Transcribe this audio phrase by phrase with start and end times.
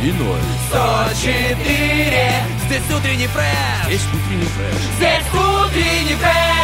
[0.00, 0.38] И ноль.
[0.70, 2.32] 104
[2.66, 4.74] Здесь утренний фреш Здесь утренний фреш.
[4.96, 6.57] Здесь утренний фреш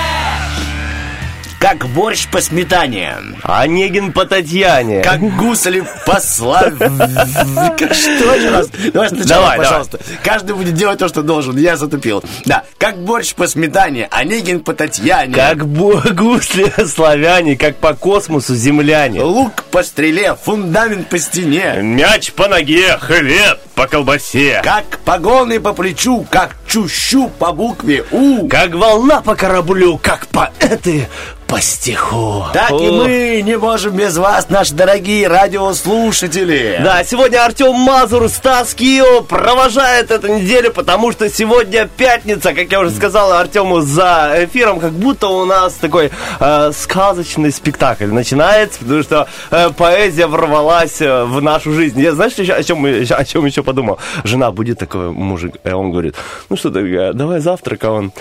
[1.64, 3.16] Как борщ по сметане.
[3.42, 5.00] Онегин по Татьяне.
[5.00, 6.76] Как гусли по славе.
[6.76, 8.68] Что же раз?
[8.92, 9.98] Давай сначала, пожалуйста.
[10.22, 11.56] Каждый будет делать то, что должен.
[11.56, 12.22] Я затупил.
[12.44, 15.32] Да, как борщ по сметане, Онегин по Татьяне.
[15.32, 19.22] Как гусли славяне, как по космосу земляне.
[19.22, 21.76] Лук по стреле, фундамент по стене.
[21.80, 24.60] Мяч по ноге, хлеб по колбасе.
[24.62, 28.48] Как погоны по плечу, как чущу по букве У.
[28.48, 31.08] Как волна по кораблю, как поэты
[31.46, 32.44] по стиху.
[32.52, 32.92] Так и О.
[32.92, 36.80] мы не можем без вас, наши дорогие радиослушатели.
[36.82, 42.80] Да, сегодня Артем Мазур, Стас Кио провожает эту неделю, потому что сегодня пятница, как я
[42.80, 49.02] уже сказал Артему за эфиром, как будто у нас такой э, сказочный спектакль начинается, потому
[49.02, 52.00] что э, поэзия ворвалась э, в нашу жизнь.
[52.00, 53.98] Я знаешь, о чем, о чем еще подумал?
[54.24, 56.14] Жена будет такой мужик, и он говорит,
[56.48, 58.12] ну что давай завтрак, а он,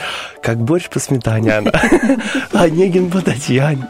[0.41, 1.53] как борщ по сметане,
[2.53, 3.87] Онегин Татьяне.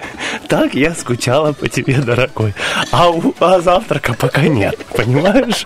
[0.48, 2.54] Так я скучала по тебе, дорогой.
[2.92, 5.66] А, у- а завтрака пока нет, понимаешь?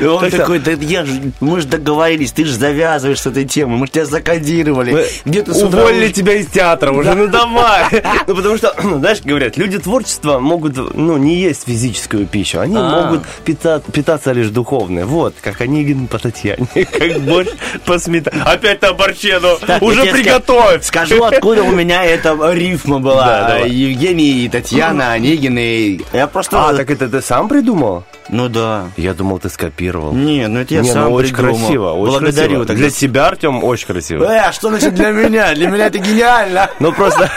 [0.00, 1.08] И он Так такой, да я ж,
[1.40, 4.92] мы же договорились, ты же завязываешь с этой темой, мы же тебя закодировали.
[4.92, 7.84] Мы Где ты утра Уволили уж- тебя из театра уже, ну давай.
[8.26, 13.02] Ну потому что, знаешь, говорят, люди творчества могут, ну, не есть физическую пищу, они А.
[13.04, 15.04] могут пита- питаться лишь духовной.
[15.04, 17.48] Вот, как Онегин по Татьяне, как борщ
[17.84, 18.42] по сметане.
[18.42, 20.84] Опять на борще, ну, Так, я уже приготовь.
[20.84, 22.34] Скажу, откуда у меня эта
[22.70, 23.24] рифма была.
[23.24, 23.70] Да, давай.
[23.70, 26.00] Евгений, Татьяна, Онегин и...
[26.12, 26.68] Я просто...
[26.68, 28.04] А, так это ты сам придумал?
[28.28, 28.84] Ну да.
[28.96, 30.12] Я думал, ты скопировал.
[30.12, 31.58] Не, ну это я Не, сам ну, очень придумал.
[31.58, 32.32] красиво, очень Благодарю.
[32.32, 32.64] красиво.
[32.66, 32.80] тогда.
[32.82, 34.24] Для себя, Артем, очень красиво.
[34.24, 35.52] Э, а что значит для меня?
[35.54, 36.70] Для меня это гениально.
[36.78, 37.28] Ну просто,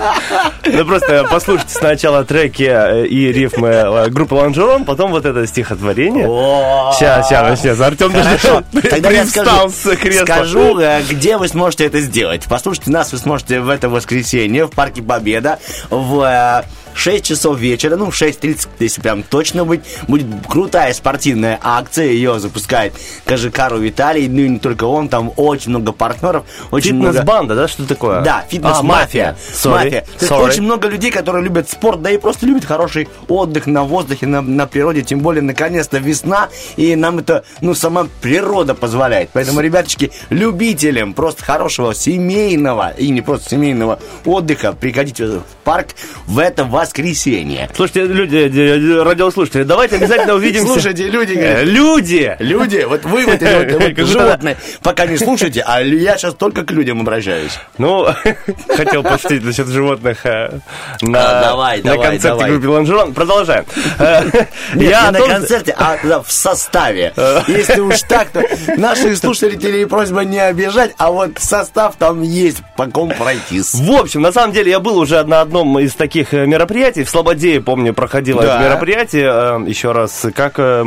[0.66, 6.26] ну просто послушайте сначала треки э, и рифмы э, группы Лонжерон, потом вот это стихотворение.
[6.94, 7.80] Сейчас, сейчас, сейчас.
[7.80, 8.28] Артем даже
[8.72, 10.24] привстал скажу, с кресла.
[10.24, 12.44] скажу, э, где вы сможете это сделать.
[12.46, 15.58] Послушайте нас вы сможете в это воскресенье в Парке Победа.
[15.90, 16.62] В э,
[16.96, 22.40] 6 часов вечера, ну, в 6.30, если прям точно быть, будет крутая спортивная акция, ее
[22.40, 27.12] запускает Кажикару Виталий, ну и не только он, там очень много партнеров, очень много...
[27.12, 28.22] Фитнес-банда, да, что такое?
[28.22, 29.36] Да, фитнес-мафия.
[29.64, 29.68] А.
[29.68, 30.06] Мафия.
[30.18, 30.40] Sorry.
[30.40, 34.40] очень много людей, которые любят спорт, да и просто любят хороший отдых на воздухе, на,
[34.40, 35.02] на природе.
[35.02, 39.30] Тем более, наконец-то весна, и нам это, ну, сама природа позволяет.
[39.32, 45.88] Поэтому, ребяточки, любителям просто хорошего семейного, и не просто семейного отдыха, приходите в парк
[46.26, 47.68] в это воскресенье.
[47.74, 50.66] Слушайте, люди, э, радиослушатели, давайте обязательно увидимся.
[50.72, 52.34] Слушайте, люди, Э, Люди!
[52.38, 57.00] люди, вот вы вот эти животные, пока не слушайте, а я сейчас только к людям
[57.00, 57.58] обращаюсь.
[57.78, 58.06] Ну,
[58.68, 60.60] хотел пошутить насчет животных э,
[61.02, 63.12] А, на, концерте группы Лонжерон.
[63.14, 63.64] Продолжаем.
[63.98, 64.22] Э,
[64.74, 67.12] Я на концерте, а в составе.
[67.48, 68.42] Если уж так, то
[68.76, 73.74] наших слушателей просьба не обижать, а вот состав там есть, по ком пройтись.
[73.74, 77.04] В общем, на самом деле, я был уже на одном из таких э, мероприятий.
[77.04, 78.56] В Слободее, помню, проходило Да.
[78.60, 79.26] это мероприятие.
[79.64, 80.54] э, Еще раз, как...
[80.58, 80.84] э,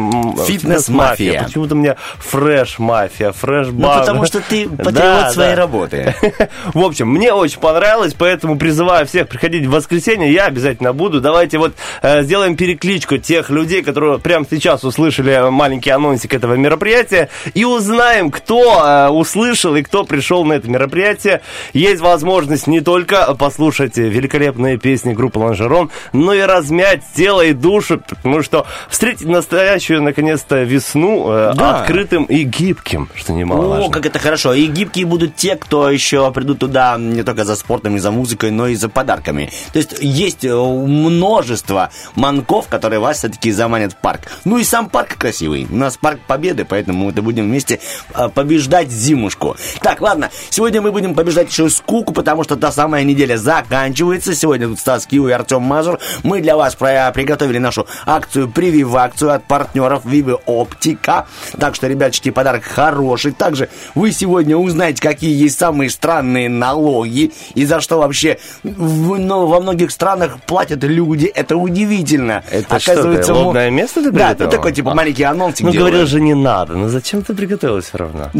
[0.48, 1.44] Фитнес-мафия.
[1.44, 3.96] Почему-то мне фреш-мафия, фреш-бар.
[3.96, 5.62] Ну, потому что ты патриот Да, своей да.
[5.62, 6.16] работы.
[6.74, 10.32] В общем, мне очень понравилось, поэтому призываю всех приходить в воскресенье.
[10.32, 11.22] Я обязательно буду.
[11.22, 17.30] Давайте вот э, сделаем перекличку тех людей, которые прямо сейчас услышали маленький анонсик этого мероприятия,
[17.54, 21.42] и узнаем, кто э, услышал и кто пришел на это мероприятие.
[21.74, 25.40] Есть возможность не только послушать великолепные песни группы
[25.70, 31.82] Лонжерон, но и размять тело и душу, потому что встретить настоящую, наконец-то, весну э, Да.
[31.82, 33.86] открытым и гибким, что немаловажно.
[33.86, 34.54] О, как это хорошо.
[34.54, 38.52] И гибкие будут те, кто еще придут туда не только за спортом и за музыкой,
[38.52, 39.52] но и за подарками.
[39.74, 44.22] То есть есть э, множество манков, которые вас все-таки заманят в парк.
[44.46, 45.68] Ну и сам парк красивый.
[45.70, 47.80] У нас парк Победы, поэтому мы будем вместе
[48.14, 49.56] э, побеждать зимушку.
[49.82, 50.30] Так, ладно.
[50.50, 54.36] Сегодня мы будем побеждать еще скуку, потому что та самая неделя заканчивается.
[54.36, 56.00] Сегодня тут Стас Киу и Артем Артем Мазур.
[56.24, 61.28] Мы для вас приготовили нашу акцию прививакцию от партнеров Вивы Оптика.
[61.60, 63.32] Так что, ребяточки, подарок хороший.
[63.32, 69.46] Также вы сегодня узнаете, какие есть самые странные налоги и за что вообще в- ну,
[69.48, 71.26] во многих странах платят люди.
[71.26, 72.44] Это удивительно.
[72.50, 74.96] Это что, ты, мо- лобное место ты Да, ну такой типа А.
[74.96, 75.90] маленький анонсик Ну, делаю.
[75.92, 76.74] говорил же, не надо.
[76.74, 78.32] Ну, зачем ты приготовилась все равно?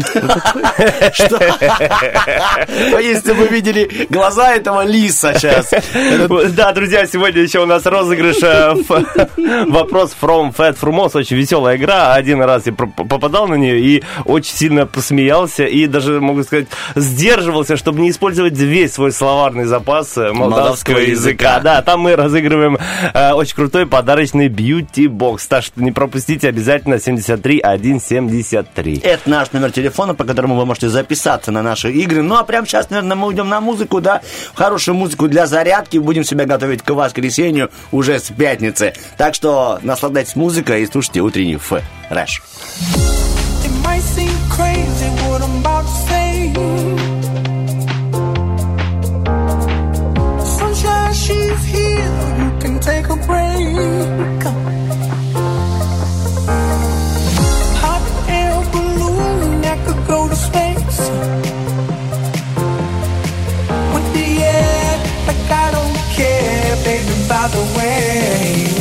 [2.94, 5.70] А Если вы видели глаза этого лиса сейчас.
[6.50, 8.74] Да, друзья, сегодня еще у нас розыгрыш э,
[9.68, 11.16] вопрос from Fat Frumos.
[11.16, 12.14] Очень веселая игра.
[12.14, 15.64] Один раз я попадал на нее и очень сильно посмеялся.
[15.64, 21.60] И даже, могу сказать, сдерживался, чтобы не использовать весь свой словарный запас э, молдавского языка.
[21.60, 22.78] Да, там мы разыгрываем
[23.14, 25.46] э, очень крутой подарочный бьюти-бокс.
[25.46, 28.98] Так что не пропустите обязательно 73 173.
[28.98, 32.22] Это наш номер телефона, по которому вы можете записаться на наши игры.
[32.22, 34.20] Ну, а прямо сейчас, наверное, мы уйдем на музыку, да?
[34.54, 35.98] Хорошую музыку для зарядки.
[35.98, 38.92] Будем себя готовить к воскресенью уже с пятницы.
[39.16, 42.42] Так что наслаждайтесь музыкой и слушайте утренний фреш.
[51.12, 52.00] She's here.
[66.16, 66.59] Care,
[67.48, 68.79] the way.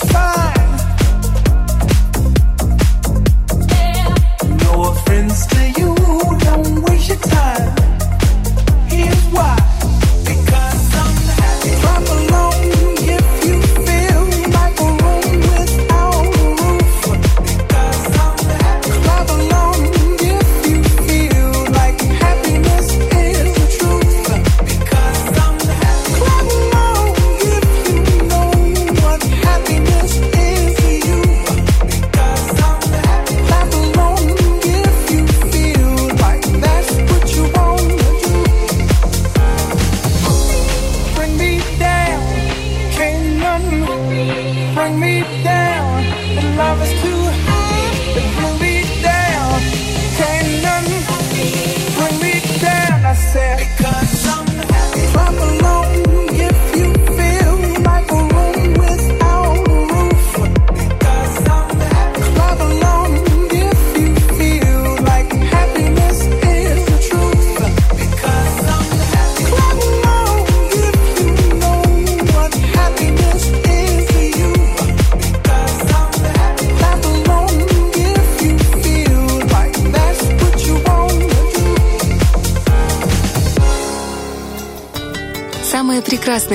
[0.00, 0.51] time.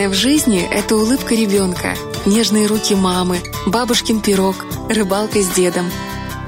[0.10, 1.96] В жизни– это улыбка ребенка,
[2.26, 4.56] нежные руки мамы, бабушкин пирог,
[4.90, 5.90] рыбалка с дедом.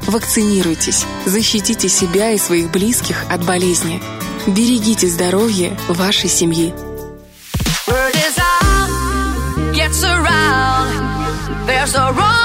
[0.07, 4.01] Вакцинируйтесь, защитите себя и своих близких от болезни.
[4.47, 6.73] Берегите здоровье вашей семьи.
[11.65, 12.38] There's a rumble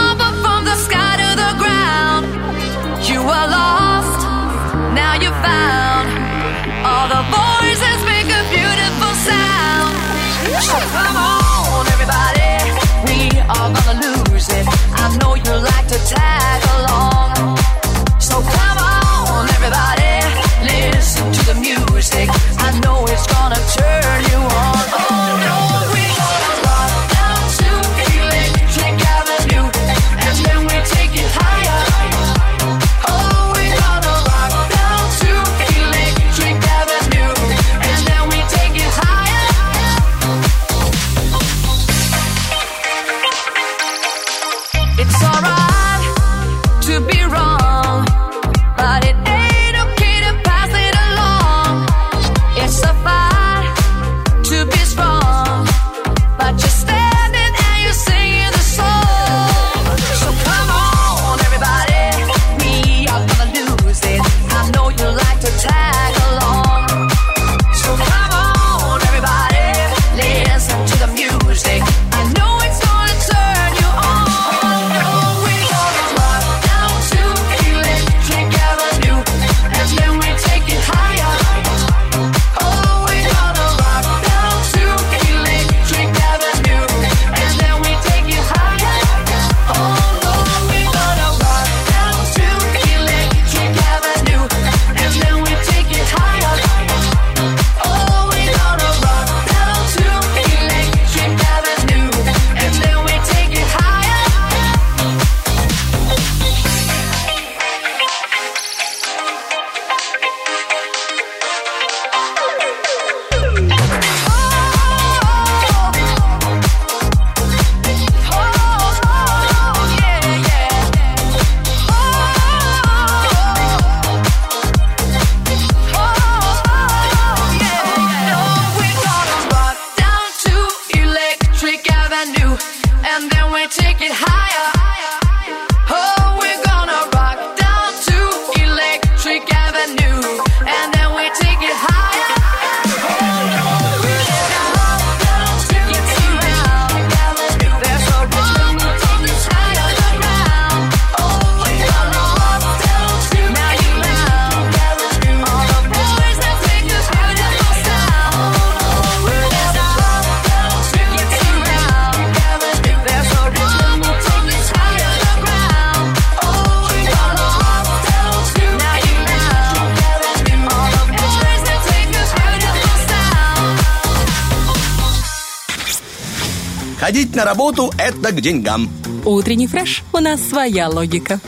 [177.45, 178.89] на работу– это к деньгам.
[179.27, 180.03] Утренний фреш.
[180.15, 181.41] У нас своя логика.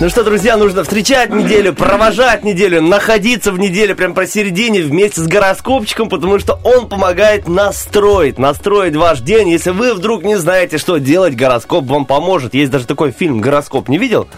[0.00, 5.26] Ну что, друзья, нужно встречать неделю, провожать неделю, находиться в неделе прям посередине вместе с
[5.26, 9.50] гороскопчиком, потому что он помогает настроить, настроить ваш день.
[9.50, 12.54] Если вы вдруг не знаете, что делать, гороскоп вам поможет.
[12.54, 13.88] Есть даже такой фильм «Гороскоп».
[13.90, 14.28] Не видел?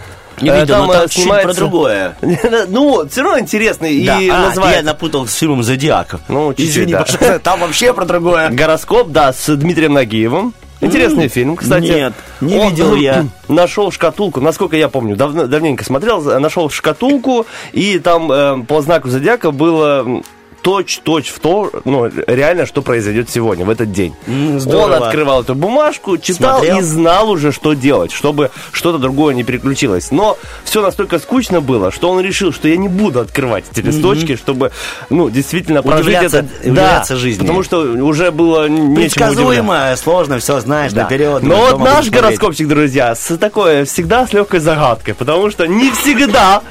[0.41, 2.17] Не Э, видел, но э, там чуть про другое.
[2.69, 4.81] Ну, все равно интересный Да, и а, называется...
[4.81, 6.17] я напутал с фильмом «Зодиак».
[6.27, 7.39] Ну, чуть-чуть, Извини, да.
[7.39, 8.51] там вообще про другое.
[8.51, 10.55] Гороскоп, да, с Дмитрием Нагиевым.
[10.85, 11.85] Интересный фильм, кстати.
[11.85, 13.27] нет, не видел я.
[13.49, 19.09] Нашел шкатулку, насколько я помню, давно, давненько смотрел, нашел шкатулку, и там э, по знаку
[19.09, 20.23] зодиака было
[20.65, 24.15] точь-точь в то, ну, реально, что произойдет сегодня, в этот день.
[24.27, 25.07] М, Он здорово.
[25.09, 26.79] открывал эту бумажку, читал Смотрел?
[26.79, 30.11] и знал уже, что делать, чтобы что-то другое не переключилось.
[30.11, 34.37] Но все настолько скучно было, что он решил, что я не буду открывать эти листочки,
[34.37, 34.73] чтобы,
[35.11, 36.47] ну, действительно прожить это.
[36.63, 37.43] удивляться жизни.
[37.43, 38.95] Потому что уже было удивляться.
[38.95, 41.03] Предсказуемо, сложно, все знаешь Да.
[41.03, 41.43] наперед.
[41.43, 46.63] Но вот наш гороскопчик, друзья, с такой всегда с легкой загадкой, потому что не всегда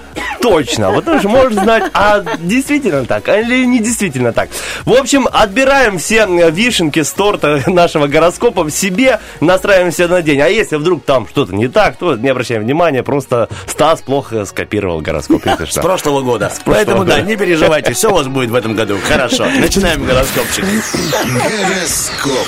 [0.41, 0.91] точно.
[0.91, 4.49] Вот потому что можешь знать, а действительно так, а или не действительно так.
[4.85, 10.41] В общем, отбираем все вишенки с торта нашего гороскопа в себе, настраиваемся на день.
[10.41, 15.01] А если вдруг там что-то не так, то не обращаем внимания, просто Стас плохо скопировал
[15.01, 15.45] гороскоп.
[15.45, 15.81] если С что.
[15.81, 16.51] прошлого года.
[16.65, 17.27] Поэтому, да, года.
[17.27, 18.97] не переживайте, все у вас будет в этом году.
[19.07, 20.65] Хорошо, начинаем гороскопчик.
[21.23, 22.47] Гороскоп.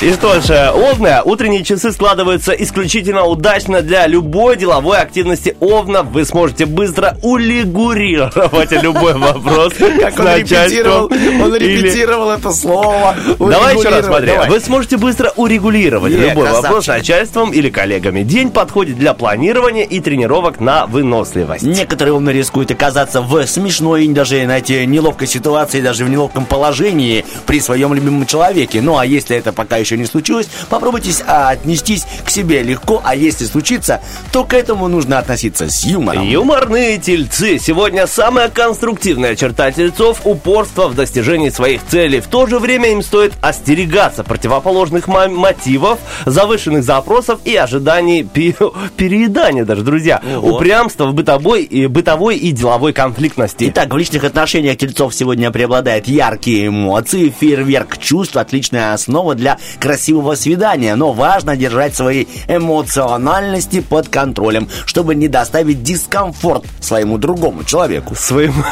[0.00, 6.02] И что ж, э, Овны, утренние часы складываются исключительно удачно для любой деловой активности Овна.
[6.02, 9.74] Вы сможете быстро улигурировать любой вопрос.
[10.00, 13.16] Как он репетировал, он репетировал это слово.
[13.38, 14.32] Давай еще раз смотри.
[14.48, 18.22] Вы сможете быстро урегулировать любой вопрос с начальством или коллегами.
[18.22, 21.64] День подходит для планирования и тренировок на выносливость.
[21.64, 27.60] Некоторые умно рискуют оказаться в смешной, даже, знаете, неловкой ситуации, даже в неловком положении при
[27.60, 28.80] своем любимом человеке.
[28.80, 33.44] Ну, а если это пока еще не случилось, попробуйте отнестись к себе легко, а если
[33.44, 34.00] случится,
[34.32, 36.24] то к этому нужно относиться с юмором.
[36.44, 37.58] Юморные тельцы.
[37.58, 42.20] Сегодня самая конструктивная черта тельцов– упорство в достижении своих целей.
[42.20, 48.54] В то же время им стоит остерегаться противоположных мо- мотивов, завышенных запросов и ожиданий пе-
[48.98, 50.20] переедания даже, друзья.
[50.36, 50.56] Ого.
[50.56, 53.70] Упрямство в бытовой и, бытовой и деловой конфликтности.
[53.70, 60.34] Итак, в личных отношениях тельцов сегодня преобладают яркие эмоции, фейерверк чувств, отличная основа для красивого
[60.34, 66.33] свидания, но важно держать свои эмоциональности под контролем, чтобы не доставить дискомфорт
[66.80, 68.14] своему другому человеку.
[68.14, 68.62] Своему,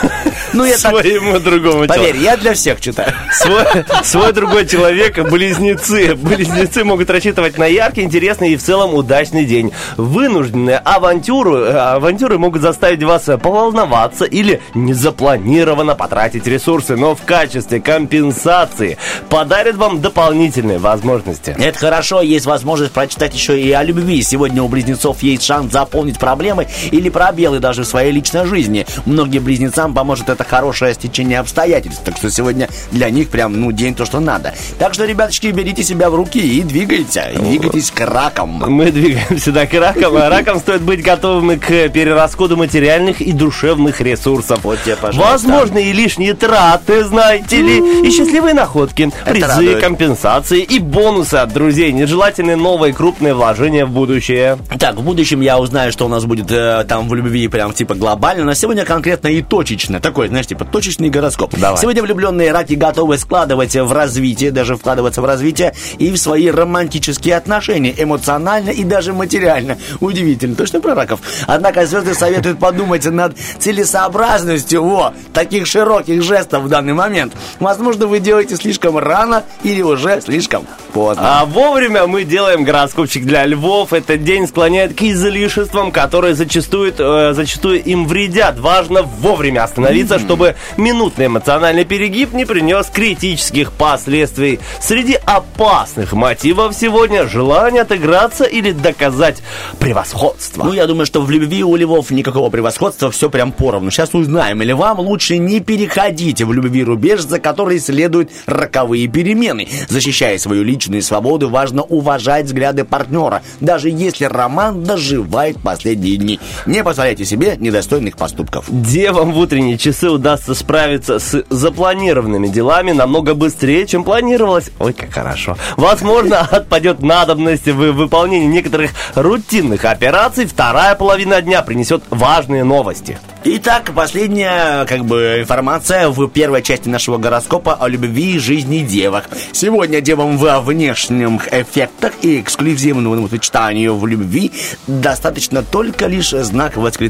[0.52, 3.12] Ну, я так- своему другому Поверь, я для всех читаю.
[3.33, 3.64] Свой,
[4.04, 6.14] свой другой человек, близнецы.
[6.14, 9.73] Близнецы могут рассчитывать на яркий, интересный и в целом удачный день.
[9.97, 17.81] Вынужденные авантюры, э, авантюры могут заставить вас поволноваться или незапланированно потратить ресурсы, но в качестве
[17.81, 21.54] компенсации подарят вам дополнительные возможности.
[21.59, 24.23] Это хорошо, есть возможность прочитать еще и о любви.
[24.23, 28.87] Сегодня у близнецов есть шанс заполнить проблемы или пробелы даже в своей личной жизни.
[29.06, 32.02] Многим близнецам поможет это хорошее стечение обстоятельств.
[32.04, 34.54] Так что сегодня для них прям, ну, день то, что надо.
[34.78, 37.32] Так что, ребяточки, берите себя в руки и двигайте.
[37.37, 38.62] Двигайтесь к ракам.
[38.66, 44.00] Мы двигаемся да, к ракам, а ракам стоит быть готовыми к перерасходу материальных и душевных
[44.00, 44.61] ресурсов.
[44.62, 45.32] Вот тебе, пожалуйста.
[45.32, 52.56] Возможные лишние траты, знаете ли, и счастливые находки, призы, компенсации и бонусы от друзей, нежелательные
[52.56, 54.59] новые крупные вложения в будущее.
[54.78, 57.94] Так, в будущем я узнаю, что у нас будет э, там в любви прям типа
[57.94, 60.00] глобально, но сегодня конкретно и точечно.
[60.00, 61.54] Такой, знаешь, типа точечный гороскоп.
[61.56, 61.80] Давай.
[61.80, 67.37] Сегодня влюбленные раки готовы складывать в развитие, даже вкладываться в развитие и в свои романтические
[67.37, 69.78] отношения, эмоционально и даже материально.
[70.00, 71.20] Удивительно, точно про раков.
[71.46, 77.34] Однако звезды советуют подумать над целесообразностью во, таких широких жестов в данный момент.
[77.61, 81.40] Возможно, вы делаете слишком рано или уже слишком поздно.
[81.40, 83.92] А вовремя мы делаем гороскопчик для львов.
[83.92, 88.58] Этот день склоняет к излишествам, которые зачастую, э, зачастую им вредят.
[88.58, 94.60] Важно вовремя остановиться, чтобы минутный эмоциональный перегиб не принес критических последствий.
[94.80, 99.42] Среди опасных мотивов сегодня желание отыграться или доказать
[99.78, 100.64] превосходство.
[100.64, 103.90] Ну, я думаю, что в любви у львов никакого превосходства, все прям поровну.
[103.90, 109.68] Сейчас узнаем, или вам лучше не переходить в любви рубеж, за который следуют роковые перемены.
[109.88, 116.40] Защищая свою личную свободу, важно уважать взгляды партнера, даже если роман доживает последние дни.
[116.66, 118.64] Не позволяйте себе недостойных поступков.
[118.69, 124.71] Девам в утренние часы удастся справиться с запланированными делами намного быстрее, чем планировалось.
[124.78, 125.57] Ой, как хорошо.
[125.76, 130.47] Возможно, отпадет надобность в выполнении некоторых рутинных операций.
[130.47, 133.19] Вторая половина дня принесет важные новости.
[133.45, 139.28] Итак, последняя как бы информация в первой части нашего гороскопа о любви и жизни девок.
[139.50, 144.52] Сегодня девам во внешних эффектах и эксклюзивному сочетанию в любви
[144.87, 147.01] достаточно только лишь знак восклицания.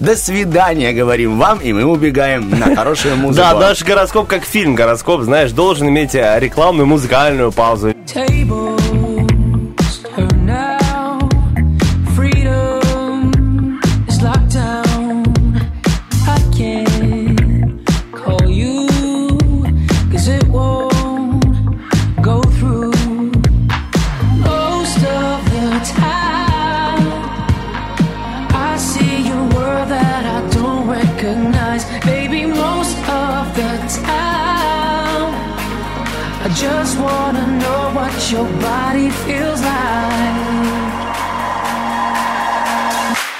[0.00, 3.46] До свидания, говорим вам, и мы убегаем на хорошую музыку.
[3.48, 4.74] Да, наш гороскоп как фильм.
[4.74, 7.90] Гороскоп, знаешь, должен иметь э, рекламную музыкальную паузу.
[8.06, 8.82] tables
[38.92, 40.36] body feels like.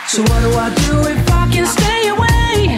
[0.09, 2.77] So what do I do if I can stay away?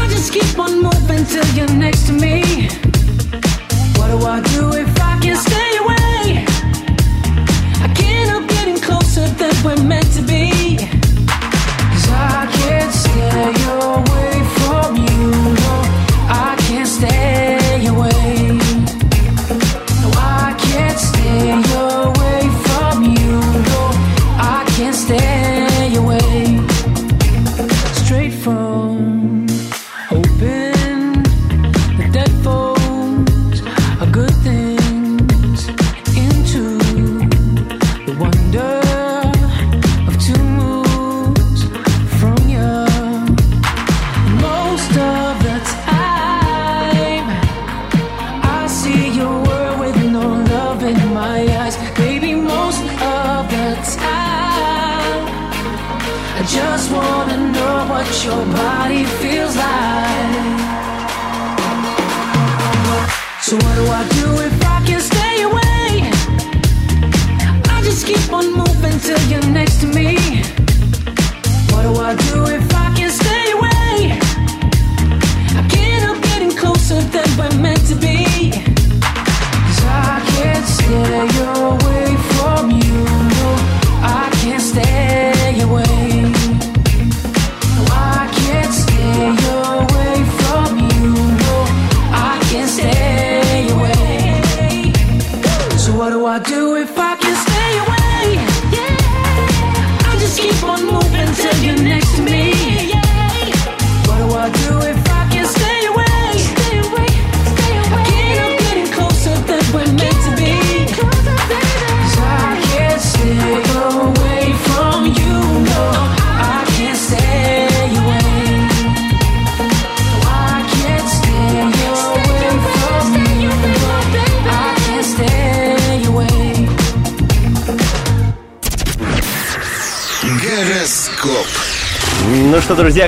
[0.00, 2.68] I just keep on moving till you're next to me.
[3.96, 5.71] What do I do if I can stay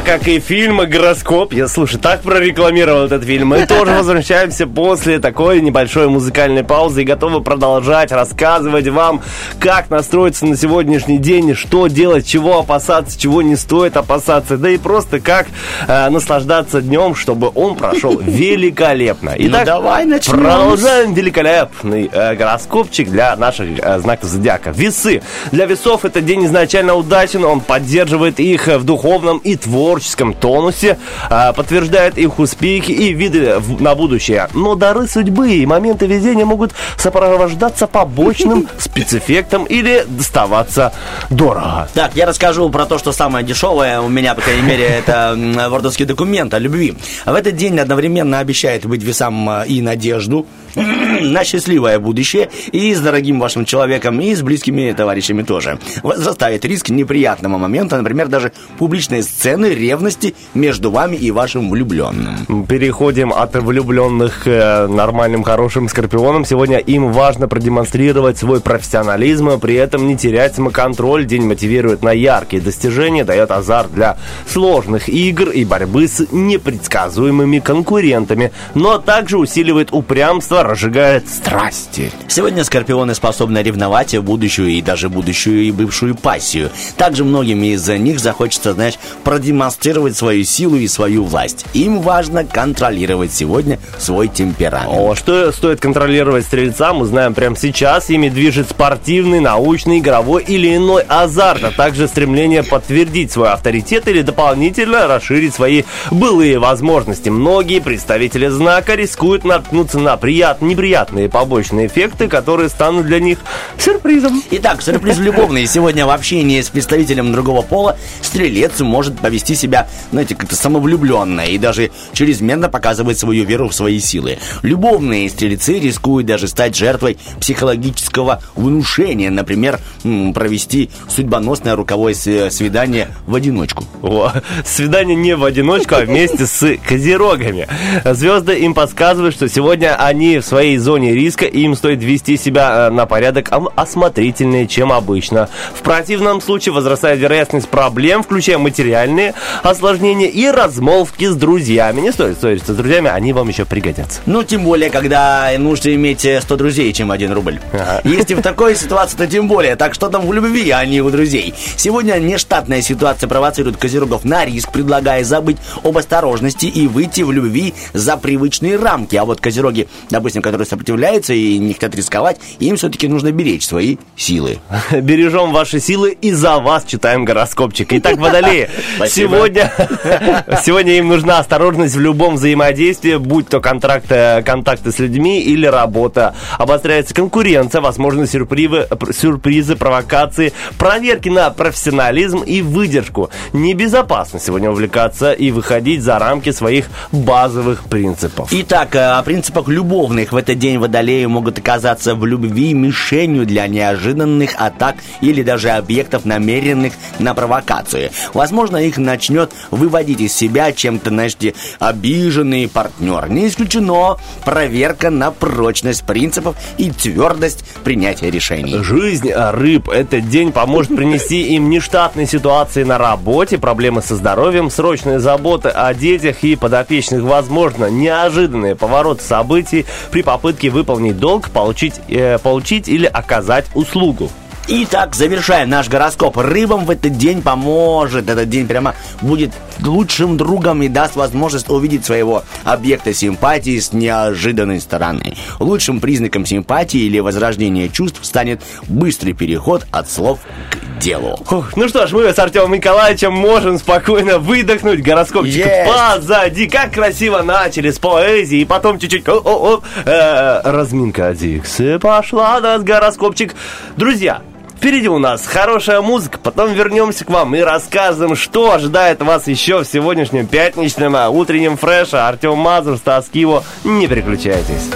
[0.04, 5.62] как и фильм «Гороскоп», я, слушай, так прорекламировал этот фильм, мы тоже возвращаемся после такой
[5.62, 9.22] небольшой музыкальной паузы и готовы продолжать рассказывать вам,
[9.64, 14.76] как настроиться на сегодняшний день, что делать, чего опасаться, чего не стоит опасаться, да и
[14.76, 15.46] просто как
[15.88, 19.32] э, наслаждаться днем, чтобы он прошел великолепно.
[19.38, 20.34] Ну, давай начнем.
[20.38, 24.68] Продолжаем великолепный э, гороскопчик для наших э, знаков зодиака.
[24.70, 25.22] Весы.
[25.50, 30.98] Для весов этот день изначально удачен, он поддерживает их в духовном и творческом тонусе,
[31.30, 34.46] э, подтверждает их успехи и виды в- на будущее.
[34.52, 40.92] Но дары судьбы и моменты везения могут сопровождаться побочным спецэффектом или доставаться
[41.30, 41.88] дорого.
[41.94, 45.36] Так, я расскажу про то, что самое дешевое у меня, по крайней мере, это
[45.68, 46.96] вордовский документ о любви.
[47.24, 50.46] В этот день одновременно обещает быть весам э, и надежду,
[51.20, 55.78] на счастливое будущее и с дорогим вашим человеком, и с близкими товарищами тоже.
[56.02, 62.66] Возрастает риск неприятного момента, например, даже публичной сцены ревности между вами и вашим влюбленным.
[62.66, 66.44] Переходим от влюбленных к э, нормальным, хорошим скорпионам.
[66.44, 71.24] Сегодня им важно продемонстрировать свой профессионализм, при этом не терять самоконтроль.
[71.24, 78.52] День мотивирует на яркие достижения, дает азарт для сложных игр и борьбы с непредсказуемыми конкурентами,
[78.74, 82.10] но также усиливает упрямство, разжигает страсти.
[82.28, 86.70] Сегодня скорпионы способны ревновать будущую и даже будущую и бывшую пассию.
[86.96, 91.66] Также многим из них захочется, знаешь, продемонстрировать свою силу и свою власть.
[91.74, 94.90] Им важно контролировать сегодня свой темперамент.
[94.92, 98.10] О, что стоит контролировать стрельцам, мы знаем прямо сейчас.
[98.10, 104.22] Ими движет спортивный, научный, игровой или иной азарт, а также стремление подтвердить свой авторитет или
[104.22, 107.28] дополнительно расширить свои былые возможности.
[107.28, 113.38] Многие представители знака рискуют наткнуться на приятные, неприятные побочные эффекты, которые станут для них
[113.78, 114.42] сюрпризом.
[114.50, 115.66] Итак, сюрприз любовный.
[115.66, 121.58] Сегодня в общении с представителем другого пола стрелец может повести себя, знаете, как-то самовлюбленно и
[121.58, 124.38] даже чрезмерно показывать свою веру в свои силы.
[124.62, 133.84] Любовные стрельцы рискуют даже стать жертвой психологического внушения, например, провести судьбоносное руковое свидание в одиночку.
[134.02, 134.32] О,
[134.64, 137.66] свидание не в одиночку, а вместе с козерогами.
[138.04, 142.90] Звезды им подсказывают, что сегодня они своей зоне риска, и им стоит вести себя э,
[142.90, 145.48] на порядок осмотрительнее, чем обычно.
[145.74, 152.00] В противном случае возрастает вероятность проблем, включая материальные осложнения и размолвки с друзьями.
[152.00, 154.20] Не стоит ссориться с друзьями, они вам еще пригодятся.
[154.26, 157.60] Ну, тем более, когда нужно иметь э, 100 друзей, чем один рубль.
[157.72, 158.00] Ага.
[158.04, 159.76] Если в такой ситуации, то тем более.
[159.76, 161.54] Так что там в любви, а не у друзей.
[161.76, 167.74] Сегодня нештатная ситуация провоцирует козерогов на риск, предлагая забыть об осторожности и выйти в любви
[167.92, 169.16] за привычные рамки.
[169.16, 169.88] А вот козероги,
[170.24, 174.56] допустим, которые сопротивляются и не хотят рисковать, им все-таки нужно беречь свои силы.
[174.90, 177.92] Бережем ваши силы и за вас читаем гороскопчик.
[177.92, 178.70] Итак, водолеи,
[179.06, 179.70] сегодня,
[180.64, 186.34] сегодня им нужна осторожность в любом взаимодействии, будь то контракты, контакты с людьми или работа.
[186.56, 193.28] Обостряется конкуренция, возможны сюрпризы, сюрпризы, провокации, проверки на профессионализм и выдержку.
[193.52, 198.48] Небезопасно сегодня увлекаться и выходить за рамки своих базовых принципов.
[198.52, 199.68] Итак, э, о принципах
[200.14, 205.70] любовных в этот день водолеи могут оказаться в любви мишенью для неожиданных атак или даже
[205.70, 208.10] объектов, намеренных на провокацию.
[208.32, 213.28] Возможно, их начнет выводить из себя чем-то, знаете, обиженный партнер.
[213.28, 218.78] Не исключено проверка на прочность принципов и твердость принятия решений.
[218.82, 219.88] Жизнь рыб.
[219.88, 225.92] Этот день поможет принести им нештатные ситуации на работе, проблемы со здоровьем, срочные заботы о
[225.92, 233.06] детях и подопечных, возможно, неожиданные повороты событий при попытке выполнить долг, получить, э, получить или
[233.06, 234.30] оказать услугу.
[234.66, 236.38] Итак, завершаем наш гороскоп.
[236.38, 238.30] Рыбам в этот день поможет.
[238.30, 244.80] Этот день прямо будет лучшим другом и даст возможность увидеть своего объекта симпатии с неожиданной
[244.80, 245.36] стороны.
[245.60, 250.38] Лучшим признаком симпатии или возрождения чувств станет быстрый переход от слов
[250.70, 251.36] к делу.
[251.44, 255.92] Фух, ну что ж, мы с Артемом Николаевичем можем спокойно выдохнуть гороскопчик Есть.
[255.92, 256.68] позади.
[256.68, 262.60] Как красиво начали с поэзии, и потом чуть-чуть о, о, о, э, разминка Диксы пошла,
[262.60, 263.54] да, гороскопчик.
[263.98, 264.40] Друзья,
[264.84, 269.82] Впереди у нас хорошая музыка, потом вернемся к вам и расскажем, что ожидает вас еще
[269.82, 272.18] в сегодняшнем пятничном а, утреннем фреше.
[272.18, 274.90] Артем Мазур, Стас Киво, не переключайтесь.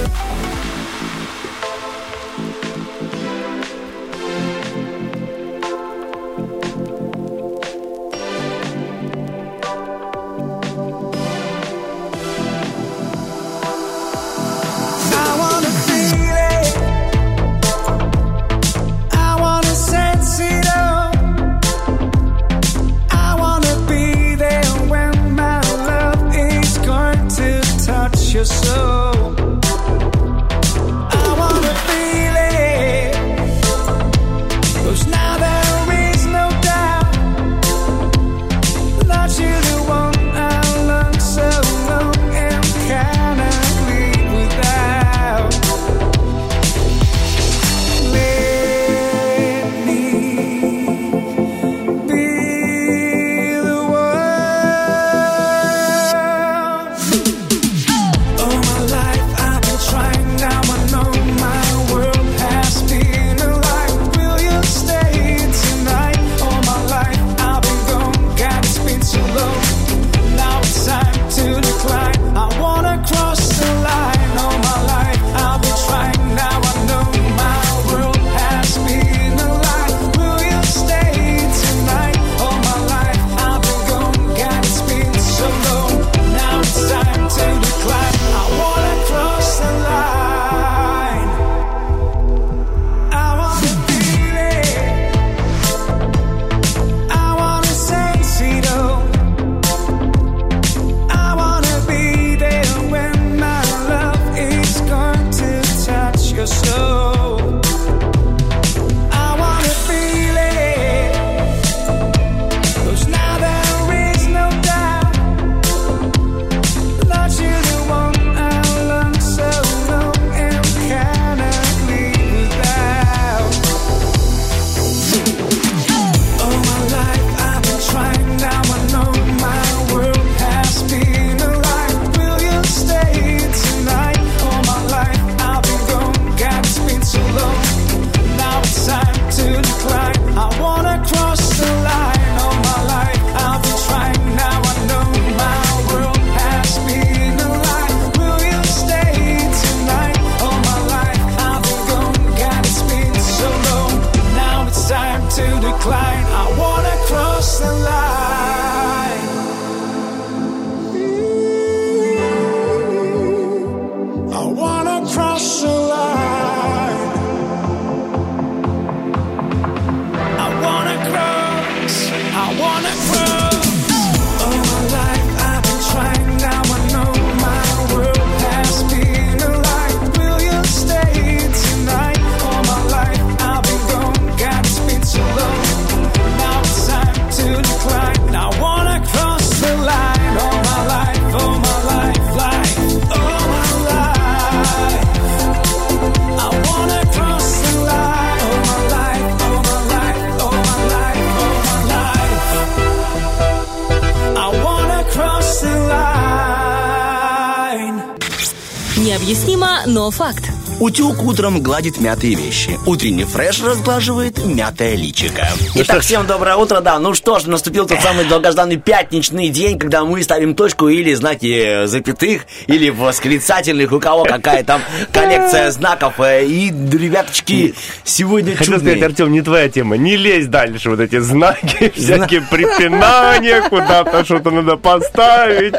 [210.89, 212.79] Утюг утром гладит мятые вещи.
[212.87, 215.47] Утренний фреш разглаживает мятое личико.
[215.75, 216.99] Итак, всем доброе утро, да.
[216.99, 221.85] Ну что ж, наступил тот самый долгожданный пятничный день, когда мы ставим точку или знаки
[221.85, 226.21] запятых, или восклицательных, у кого какая там коллекция знаков.
[226.21, 229.05] Э, И, ребяточки, сегодня сказать, чудные.
[229.05, 229.97] Артем, не твоя тема.
[229.97, 235.75] Не лезь дальше, вот эти знаки, всякие припинания, куда-то что-то надо поставить.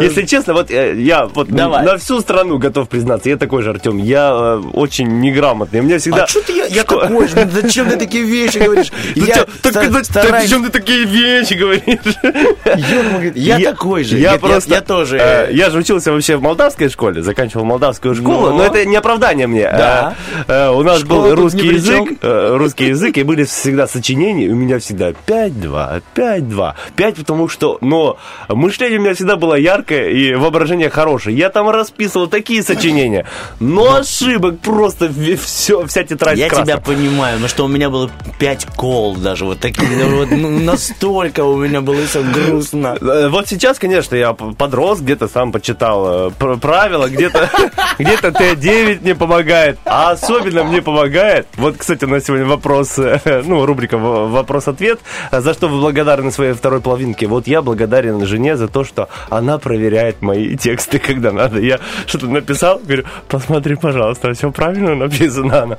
[0.00, 1.84] Если честно, вот э, я вот Давай.
[1.84, 5.80] на всю страну готов признаться, я такой же, Артем, я э, очень неграмотный.
[5.80, 6.24] У меня всегда...
[6.24, 8.92] А что ты, я, я Шко- такой же, зачем ты такие вещи говоришь?
[9.16, 9.44] Я
[10.04, 12.14] стараюсь- зачем ты такие вещи говоришь?
[13.34, 14.18] Я такой же.
[14.18, 14.70] Я просто...
[14.74, 15.48] Я тоже.
[15.52, 18.56] Я же учился вообще в молдавской школе, заканчивал молдавскую школу, Ну.
[18.58, 19.62] но это не оправдание мне.
[19.70, 20.14] Да.
[20.46, 24.48] Э, э, У нас Школа был русский язык, э, русский язык, и были всегда сочинения,
[24.48, 26.74] у меня всегда 5-2, 5-2.
[26.96, 31.36] 5, потому что, но мышление у меня всегда было яркое и воображение хорошее.
[31.36, 33.26] Я там расписывал такие сочинения,
[33.60, 35.10] но ошибок просто
[35.42, 36.64] все, вся тетрадь Я красна.
[36.66, 40.50] тебя понимаю, но что у меня было пять кол даже, вот такие, ну, вот, ну,
[40.58, 42.96] настолько у меня было все грустно.
[43.00, 47.50] Э, Вот сейчас, конечно, я подрос, где-то сам почитал э, пр- правила, где-то
[47.98, 53.42] где-то Т9 мне помогает, а особенно мне помогает, вот, кстати, у нас сегодня вопрос, э,
[53.44, 55.00] ну, рубрика «Вопрос-ответ»,
[55.30, 57.26] э, за что вы благодарны своей второй половинке?
[57.26, 61.60] Вот я благодарен жене за то, что она проверяет мои тексты, когда надо.
[61.60, 65.62] Я что-то написал, говорю, посмотри, пожалуйста, все правильно написано.
[65.62, 65.78] Она,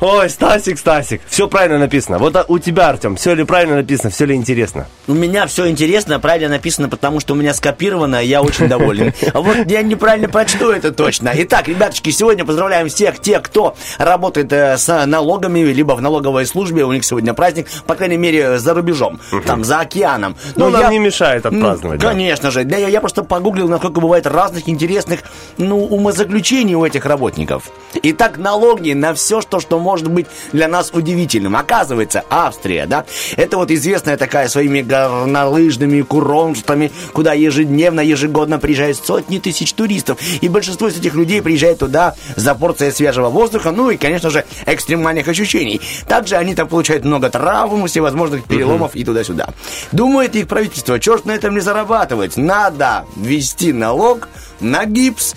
[0.00, 2.18] ой, Стасик, Стасик, все правильно написано.
[2.18, 4.86] Вот а у тебя, Артем, все ли правильно написано, все ли интересно?
[5.06, 9.12] У меня все интересно, правильно написано, потому что у меня скопировано, я очень доволен.
[9.32, 11.32] А вот я неправильно прочту это точно.
[11.34, 16.84] Итак, ребяточки, сегодня поздравляем всех тех, кто работает э, с налогами, либо в налоговой службе,
[16.84, 20.36] у них сегодня праздник, по крайней мере, за рубежом, там, за океаном.
[20.56, 22.08] Ну, Но нам не мешает отпраздновать, Ну, да.
[22.08, 22.64] Конечно же.
[22.64, 25.20] Да, я, я просто погуглил, насколько бывает разных интересных,
[25.56, 27.70] ну, умозаключений у этих работников.
[28.02, 31.54] Итак, налоги на все, что, что может быть для нас удивительным.
[31.54, 33.04] Оказывается, Австрия, да,
[33.36, 40.18] это вот известная такая своими горнолыжными курортами, куда ежедневно, ежегодно приезжают сотни тысяч туристов.
[40.40, 44.44] И большинство из этих людей приезжает туда за порцией свежего воздуха, ну и, конечно же,
[44.66, 45.80] экстремальных ощущений.
[46.08, 49.50] Также они там получают много травм, всевозможных переломов и туда-сюда.
[49.92, 52.36] Думает их правительство, черт на этом не зарабатывать.
[52.36, 54.28] Надо ввести налог
[54.60, 55.34] на гипс.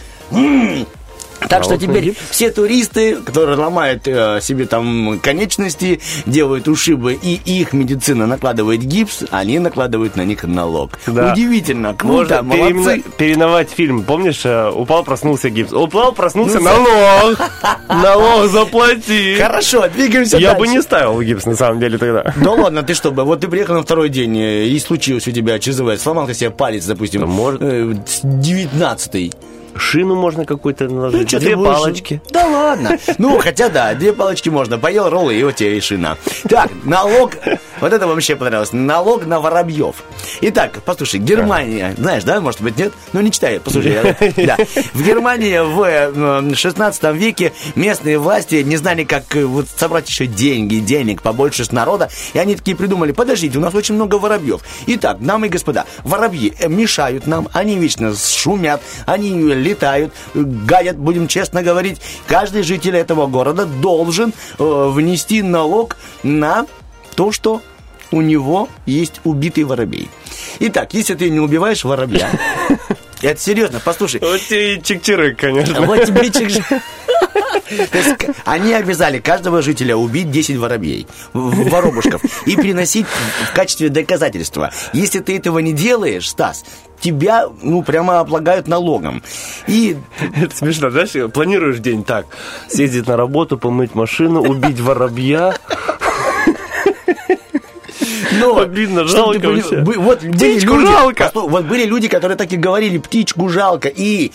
[1.50, 2.18] Так а что вот теперь видит.
[2.30, 9.24] все туристы, которые ломают э, себе там конечности, делают ушибы, и их медицина накладывает гипс,
[9.32, 11.00] они накладывают на них налог.
[11.08, 11.34] Да.
[11.34, 13.04] Удивительно, круто, Можно молодцы.
[13.18, 15.74] Переновать фильм, помнишь, э, упал, проснулся гипс.
[15.74, 17.40] Упал, проснулся ну, налог.
[17.90, 19.36] Налог заплати.
[19.36, 22.34] Хорошо, двигаемся Я бы не ставил гипс, на самом деле, тогда.
[22.36, 25.60] Ну ладно, ты что вот ты приехал на второй день, э, и случилось у тебя
[25.60, 29.34] ЧЗВ, сломал ты себе палец, допустим, 19-й.
[29.76, 31.34] Шину можно какую-то наложить.
[31.34, 32.22] Ну, Две будешь- палочки.
[32.30, 32.98] Да ладно.
[33.18, 34.78] Ну, хотя да, две палочки можно.
[34.78, 36.18] Поел роллы, и вот тебе и шина.
[36.50, 37.32] Так, налог.
[37.84, 38.72] Вот это вообще понравилось.
[38.72, 39.98] Налог на воробьев.
[40.40, 41.94] Итак, послушай, Германия.
[41.98, 42.94] Знаешь, да, может быть, нет?
[43.12, 43.92] Ну, не читай, послушай.
[44.38, 44.58] я- Да.
[44.94, 50.28] В Германии в э, 16 веке местные власти не знали, как э, вот собрать еще
[50.28, 52.10] деньги, денег побольше с народа.
[52.34, 54.62] И они такие придумали, подождите, у нас очень много воробьев.
[54.88, 60.96] Итак, дамы и господа, воробьи э, мешают нам, они вечно шумят, они летают, э, гадят,
[60.98, 62.00] будем честно говорить.
[62.28, 66.66] Каждый житель этого города должен э, внести налог на
[67.18, 67.62] то, что
[68.14, 70.10] у него есть убитый воробей.
[70.60, 72.30] Итак, если ты не убиваешь воробья,
[73.22, 75.82] это серьезно, послушай, Вот тебе чик-чирык, конечно.
[75.82, 76.64] вот тебе чик
[78.46, 83.08] они обязали каждого жителя убить 10 воробей, воробушков, и приносить
[83.50, 84.72] в качестве доказательства.
[84.94, 86.64] Если ты этого не делаешь, Стас,
[87.00, 89.24] тебя, ну, прямо облагают налогом.
[89.68, 89.98] И
[90.36, 92.28] Это смешно, знаешь, планируешь день так.
[92.70, 95.56] Съездить на работу, помыть машину, убить воробья.
[98.44, 99.78] Но, Обидно, жалко ты пони- вообще.
[99.82, 101.32] бы- Вот были Птичку люди, жалко.
[101.34, 103.88] вот были люди, которые так и говорили, птичку жалко.
[103.90, 104.32] И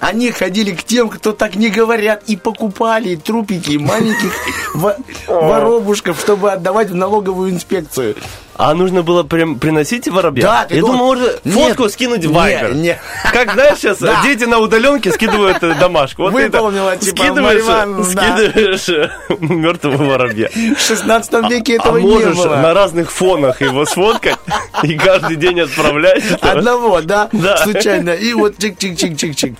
[0.00, 4.32] они ходили к тем, кто так не говорят, и покупали трупики маленьких
[4.74, 4.96] во-
[5.26, 8.16] воробушков, чтобы отдавать в налоговую инспекцию.
[8.54, 10.42] А нужно было прям приносить воробья?
[10.44, 11.54] Да, ты Я дум- думал, можно Нет.
[11.54, 12.74] фотку скинуть в Не, Вайбер.
[12.74, 12.98] не.
[13.32, 14.22] Как, знаешь, сейчас Да.
[14.22, 16.22] дети на удаленке скидывают э, домашку.
[16.24, 18.36] Вот ты это Выполнила, типа, скидываешь, Ивановна, да.
[18.36, 19.10] скидываешь
[19.40, 20.50] мертвого воробья.
[20.76, 22.56] В 16 веке А этого не можешь было.
[22.56, 24.36] на разных фонах его сфоткать
[24.82, 26.22] и каждый день отправлять.
[26.42, 27.28] Одного, да?
[27.32, 27.56] Да.
[27.56, 28.10] Случайно.
[28.10, 29.56] И вот чик-чик-чик-чик-чик.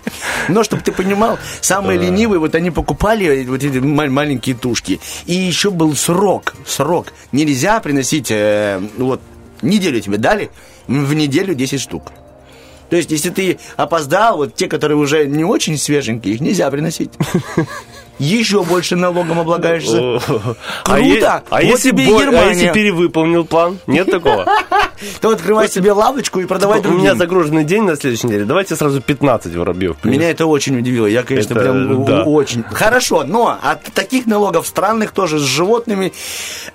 [0.48, 5.00] Но, чтобы ты понимал, самые ленивые, вот они покупали вот эти ма- маленькие тушки.
[5.24, 6.54] И еще был срок.
[6.66, 7.06] Срок.
[7.32, 9.20] Нельзя приносить, э, вот,
[9.62, 10.50] неделю тебе дали,
[10.86, 12.12] в неделю 10 штук.
[12.90, 17.10] То есть, если ты опоздал, вот те, которые уже не очень свеженькие, их нельзя приносить.
[18.22, 20.20] Еще больше налогом облагаешься.
[20.84, 21.42] А е- Круто!
[21.50, 23.78] А Вот если тебе а если перевыполнил план?
[23.88, 24.46] Нет такого?
[25.20, 27.18] То открывай себе лавочку и продавай У меня другим.
[27.18, 28.44] загруженный день на следующей неделе.
[28.44, 29.96] Давайте сразу 15 воробьев.
[30.04, 31.06] Меня это очень удивило.
[31.06, 32.62] Я, конечно, прям очень.
[32.62, 36.12] Хорошо, но от таких налогов странных тоже с животными.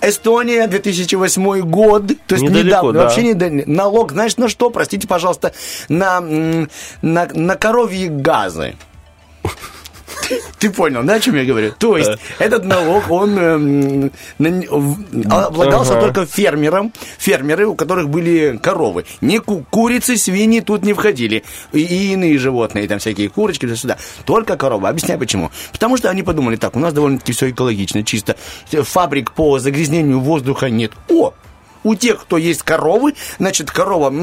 [0.02, 2.08] Эстония, 2008 год.
[2.28, 2.92] То есть недавно.
[2.92, 3.04] да.
[3.04, 3.34] Вообще не
[3.66, 4.70] налог, знаешь, на что?
[4.70, 5.54] Простите, пожалуйста,
[5.88, 8.76] на, на, на коровьи газы.
[10.60, 11.74] Ты понял, да, о чем я говорю?
[11.78, 14.12] То есть, этот налог, он эм,
[15.30, 16.02] облагался Ага.
[16.02, 19.06] только фермерам, фермеры, у которых были коровы.
[19.22, 21.44] Не ку- курицы, свиньи тут не входили.
[21.74, 23.98] И, иные животные, там всякие курочки, туда-сюда.
[24.26, 24.88] Только коровы.
[24.88, 25.52] Объясняю почему.
[25.72, 28.36] Потому что они подумали, так, у нас довольно-таки все экологично, чисто.
[28.72, 30.92] Фабрик по загрязнению воздуха нет.
[31.10, 31.34] О,
[31.84, 34.14] у тех, кто есть коровы, значит, корова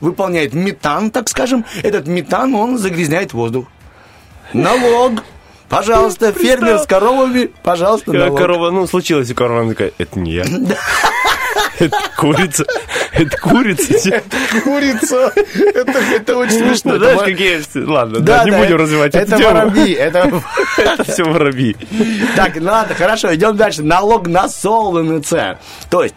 [0.00, 1.64] выполняет метан, так скажем.
[1.82, 3.66] Этот метан, он загрязняет воздух.
[4.52, 5.22] Налог.
[5.68, 8.38] Пожалуйста, фермер с коровами, пожалуйста, налог.
[8.38, 10.44] корова, ну, случилось, и корова она такая, это не я.
[11.78, 12.64] Это курица.
[13.12, 14.22] Это курица.
[14.62, 15.32] Курица.
[15.74, 16.92] Это, это очень смешно.
[16.92, 17.84] Ну, Это знаешь, ва- какие...
[17.90, 19.92] Ладно, Да, да, не да, будем это- развивать Это эту воробьи.
[19.92, 20.42] Это...
[20.78, 21.76] Это все воробьи.
[22.36, 23.82] Так, ладно, хорошо, идем дальше.
[23.82, 25.58] Налог на солнце.
[25.90, 26.14] То есть,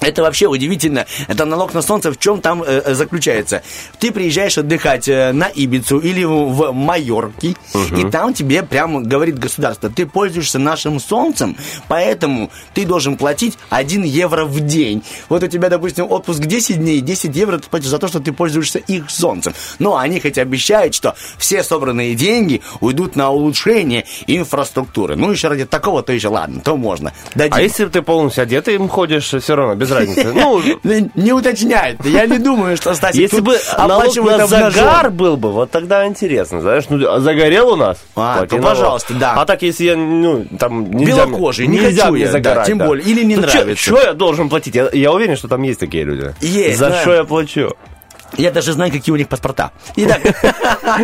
[0.00, 1.06] это вообще удивительно.
[1.28, 3.62] Это налог на солнце в чем там э, э, заключается?
[3.98, 9.88] Ты приезжаешь отдыхать э, на Ибицу или в, Майорки, и там тебе прямо говорит государство,
[9.88, 11.56] ты пользуешься нашим солнцем,
[11.88, 15.02] поэтому ты должен платить 1 евро в день.
[15.28, 18.32] Вот у тебя, допустим, отпуск 10 дней, 10 евро ты платишь за то, что ты
[18.32, 19.54] пользуешься их солнцем.
[19.78, 25.16] Но они хоть обещают, что все собранные деньги уйдут на улучшение инфраструктуры.
[25.16, 27.12] Ну, еще ради такого, то еще ладно, то можно.
[27.34, 27.54] Дадим.
[27.54, 30.32] А если ты полностью одетый им ходишь, все равно, без разницы.
[30.32, 30.62] Ну,
[31.14, 32.04] Не- уточняет.
[32.04, 36.60] Я не думаю, что Стасик если бы налог на загар был бы, вот тогда интересно,
[36.60, 37.98] знаешь, ну, а загорел у нас?
[38.14, 39.34] А, то пожалуйста, да.
[39.34, 40.84] А так, если я, ну, там.
[40.84, 43.84] Белокожий, не хочу я, загорать, тем более, или не Ну, нравится.
[43.84, 44.74] Чё я должен платить?
[44.92, 46.34] Я, уверен, что там есть такие люди.
[46.40, 47.74] Есть, За что я плачу?
[48.36, 49.70] Я даже знаю, какие у них паспорта.
[49.96, 50.20] Итак,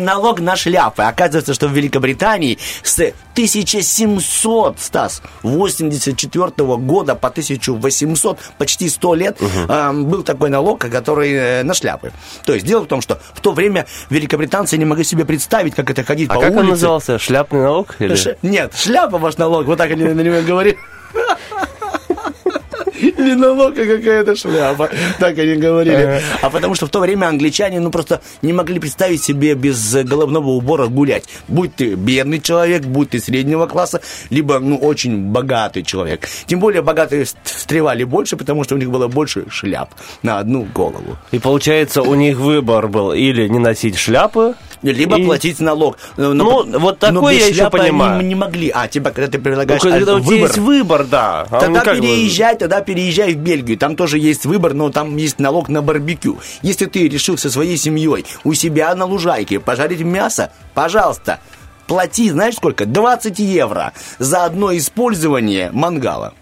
[0.00, 1.02] налог на шляпы.
[1.04, 9.38] Оказывается, что в Великобритании с 1700, Стас, 84 года по 1800, почти 100 лет,
[9.68, 12.12] э, был такой налог, который э, на шляпы.
[12.44, 15.90] То есть дело в том, что в то время великобританцы не могли себе представить, как
[15.90, 16.70] это ходить А по как он улице.
[16.72, 17.18] назывался?
[17.18, 17.94] Шляпный налог?
[18.00, 18.14] Или...
[18.16, 20.76] Ш- Нет, шляпа ваш налог, вот так они на него говорили.
[23.20, 24.88] Не налог, а какая-то шляпа.
[25.18, 26.20] Так они говорили.
[26.42, 30.48] А потому что в то время англичане, ну, просто не могли представить себе без головного
[30.50, 31.24] убора гулять.
[31.48, 34.00] Будь ты бедный человек, будь ты среднего класса,
[34.30, 36.26] либо, ну, очень богатый человек.
[36.46, 39.90] Тем более богатые ст- встревали больше, потому что у них было больше шляп
[40.22, 41.16] на одну голову.
[41.32, 45.98] И получается, у них выбор был или не носить шляпы, Либо И- платить налог.
[46.16, 48.22] Но- Ну, но- вот но такое без я еще понимаю.
[48.24, 48.72] не могли.
[48.74, 51.46] А, типа, когда ты ну, предлагаешь когда у тебя выбор, есть выбор, да.
[51.50, 53.76] А Тогда переезжай, тогда переезжай в Бельгию.
[53.78, 56.38] Там тоже есть выбор, но там есть налог на барбекю.
[56.62, 61.40] Если ты решил со своей семьей у себя на лужайке пожарить мясо, пожалуйста,
[61.86, 62.86] плати, знаешь сколько?
[62.86, 66.34] 20 евро за одно использование мангала.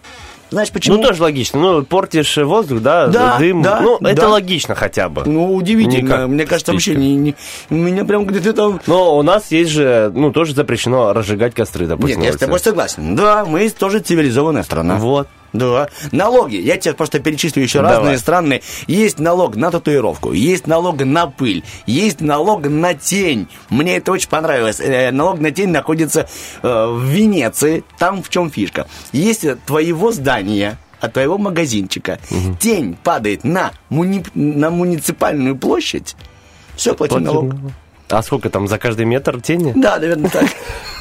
[0.50, 0.96] Знаешь почему?
[0.96, 1.60] Ну, тоже логично.
[1.60, 3.60] Ну, портишь воздух, да, Да, дым.
[3.60, 4.28] да, ну, это да.
[4.28, 5.24] логично хотя бы.
[5.26, 6.02] Ну, удивительно.
[6.06, 7.34] Никак Мне кажется, вообще не, не-
[7.68, 8.80] меня прям где-то там...
[8.86, 12.22] Но у нас есть же, ну, тоже запрещено разжигать костры, Нет, допустим.
[12.22, 13.14] я во с тобой согласен.
[13.14, 14.96] Да, мы тоже цивилизованная страна.
[14.96, 15.28] Вот.
[15.52, 15.88] Да.
[16.12, 16.56] Налоги.
[16.56, 17.96] Я тебе просто перечислю еще Давай.
[17.96, 18.62] разные страны.
[18.86, 23.48] Есть налог на татуировку, есть налог на пыль, есть налог на тень.
[23.70, 24.80] Мне это очень понравилось.
[24.80, 26.28] Э, налог на тень находится
[26.62, 27.84] э, в Венеции.
[27.98, 28.86] Там в чем фишка?
[29.12, 32.18] Если от твоего здания от твоего магазинчика
[32.58, 36.16] тень падает на, муни- на муниципальную площадь,
[36.74, 37.26] все, плати Платим.
[37.26, 37.54] налог.
[38.08, 39.72] А сколько там за каждый метр тени?
[39.76, 40.46] Да, наверное, так.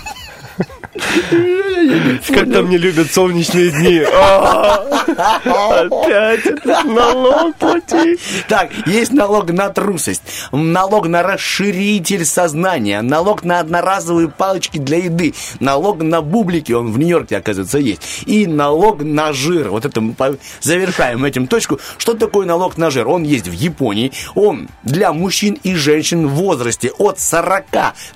[2.28, 4.02] Как там не любят солнечные дни.
[4.12, 8.18] А, Опять этот налог плати.
[8.48, 15.34] Так, есть налог на трусость, налог на расширитель сознания, налог на одноразовые палочки для еды,
[15.60, 19.70] налог на бублики, он в Нью-Йорке, оказывается, есть, и налог на жир.
[19.70, 20.16] Вот это мы
[20.62, 21.80] завершаем этим точку.
[21.98, 23.08] Что такое налог на жир?
[23.08, 27.66] Он есть в Японии, он для мужчин и женщин в возрасте от 40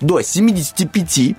[0.02, 1.36] до 75.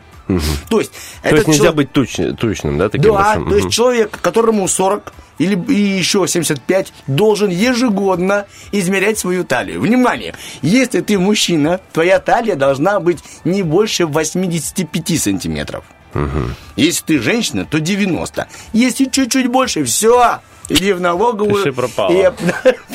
[0.68, 0.93] То есть,
[1.23, 3.49] То есть нельзя человек- быть туч- тучным, да, таким да, большим?
[3.51, 9.81] то есть человек, которому 40 или и еще 75, должен ежегодно измерять свою талию.
[9.81, 10.35] Внимание!
[10.62, 15.85] Если ты мужчина, твоя талия должна быть не больше 85 сантиметров.
[16.77, 18.47] Если ты женщина, то 90.
[18.75, 21.64] Если чуть-чуть больше, все, иди в налоговую.
[21.64, 22.35] Пиши пропало.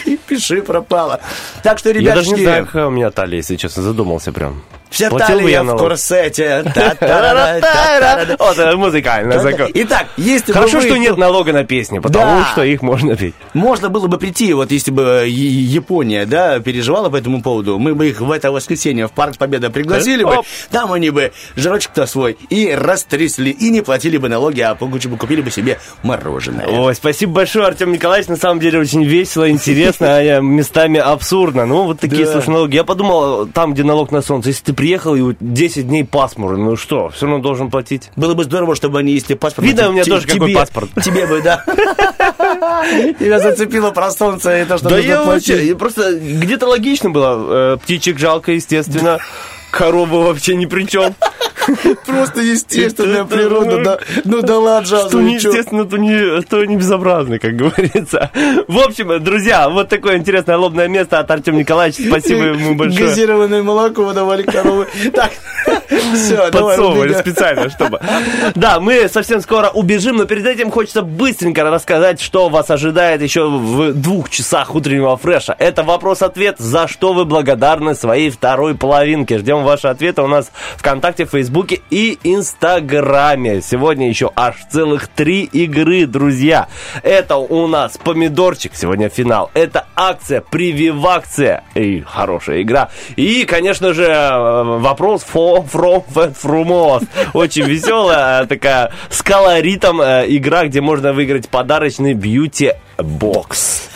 [0.06, 1.20] И, пиши пропало.
[1.64, 4.62] Так что, Я даже ребятушки, не знаю, какая у меня талия, если честно, задумался прям.
[4.90, 5.78] Вся Платил талия я в
[6.74, 8.36] та-та-ра-ра.
[8.40, 9.70] Вот это музыкальный закон.
[9.74, 13.36] Итак, если Хорошо, что нет налога на песни, потому что их можно петь.
[13.54, 18.10] Можно было бы прийти, вот если бы Япония, да, переживала по этому поводу, мы бы
[18.10, 20.38] их в это воскресенье в Парк Победы пригласили бы,
[20.72, 25.18] там они бы жирочек-то свой и растрясли, и не платили бы налоги, а получше бы
[25.18, 26.68] купили бы себе мороженое.
[26.68, 28.28] Ой, спасибо большое, Артем Николаевич.
[28.28, 31.66] На самом деле очень весело, интересно, а местами абсурдно.
[31.66, 32.76] Ну, вот такие, слушай, налоги.
[32.76, 36.64] Я подумал, там, где налог на солнце, если ты приехал и вот 10 дней пасмурно,
[36.64, 38.12] ну что, все равно должен платить.
[38.16, 39.68] Было бы здорово, чтобы они, если паспорт...
[39.68, 40.90] Видно у меня тоже какой паспорт.
[41.04, 41.64] Тебе бы, да.
[43.20, 47.74] Тебя зацепило про солнце и то, что Да я вообще, просто где-то логично было.
[47.74, 49.18] Э, птичек жалко, естественно.
[49.72, 51.16] Коровы вообще ни при чем.
[52.06, 54.00] Просто естественная природа, да.
[54.24, 58.32] Ну да ладно, Что ну неестественно, то не, то не безобразно, как говорится.
[58.68, 62.04] В общем, друзья, вот такое интересное лобное место от Артема Николаевича.
[62.08, 63.08] Спасибо ему большое.
[63.08, 64.88] Газированное молоко выдавали коровы.
[65.14, 65.32] Так,
[66.14, 68.00] все, Подсовывали специально, чтобы...
[68.56, 73.50] Да, мы совсем скоро убежим, но перед этим хочется быстренько рассказать, что вас ожидает еще
[73.50, 75.56] в двух часах утреннего фреша.
[75.58, 79.38] Это вопрос-ответ, за что вы благодарны своей второй половинке.
[79.38, 81.26] Ждем ваши ответы у нас ВКонтакте,
[81.58, 83.62] Фейсбуке и Инстаграме.
[83.62, 86.68] Сегодня еще аж целых три игры, друзья.
[87.02, 89.50] Это у нас помидорчик, сегодня финал.
[89.56, 91.64] Это акция, прививакция.
[91.74, 92.90] И хорошая игра.
[93.16, 97.08] И, конечно же, вопрос for, from, from us.
[97.34, 103.90] Очень веселая такая с колоритом э, игра, где можно выиграть подарочный бьюти-бокс.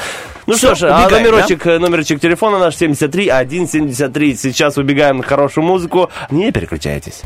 [0.47, 4.35] Ну Всё, что ж, а убегаем, номерочек, э, номерочек телефона наш 73 173.
[4.35, 6.09] Сейчас убегаем на хорошую музыку.
[6.29, 7.21] Не переключайтесь.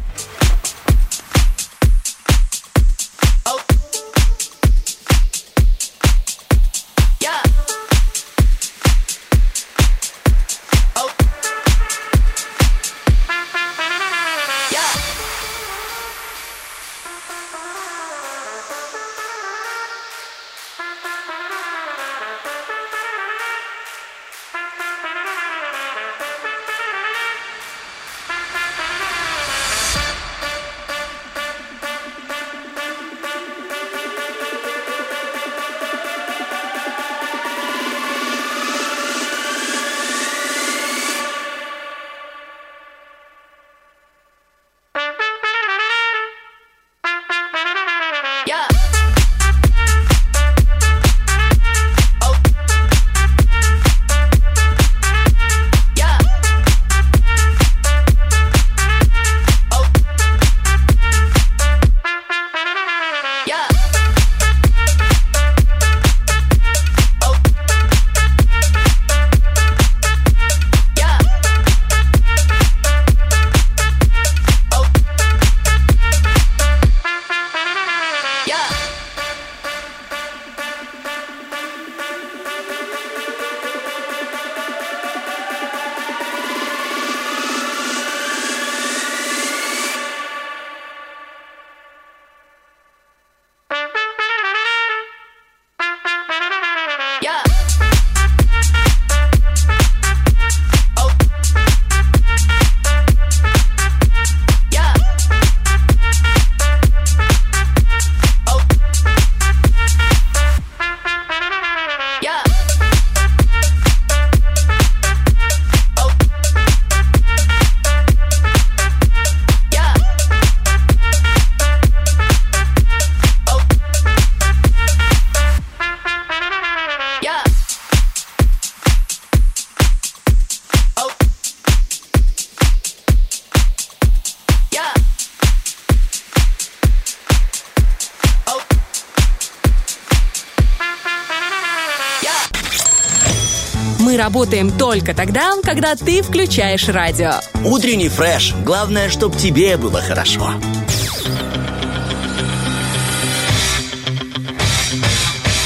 [144.96, 147.34] Только тогда, когда ты включаешь радио.
[147.66, 148.54] Утренний фреш.
[148.64, 150.54] Главное, чтобы тебе было хорошо.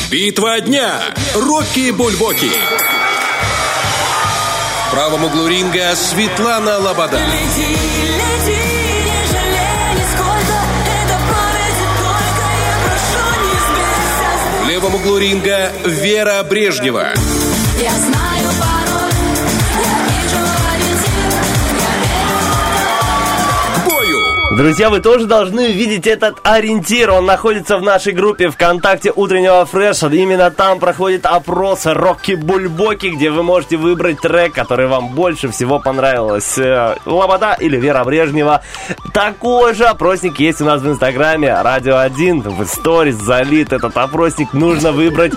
[0.10, 1.00] Битва дня.
[1.36, 2.50] Рокки Бульбоки.
[4.88, 7.20] В правом углу ринга Светлана Лобода.
[14.64, 17.10] В левом углу ринга Вера Брежнева.
[17.80, 18.39] Я знаю
[24.60, 27.12] Друзья, вы тоже должны видеть этот ориентир.
[27.12, 30.10] Он находится в нашей группе ВКонтакте утреннего фреша.
[30.10, 35.80] Именно там проходит опрос Рокки Бульбоки, где вы можете выбрать трек, который вам больше всего
[35.80, 36.58] понравилось.
[36.58, 38.62] Э, Лобода или Вера Брежнева.
[39.14, 41.62] Такой же опросник есть у нас в Инстаграме.
[41.62, 44.52] Радио 1 в сторис залит этот опросник.
[44.52, 45.32] Нужно выбрать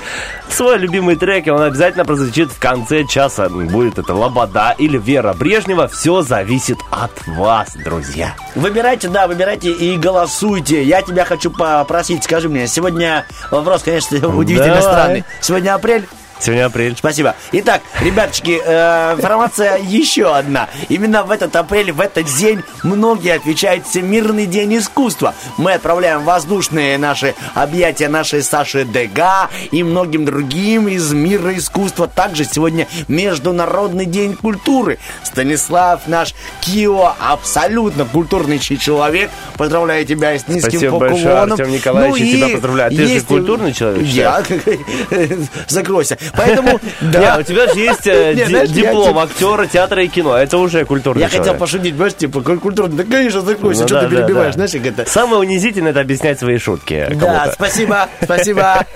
[0.49, 3.49] свой любимый трек, и он обязательно прозвучит в конце часа.
[3.49, 5.87] Будет это Лобода или Вера Брежнева.
[5.87, 8.35] Все зависит от вас, друзья.
[8.57, 10.83] Выбирайте, да, выбирайте и голосуйте.
[10.83, 14.83] Я тебя хочу попросить, скажи мне, сегодня вопрос, конечно, удивительно Давай.
[14.83, 15.25] странный.
[15.41, 16.09] Сегодня апрель?
[16.43, 16.97] Сегодня апрель.
[16.97, 17.37] Спасибо.
[17.53, 20.69] Итак, ребяточки, э, информация еще одна.
[20.89, 25.35] Именно в этот апрель, в этот день многие отвечают Всемирный день искусства.
[25.57, 32.09] Мы отправляем воздушные наши объятия нашей Саши Дега и многим другим из мира искусства.
[32.09, 34.99] Также сегодня Международный день культуры.
[35.23, 39.31] Станислав наш Кио, абсолютно культурный человек.
[39.57, 41.39] Поздравляю тебя с низким Спасибо большое.
[41.39, 42.91] Артем Николаевич, Ну и тебя поздравляю.
[42.91, 44.43] Ты же есть- культурный человек, Я?
[45.69, 46.19] Закройся.
[46.37, 47.39] Поэтому, да.
[47.39, 50.37] у тебя же есть э, знаешь, диплом типа- актера театра и кино.
[50.37, 52.97] Это уже культурный Я хотел пошутить, понимаешь, типа, куль- культурно.
[52.97, 55.09] Да, конечно, закройся, Ну что ты перебиваешь, знаешь, это...
[55.09, 58.87] Самое унизительное это объяснять свои шутки Да, спасибо, спасибо.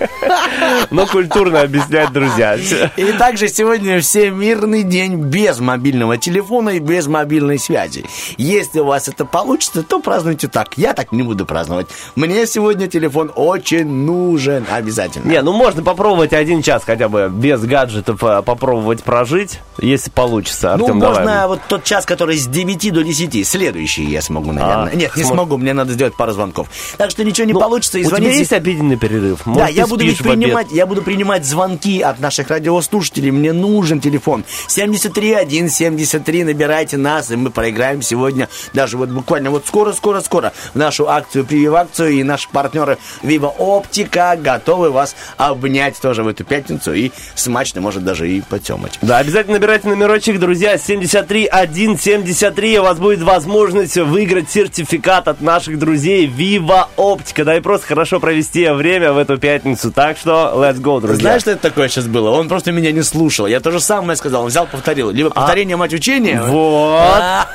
[0.91, 2.57] Но культурно объяснять, друзья.
[2.97, 8.05] И также сегодня Всемирный день без мобильного телефона и без мобильной связи.
[8.37, 10.77] Если у вас это получится, то празднуйте так.
[10.77, 11.87] Я так не буду праздновать.
[12.15, 15.29] Мне сегодня телефон очень нужен обязательно.
[15.29, 20.75] Не, ну можно попробовать один час хотя бы без гаджетов э, попробовать прожить, если получится.
[20.77, 21.47] Ну, Артем, можно давай.
[21.49, 23.47] вот тот час, который с 9 до 10.
[23.47, 24.93] Следующий я смогу, наверное.
[24.93, 26.69] А, Нет, не смо- смогу, мне надо сделать пару звонков.
[26.97, 27.99] Так что ничего не Ну, получится.
[27.99, 29.41] И у тебя звоните- есть обеденный перерыв?
[29.45, 33.31] Да, Может, я ты буду ведь принимать, я буду принимать звонки от наших радиослушателей.
[33.31, 34.45] Мне нужен телефон.
[34.69, 42.11] 73173, набирайте нас, и мы проиграем сегодня, даже вот буквально вот скоро-скоро-скоро, нашу акцию, привив-акцию,
[42.13, 48.05] и наши партнеры Viva Оптика готовы вас обнять тоже в эту пятницу и смачно, может,
[48.05, 48.99] даже и потемать.
[49.03, 56.27] Да, обязательно набирайте номерочек, друзья, 73173, у вас будет возможность выиграть сертификат от наших друзей
[56.27, 61.01] Viva Оптика, да и просто хорошо провести время в эту пятницу, так что let's go,
[61.01, 61.23] друзья.
[61.23, 62.31] Знаешь, что это такое сейчас было?
[62.31, 63.47] Он просто меня не слушал.
[63.47, 64.43] Я то же самое сказал.
[64.43, 65.11] Он взял, повторил.
[65.11, 66.41] Либо повторение мать учения.
[66.43, 66.47] А.
[66.47, 67.01] Вот.
[67.01, 67.47] а,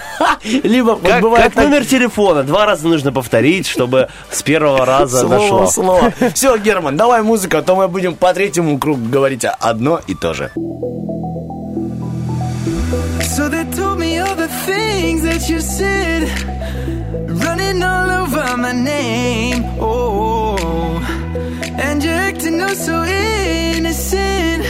[0.43, 5.19] Либо Как, бывает как так- номер телефона, два раза нужно повторить, чтобы с первого раза
[5.19, 5.65] Слово нашло.
[5.65, 6.13] в слово.
[6.33, 10.34] Все, Герман, давай музыку, а то мы будем по третьему кругу говорить одно и то
[10.34, 10.50] же.
[13.36, 16.28] So they told me all the things that you said,
[17.28, 19.64] running all over my name.
[19.78, 20.56] Oh,
[21.78, 24.64] and you're acting oh so innocent,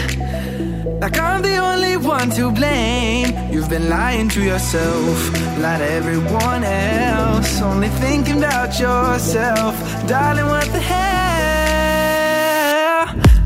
[1.01, 3.35] like I'm the only one to blame.
[3.53, 5.31] You've been lying to yourself,
[5.61, 9.75] lied to everyone else, only thinking about yourself,
[10.09, 10.47] darling.
[10.47, 11.07] What the hell?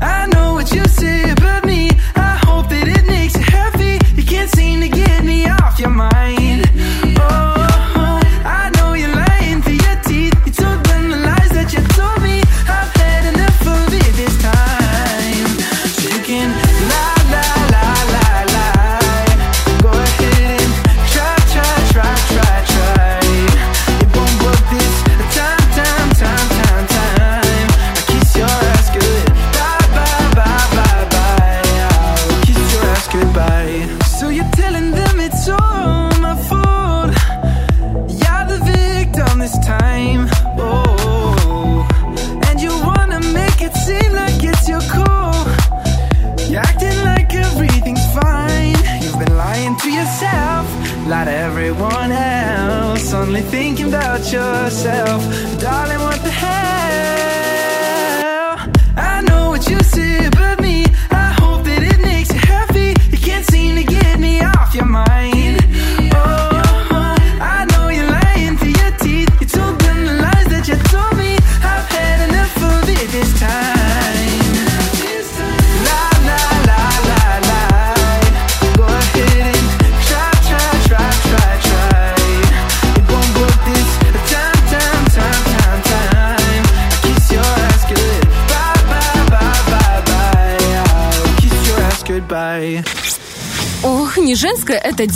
[0.01, 0.34] I know
[0.66, 1.45] what you say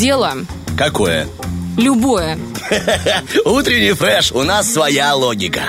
[0.00, 0.32] дело.
[0.78, 1.28] Какое?
[1.76, 2.38] Любое.
[3.44, 5.64] Утренний фреш, у нас своя логика.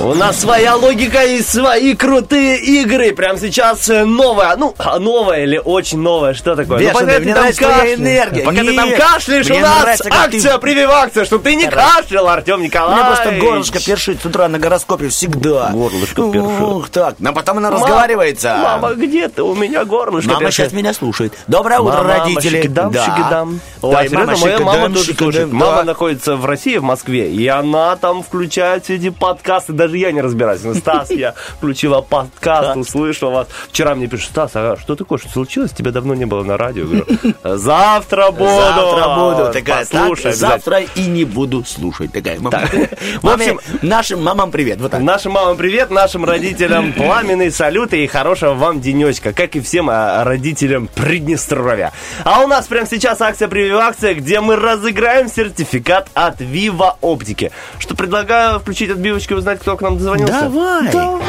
[0.00, 3.12] У нас своя логика и свои крутые игры.
[3.12, 6.78] Прямо сейчас э, новая, ну, а, новая или очень новая, что такое?
[6.78, 8.44] Бешеный, ну, пока мне ты там кашляешь- энергия.
[8.44, 12.28] Пока ты там кашляешь, у нас нравится, как ты- акция, прививакция, что ты не кашлял,
[12.28, 13.06] Артем У меня Николаевич.
[13.06, 15.70] просто горлышко першит с утра на гороскопе всегда.
[15.72, 16.60] Горлышко першит.
[16.60, 17.14] Ух, так.
[17.18, 18.58] Но потом она разговаривается.
[18.62, 19.42] Мама, где ты?
[19.42, 20.66] У меня горлышко Мама першит.
[20.66, 21.32] сейчас меня слушает.
[21.46, 22.60] Доброе утро, Мама, родители.
[22.62, 23.46] шикидам, Да.
[23.82, 25.50] Ой, да, серьезно, мама, моя мама тоже слушает.
[25.50, 25.54] да.
[25.56, 30.12] Мама находится в России, в Москве, и она там включает все эти подкасты, даже я
[30.12, 30.62] не разбираюсь.
[30.64, 33.48] Ну, Стас, я включила подкаст, услышал вас.
[33.68, 35.72] Вчера мне пишут, Стас, а что такое, что случилось?
[35.72, 36.84] Тебя давно не было на радио.
[36.84, 37.06] Говорю,
[37.44, 38.44] завтра буду.
[38.50, 39.52] Завтра буду.
[39.52, 40.48] Такая, так, Послушай обязательно.
[40.48, 42.12] завтра и не буду слушать.
[42.12, 42.58] Такая, мама.
[43.22, 44.80] В В общем, нашим мамам привет.
[44.80, 45.00] Вот так.
[45.00, 50.24] Нашим мамам привет, нашим родителям пламенные салюты и хорошего вам денечка, как и всем а,
[50.24, 51.92] родителям Приднестровья.
[52.24, 57.52] А у нас прямо сейчас акция прививакция, где мы разыграем сертификат от Viva Оптики.
[57.78, 60.48] Что предлагаю включить отбивочку и узнать, кто к нам дозвонился.
[60.48, 61.20] Давай.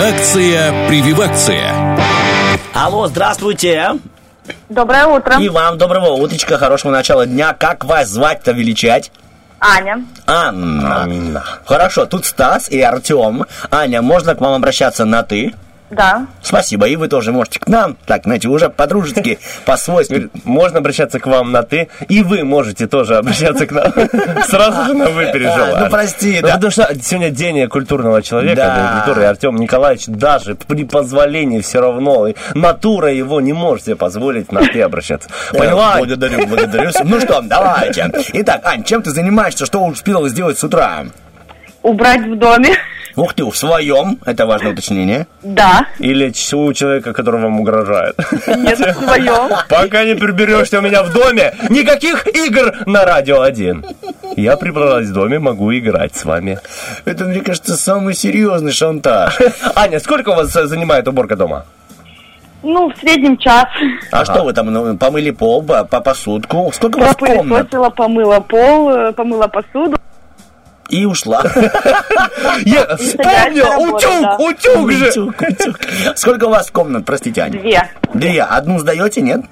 [0.00, 1.98] Акция «Прививакция».
[2.72, 3.98] Алло, здравствуйте.
[4.68, 5.40] Доброе утро.
[5.40, 7.52] И вам доброго утречка, хорошего начала дня.
[7.52, 9.10] Как вас звать-то величать?
[9.58, 10.04] Аня.
[10.26, 11.44] Анна.
[11.66, 13.44] Хорошо, тут Стас и Артем.
[13.72, 15.52] Аня, можно к вам обращаться на «ты»?
[15.90, 16.26] Да.
[16.40, 17.96] Спасибо, и вы тоже можете к нам.
[18.06, 20.30] Так, знаете, уже по-дружески, по-свойски.
[20.44, 23.92] Можно обращаться к вам на «ты», и вы можете тоже обращаться к нам.
[24.48, 25.76] Сразу же на «вы» перешел.
[25.76, 26.54] А, ну, прости, Ну, да.
[26.54, 32.34] Потому что сегодня день культурного человека, и Артем Николаевич даже при позволении все равно, и
[32.54, 35.28] натура его не может себе позволить на «ты» обращаться.
[35.52, 36.06] Э, Понимаете?
[36.06, 36.90] Благодарю, благодарю.
[37.04, 38.10] Ну что, давайте.
[38.34, 39.66] Итак, Ань, чем ты занимаешься?
[39.66, 41.06] Что успела сделать с утра?
[41.82, 42.76] Убрать в доме.
[43.16, 44.18] Ух ты, в своем.
[44.24, 45.26] Это важное уточнение.
[45.42, 45.86] Да.
[45.98, 48.16] Или у человека, который вам угрожает.
[48.46, 49.50] Нет, в своем.
[49.68, 53.84] Пока не приберешься у меня в доме, никаких игр на радио 1.
[54.36, 56.58] Я прибралась в доме, могу играть с вами.
[57.04, 59.38] Это, мне кажется, самый серьезный шантаж.
[59.74, 61.64] Аня, сколько у вас э, занимает уборка дома?
[62.62, 63.66] Ну, в среднем час.
[64.12, 66.70] А что вы там, ну, помыли пол, по, по посудку?
[66.74, 67.70] Сколько у вас комнат?
[67.96, 69.96] Помыла пол, э, помыла посуду.
[70.90, 71.42] И ушла.
[72.64, 75.12] Я вспомнил, утюг, утюг же.
[76.16, 77.60] Сколько у вас комнат, простите, Аня?
[77.60, 77.90] Две.
[78.12, 78.42] Две.
[78.42, 79.42] Одну сдаете, нет?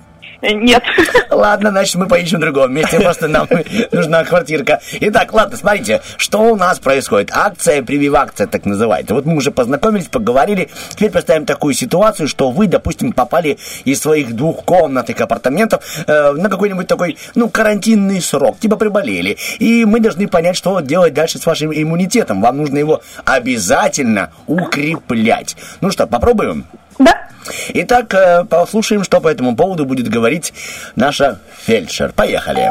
[0.41, 0.83] Э, Нет.
[1.31, 3.49] Ладно, значит, мы поищем в другом месте, просто нам
[3.93, 4.81] нужна квартирка.
[5.01, 7.31] Итак, ладно, смотрите, что у нас происходит.
[7.33, 9.15] Акция, прививакция, так называется.
[9.15, 10.71] Вот мы уже познакомились, поговорили.
[10.91, 16.87] Теперь представим такую ситуацию, что вы, допустим, попали из своих двухкомнатных апартаментов э, на какой-нибудь
[16.87, 19.37] такой, ну, карантинный срок, типа приболели.
[19.59, 22.41] И мы должны понять, что делать дальше с вашим иммунитетом.
[22.43, 25.57] Вам нужно его обязательно укреплять.
[25.81, 26.65] Ну что, попробуем?
[26.99, 27.29] Да.
[27.75, 30.53] Итак, э, послушаем, что по этому поводу будет говорить
[30.97, 32.13] наша фельдшер.
[32.13, 32.71] Поехали.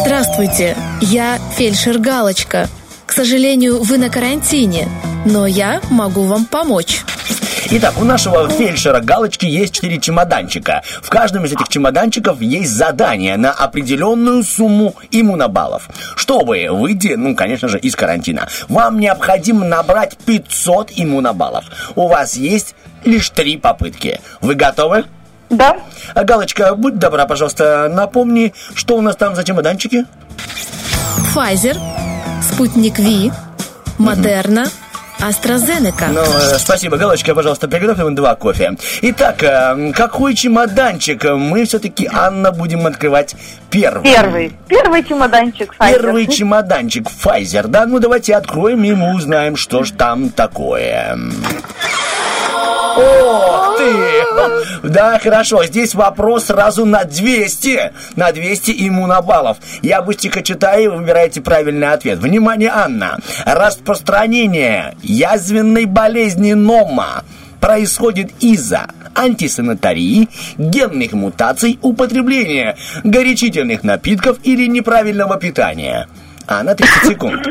[0.00, 2.68] Здравствуйте, я фельдшер Галочка.
[3.06, 4.88] К сожалению, вы на карантине,
[5.24, 7.02] но я могу вам помочь.
[7.72, 10.82] Итак, у нашего фельдшера Галочки есть четыре чемоданчика.
[11.02, 15.88] В каждом из этих чемоданчиков есть задание на определенную сумму иммунобаллов.
[16.16, 21.64] Чтобы выйти, ну, конечно же, из карантина, вам необходимо набрать 500 иммунобаллов.
[21.94, 22.74] У вас есть
[23.04, 24.20] лишь три попытки.
[24.40, 25.04] Вы готовы?
[25.50, 25.76] Да.
[26.14, 30.06] А, Галочка, будь добра, пожалуйста, напомни, что у нас там за чемоданчики?
[31.34, 31.76] Pfizer,
[32.40, 33.32] Спутник Ви,
[33.98, 34.66] Модерна,
[35.20, 36.08] AstraZeneca.
[36.08, 38.76] Ну, э, спасибо, Галочка, пожалуйста, приготовь нам два кофе.
[39.02, 43.34] Итак, э, какой чемоданчик мы все-таки, Анна, будем открывать
[43.70, 44.04] первым?
[44.04, 44.52] Первый.
[44.68, 45.74] Первый чемоданчик.
[45.78, 45.92] Pfizer.
[45.92, 47.86] Первый чемоданчик Pfizer, да?
[47.86, 51.18] Ну, давайте откроем, и мы узнаем, что ж там такое.
[52.96, 54.88] Ох ты!
[54.88, 57.92] Да, хорошо, здесь вопрос сразу на 200.
[58.16, 59.58] На 200 иммунобаллов.
[59.82, 62.18] Я быстренько читаю, и вы выбираете правильный ответ.
[62.18, 63.18] Внимание, Анна.
[63.44, 67.24] Распространение язвенной болезни НОМА
[67.60, 76.08] происходит из-за антисанитарии, генных мутаций, употребления горячительных напитков или неправильного питания.
[76.46, 77.46] А, на 30 секунд.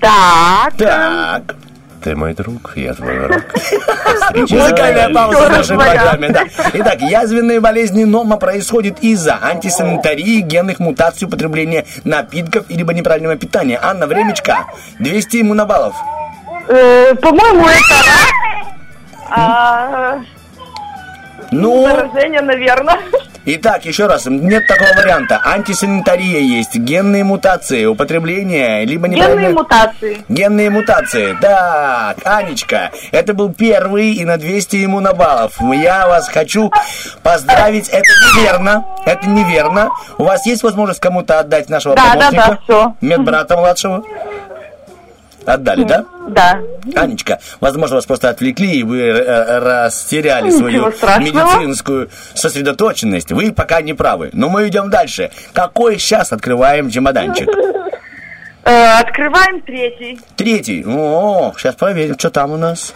[0.00, 0.76] Так.
[0.76, 1.56] Так.
[2.02, 3.54] Ты мой друг, я твой враг.
[4.34, 6.44] Музыкальная пауза в нашей программе, да.
[6.74, 13.78] Итак, язвенные болезни нома происходят из-за антисанитарии, генных мутаций, употребления напитков или неправильного питания.
[13.82, 14.66] Анна, времечко.
[15.00, 15.96] 200 иммунобаллов.
[16.68, 17.88] Э, По-моему, это
[21.50, 22.98] Ну, Заражение, наверное.
[23.46, 25.40] итак, еще раз, нет такого варианта.
[25.44, 29.52] Антисанитария есть, генные мутации, употребление, либо Генные неправильное...
[29.52, 30.18] мутации.
[30.28, 31.36] Генные мутации.
[31.40, 35.56] Так, Анечка, это был первый и на 200 иммунобаллов.
[35.74, 36.70] Я вас хочу
[37.22, 37.88] поздравить.
[37.88, 38.02] Это
[38.36, 38.84] неверно.
[39.06, 39.88] Это неверно.
[40.18, 42.46] У вас есть возможность кому-то отдать нашего Да, да, помощника?
[42.46, 42.94] да, всё.
[43.00, 44.02] Медбрата младшего?
[45.48, 46.04] Отдали, да?
[46.28, 46.60] Да.
[46.94, 50.86] Анечка, возможно, вас просто отвлекли, и вы э, растеряли Ничего свою
[51.20, 53.32] медицинскую сосредоточенность.
[53.32, 54.28] Вы пока не правы.
[54.34, 55.30] Но мы идем дальше.
[55.54, 57.48] Какой сейчас открываем чемоданчик?
[58.64, 60.20] Э, открываем третий.
[60.36, 60.84] Третий.
[60.86, 62.92] О, сейчас проверим, что там у нас.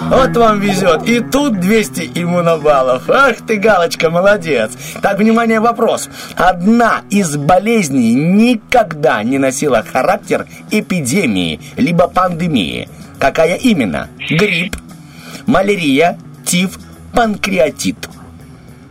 [0.00, 1.08] Вот вам везет.
[1.08, 3.10] И тут 200 иммунобаллов.
[3.10, 4.72] Ах ты, Галочка, молодец.
[5.02, 6.08] Так, внимание, вопрос.
[6.36, 12.88] Одна из болезней никогда не носила характер эпидемии, либо пандемии.
[13.18, 14.08] Какая именно?
[14.30, 14.76] Грипп,
[15.46, 16.78] малярия, тиф,
[17.12, 18.08] панкреатит.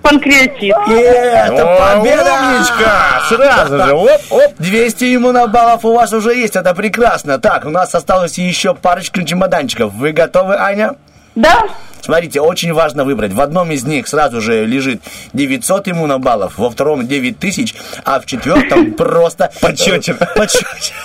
[0.10, 0.76] Панкреатит.
[0.88, 2.34] Это О, победа!
[2.42, 3.22] умничка!
[3.28, 4.54] Сразу же, оп, оп.
[4.58, 7.40] 200 иммунобаллов у вас уже есть, это прекрасно.
[7.40, 9.92] Так, у нас осталось еще парочка чемоданчиков.
[9.94, 10.96] Вы готовы, Аня?
[11.36, 11.66] Да.
[12.02, 13.34] Смотрите, очень важно выбрать.
[13.34, 15.02] В одном из них сразу же лежит
[15.34, 19.52] 900 иммунобаллов, во втором 9000, а в четвертом просто...
[19.60, 20.18] Почетчик.
[20.36, 20.96] Почетчик.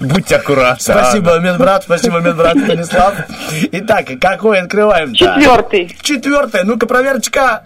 [0.00, 0.80] Будьте аккуратны.
[0.80, 3.14] Спасибо, медбрат, спасибо, медбрат Станислав.
[3.72, 5.14] Итак, какой открываем?
[5.14, 5.96] Четвертый.
[6.02, 6.64] Четвертое.
[6.64, 7.62] Ну-ка, проверочка.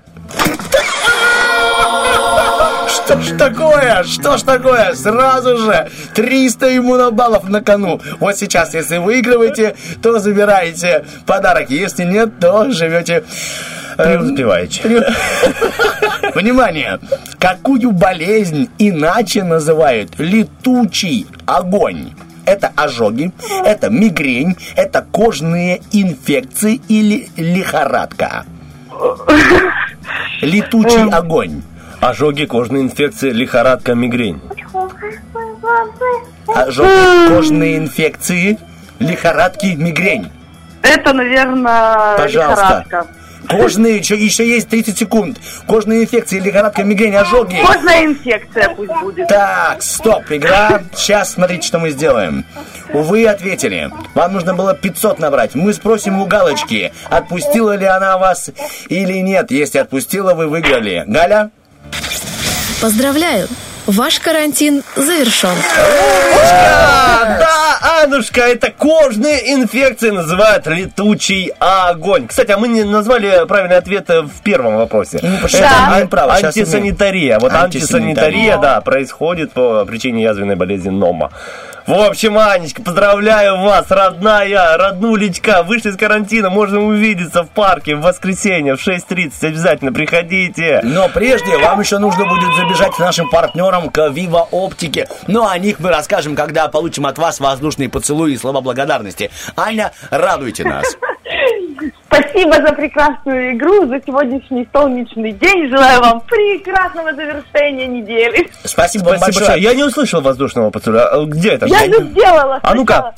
[2.88, 4.02] Что ж такое?
[4.05, 4.94] Что ж такое?
[4.94, 8.00] Сразу же 300 иммунобаллов на кону.
[8.20, 11.70] Вот сейчас, если выигрываете, то забираете подарок.
[11.70, 13.24] Если нет, то живете...
[13.98, 14.82] э, Преуспеваете.
[16.34, 16.98] Внимание!
[17.38, 22.12] Какую болезнь иначе называют летучий огонь?
[22.47, 23.32] Это ожоги,
[23.64, 28.45] это мигрень, это кожные инфекции или лихорадка.
[30.42, 31.62] Летучий огонь.
[32.01, 34.40] Ожоги, кожные инфекции, лихорадка, мигрень.
[36.47, 38.59] Ожоги, кожные инфекции,
[38.99, 40.30] лихорадки, мигрень.
[40.82, 42.84] Это, наверное, Пожалуйста.
[42.86, 43.07] лихорадка.
[43.49, 45.38] Кожные, еще, еще есть 30 секунд.
[45.66, 47.62] Кожные инфекции, лихорадка, мигрень, ожоги.
[47.64, 49.28] Кожная инфекция пусть будет.
[49.28, 50.82] Так, стоп, игра.
[50.95, 52.45] Сейчас смотрите, что мы сделаем.
[52.92, 53.90] Увы, ответили.
[54.14, 55.55] Вам нужно было 500 набрать.
[55.55, 58.51] Мы спросим у Галочки, отпустила ли она вас
[58.88, 59.51] или нет.
[59.51, 61.05] Если отпустила, вы выиграли.
[61.07, 61.51] Галя?
[62.80, 63.49] Поздравляю!
[63.87, 65.55] Ваш карантин завершен.
[67.39, 72.26] Да, Анушка, это кожные инфекции называют летучий огонь.
[72.26, 75.18] Кстати, а мы не назвали правильный ответ в первом вопросе.
[75.22, 76.07] Ну, это да.
[76.11, 77.39] право, сейчас антисанитария.
[77.39, 78.09] Вот Антисанитария.
[78.09, 81.30] антисанитария, да, происходит по причине язвенной болезни нома.
[81.87, 85.62] В общем, Анечка, поздравляю вас, родная, роднулечка.
[85.62, 89.47] Вышли из карантина, можно увидеться в парке в воскресенье в 6.30.
[89.47, 90.80] Обязательно приходите.
[90.82, 95.09] Но прежде вам еще нужно будет забежать к нашим партнерам к Viva Оптике.
[95.26, 99.30] Но о них мы расскажем, когда получим от вас воздушные поцелуи и слова благодарности.
[99.55, 100.97] Аня, радуйте нас.
[102.15, 105.69] Спасибо за прекрасную игру, за сегодняшний солнечный день.
[105.69, 108.49] Желаю вам прекрасного завершения недели.
[108.62, 109.47] Спасибо, Спасибо большое.
[109.47, 109.62] большое.
[109.62, 111.07] Я не услышал воздушного поцелуя.
[111.09, 111.67] А Где это?
[111.67, 112.61] Я же сделала.
[112.62, 113.12] А ну-ка.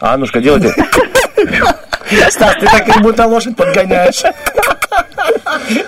[0.00, 0.74] Анушка, делайте.
[2.30, 4.22] Стас, ты так как будто лошадь подгоняешь.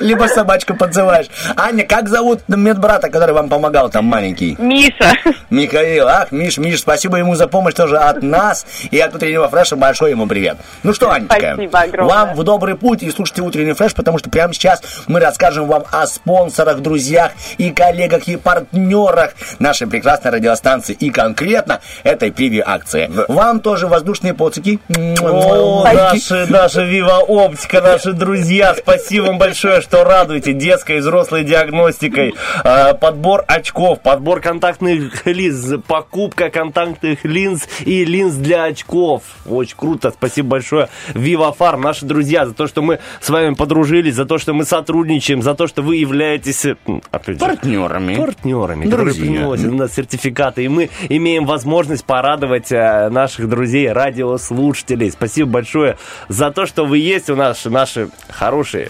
[0.00, 1.26] Либо собачку подзываешь.
[1.56, 4.56] Аня, как зовут медбрата, который вам помогал там маленький?
[4.58, 5.12] Миша.
[5.50, 9.76] Михаил, ах, Миш, Миш, спасибо ему за помощь тоже от нас и от утреннего фреша.
[9.76, 10.56] Большой ему привет.
[10.82, 12.14] Ну что, Анечка, Спасибо огромное.
[12.14, 15.84] вам в добрый путь и слушайте утренний фреш, потому что прямо сейчас мы расскажем вам
[15.90, 23.10] о спонсорах, друзьях и коллегах и партнерах нашей прекрасной радиостанции и конкретно этой превью-акции.
[23.28, 24.80] Вам тоже воздушные поцики.
[25.20, 31.44] О, наши, наша Вива Оптика, наши друзья, спасибо вам большое, что радуете детской и взрослой
[31.44, 32.34] диагностикой.
[32.64, 39.22] А, Подбор очков, подбор контактных линз, покупка контактных линз и линз для очков.
[39.46, 40.88] Очень круто, спасибо большое.
[41.14, 44.64] Вива Фарм, наши друзья, за то, что мы с вами подружились, за то, что мы
[44.64, 46.66] сотрудничаем, за то, что вы являетесь
[47.10, 48.16] опять же, Партнерами.
[48.16, 49.24] партнерами, которые Друзья.
[49.24, 55.10] приносят у нас сертификаты, и мы имеем возможность порадовать э, наших друзей, радиослушателей.
[55.10, 55.96] Спасибо большое
[56.28, 58.87] за то, что вы есть у нас, наши хорошие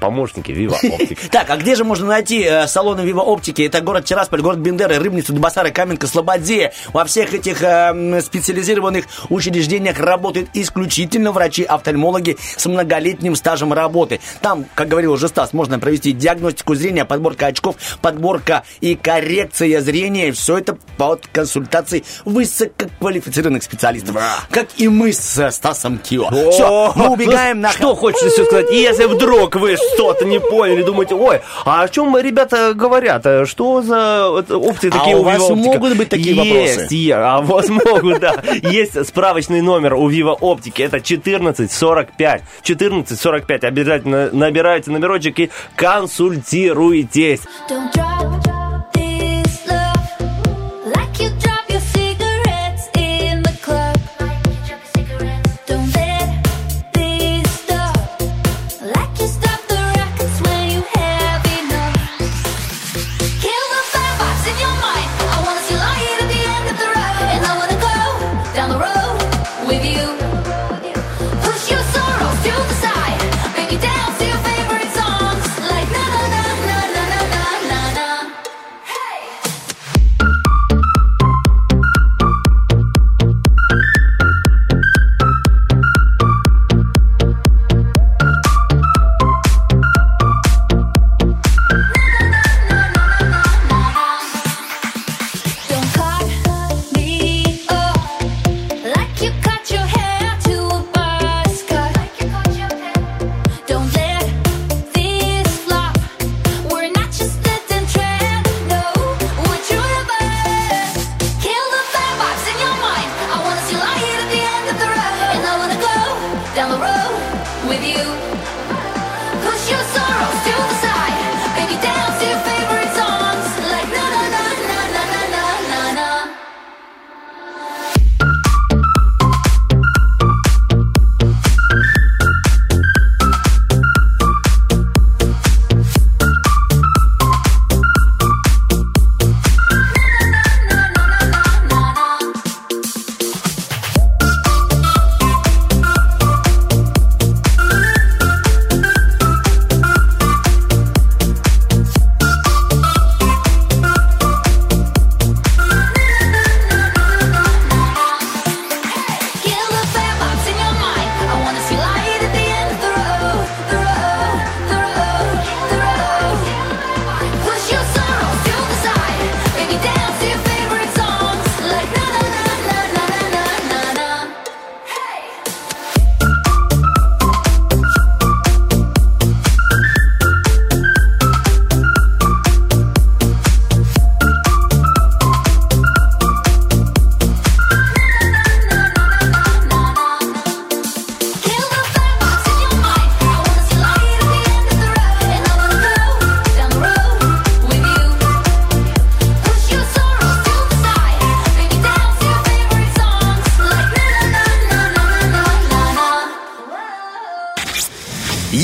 [0.00, 1.28] помощники Viva Optic.
[1.30, 3.62] Так, а где же можно найти э, салоны Viva Оптики?
[3.62, 6.72] Это город Тирасполь, город Бендеры, Рыбница, Дубасары, Каменка, Слободея.
[6.92, 14.20] Во всех этих э, специализированных учреждениях работают исключительно врачи-офтальмологи с многолетним стажем работы.
[14.40, 20.32] Там, как говорил уже Стас, можно провести диагностику зрения, подборка очков, подборка и коррекция зрения.
[20.32, 24.16] Все это под консультацией высококвалифицированных специалистов.
[24.50, 26.28] Как и мы с э, Стасом Кио.
[26.50, 27.70] Все, мы убегаем на...
[27.70, 28.70] Что хочется сказать?
[28.70, 33.26] И если вдруг вы что-то не поняли, думаете, ой, а о чем ребята говорят?
[33.26, 36.94] А Что за опции А такие у у вас могут быть такие Есть, вопросы?
[36.94, 38.34] е- а у вас могут, да.
[38.62, 40.82] Есть справочный номер у Viva Оптики.
[40.82, 42.42] Это 1445.
[42.62, 43.64] 1445.
[43.64, 47.40] Обязательно набирайте номерочек и консультируйтесь.
[47.68, 48.57] Don't drop this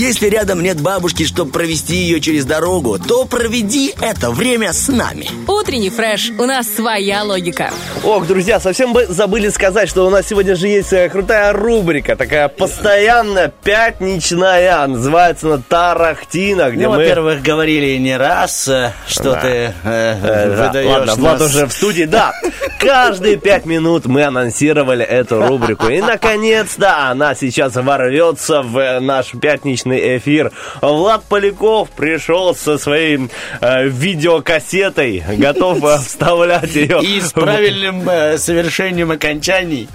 [0.04, 5.30] Если рядом нет бабушки, чтобы провести ее через дорогу, то проведи это время с нами.
[5.48, 6.30] Утренний фреш.
[6.38, 7.70] У нас своя логика.
[8.02, 12.16] Ох, друзья, совсем бы забыли сказать, что у нас сегодня же есть э, крутая рубрика,
[12.16, 16.96] такая постоянная, пятничная, называется она «Тарахтина», где Ну, мы...
[16.98, 19.40] во-первых, говорили не раз, э, что Да.
[19.40, 21.48] ты э, Э, да, выдаешь Ладно, Влад нас.
[21.50, 22.34] уже в студии, да.
[22.78, 25.88] Каждые пять минут мы анонсировали эту рубрику.
[25.88, 30.52] И, наконец-то, она сейчас ворвется в наш пятничный эфир.
[30.80, 33.28] Влад Поляков пришел со своей
[33.60, 37.00] э, видеокассетой, готов вставлять ее.
[37.02, 39.88] И с правильным э, совершением окончаний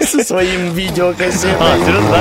[0.00, 1.56] со своим видеокассетой.
[1.58, 2.20] А, серьезно.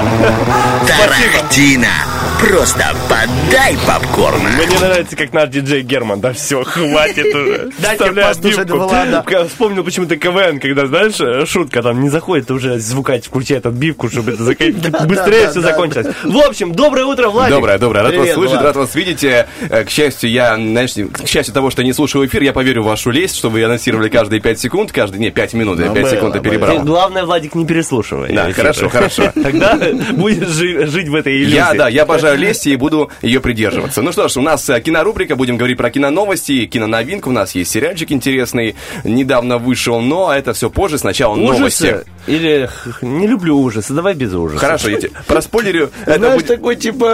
[2.39, 4.49] Просто подай попкорна.
[4.49, 6.21] Мне нравится, как наш диджей Герман.
[6.21, 7.69] Да все, хватит уже.
[7.79, 8.69] Дайте послушать.
[8.69, 9.25] Влада.
[9.47, 14.43] Вспомнил почему-то КВН, когда, знаешь, шутка там не заходит, уже звукач включает отбивку, чтобы это
[15.07, 16.07] быстрее все закончилось.
[16.23, 17.55] В общем, доброе утро, Владик.
[17.55, 18.01] Доброе, доброе.
[18.03, 18.65] Рад Привет, вас слышать, Влад.
[18.65, 19.23] рад вас видеть.
[19.23, 22.53] Э, э, К счастью, я, знаешь, к счастью того, что я не слушаю эфир, я
[22.53, 25.87] поверю в вашу лесть, что вы анонсировали каждые 5 секунд, каждый, не, 5 минут, я
[25.87, 26.43] Ну, 5 было, секунд и было.
[26.43, 26.79] Ты, перебрал.
[26.85, 28.33] главное, Владик, не переслушивай.
[28.33, 29.31] Да, хорошо, хорошо.
[29.43, 29.77] Тогда
[30.13, 31.55] будешь жи- жить в этой иллюзии.
[31.55, 34.01] Я, да, я обожаю лесть и буду ее придерживаться.
[34.01, 37.71] Ну что ж, у нас э, кинорубрика, будем говорить про киноновости, киноновинку, у нас есть
[37.71, 41.83] сериальчик интересный, недавно вышел, но это все позже, сначала новости.
[41.83, 42.05] Ужасы?
[42.27, 42.69] Или
[43.01, 44.61] не люблю ужасы, давай без ужасов.
[44.61, 45.89] Хорошо, я тебе проспойлерю.
[46.05, 47.08] Знаешь, будет- такой, типа,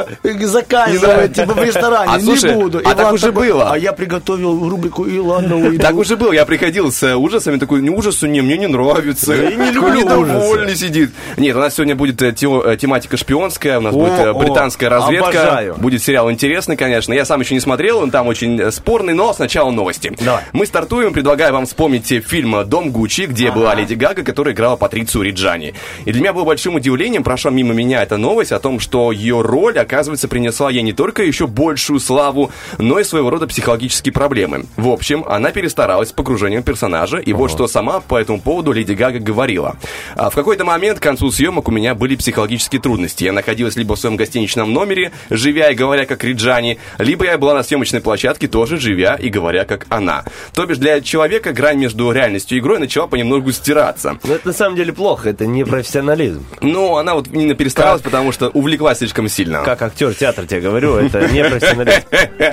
[0.97, 1.29] знаю.
[1.29, 2.11] типа, в ресторане.
[2.13, 2.79] А, не слушай, буду.
[2.79, 3.71] а так Иван уже такой, было.
[3.71, 5.81] А я приготовил рубрику, и ладно, уйду.
[5.81, 9.33] Так уже был, я приходил с э, ужасами, такой, не ужасу, не, мне не нравится.
[9.33, 11.11] Я не люблю недовольный сидит.
[11.37, 15.75] Нет, у нас сегодня будет э, тема- тематика шпионская, у нас будет британская разведка.
[15.77, 17.13] Будет сериал интересный, конечно.
[17.13, 20.11] Я сам еще не смотрел, он там очень спорный, но сначала новости.
[20.53, 25.23] Мы стартуем, предлагаю вам вспомнить фильм «Дом Гуччи», где была Леди Гага, которая играла Патрицию
[25.23, 25.73] Риджани.
[26.05, 29.41] И для меня было большим удивлением, прошла мимо меня эта новость о том, что ее
[29.41, 34.65] роль, оказывается, принесла ей не только еще большую славу, но и своего рода психологические проблемы.
[34.75, 38.93] В общем, она перестаралась с погружением персонажа, и вот что сама по этому поводу Леди
[38.93, 39.77] Гага говорила.
[40.15, 43.23] А в какой-то момент к концу съемок у меня были психологические трудности.
[43.23, 47.53] Я находилась либо в своем гостиничном номере, живя и говоря как Риджани, либо я была
[47.53, 50.25] на съемочной площадке, тоже живя и говоря как она.
[50.53, 54.17] То бишь для человека грань между реальностью и игрой начала понемногу стираться.
[54.23, 56.45] Но это на самом деле плохо, это не профессионализм.
[56.61, 59.63] Но она вот именно перестаралась, потому что увлеклась слишком сильно.
[59.63, 62.01] Как актер театра тебе говорю, это не профессионализм.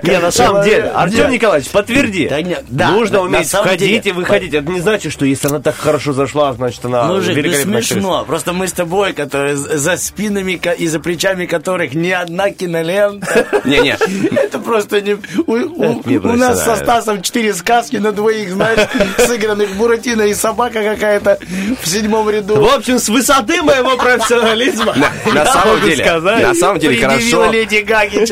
[0.03, 2.31] Не, на самом деле, Артем Николаевич, подтверди.
[2.71, 4.55] Нужно уметь входить и выходить.
[4.55, 8.25] Это не значит, что если она так хорошо зашла, значит она Мужик, ну смешно.
[8.27, 13.47] Просто мы с тобой, которые за спинами и за плечами которых ни одна кинолента.
[13.65, 13.97] Не-не.
[14.37, 15.17] Это просто не...
[15.47, 16.83] У, нас со.
[16.83, 21.39] Стасом четыре сказки на двоих, знаешь, сыгранных Буратино и собака какая-то
[21.81, 22.57] в седьмом ряду.
[22.57, 24.95] В общем, с высоты моего профессионализма
[25.33, 27.51] На, самом деле, на самом деле Хорошо.
[27.51, 28.25] Леди Гаги.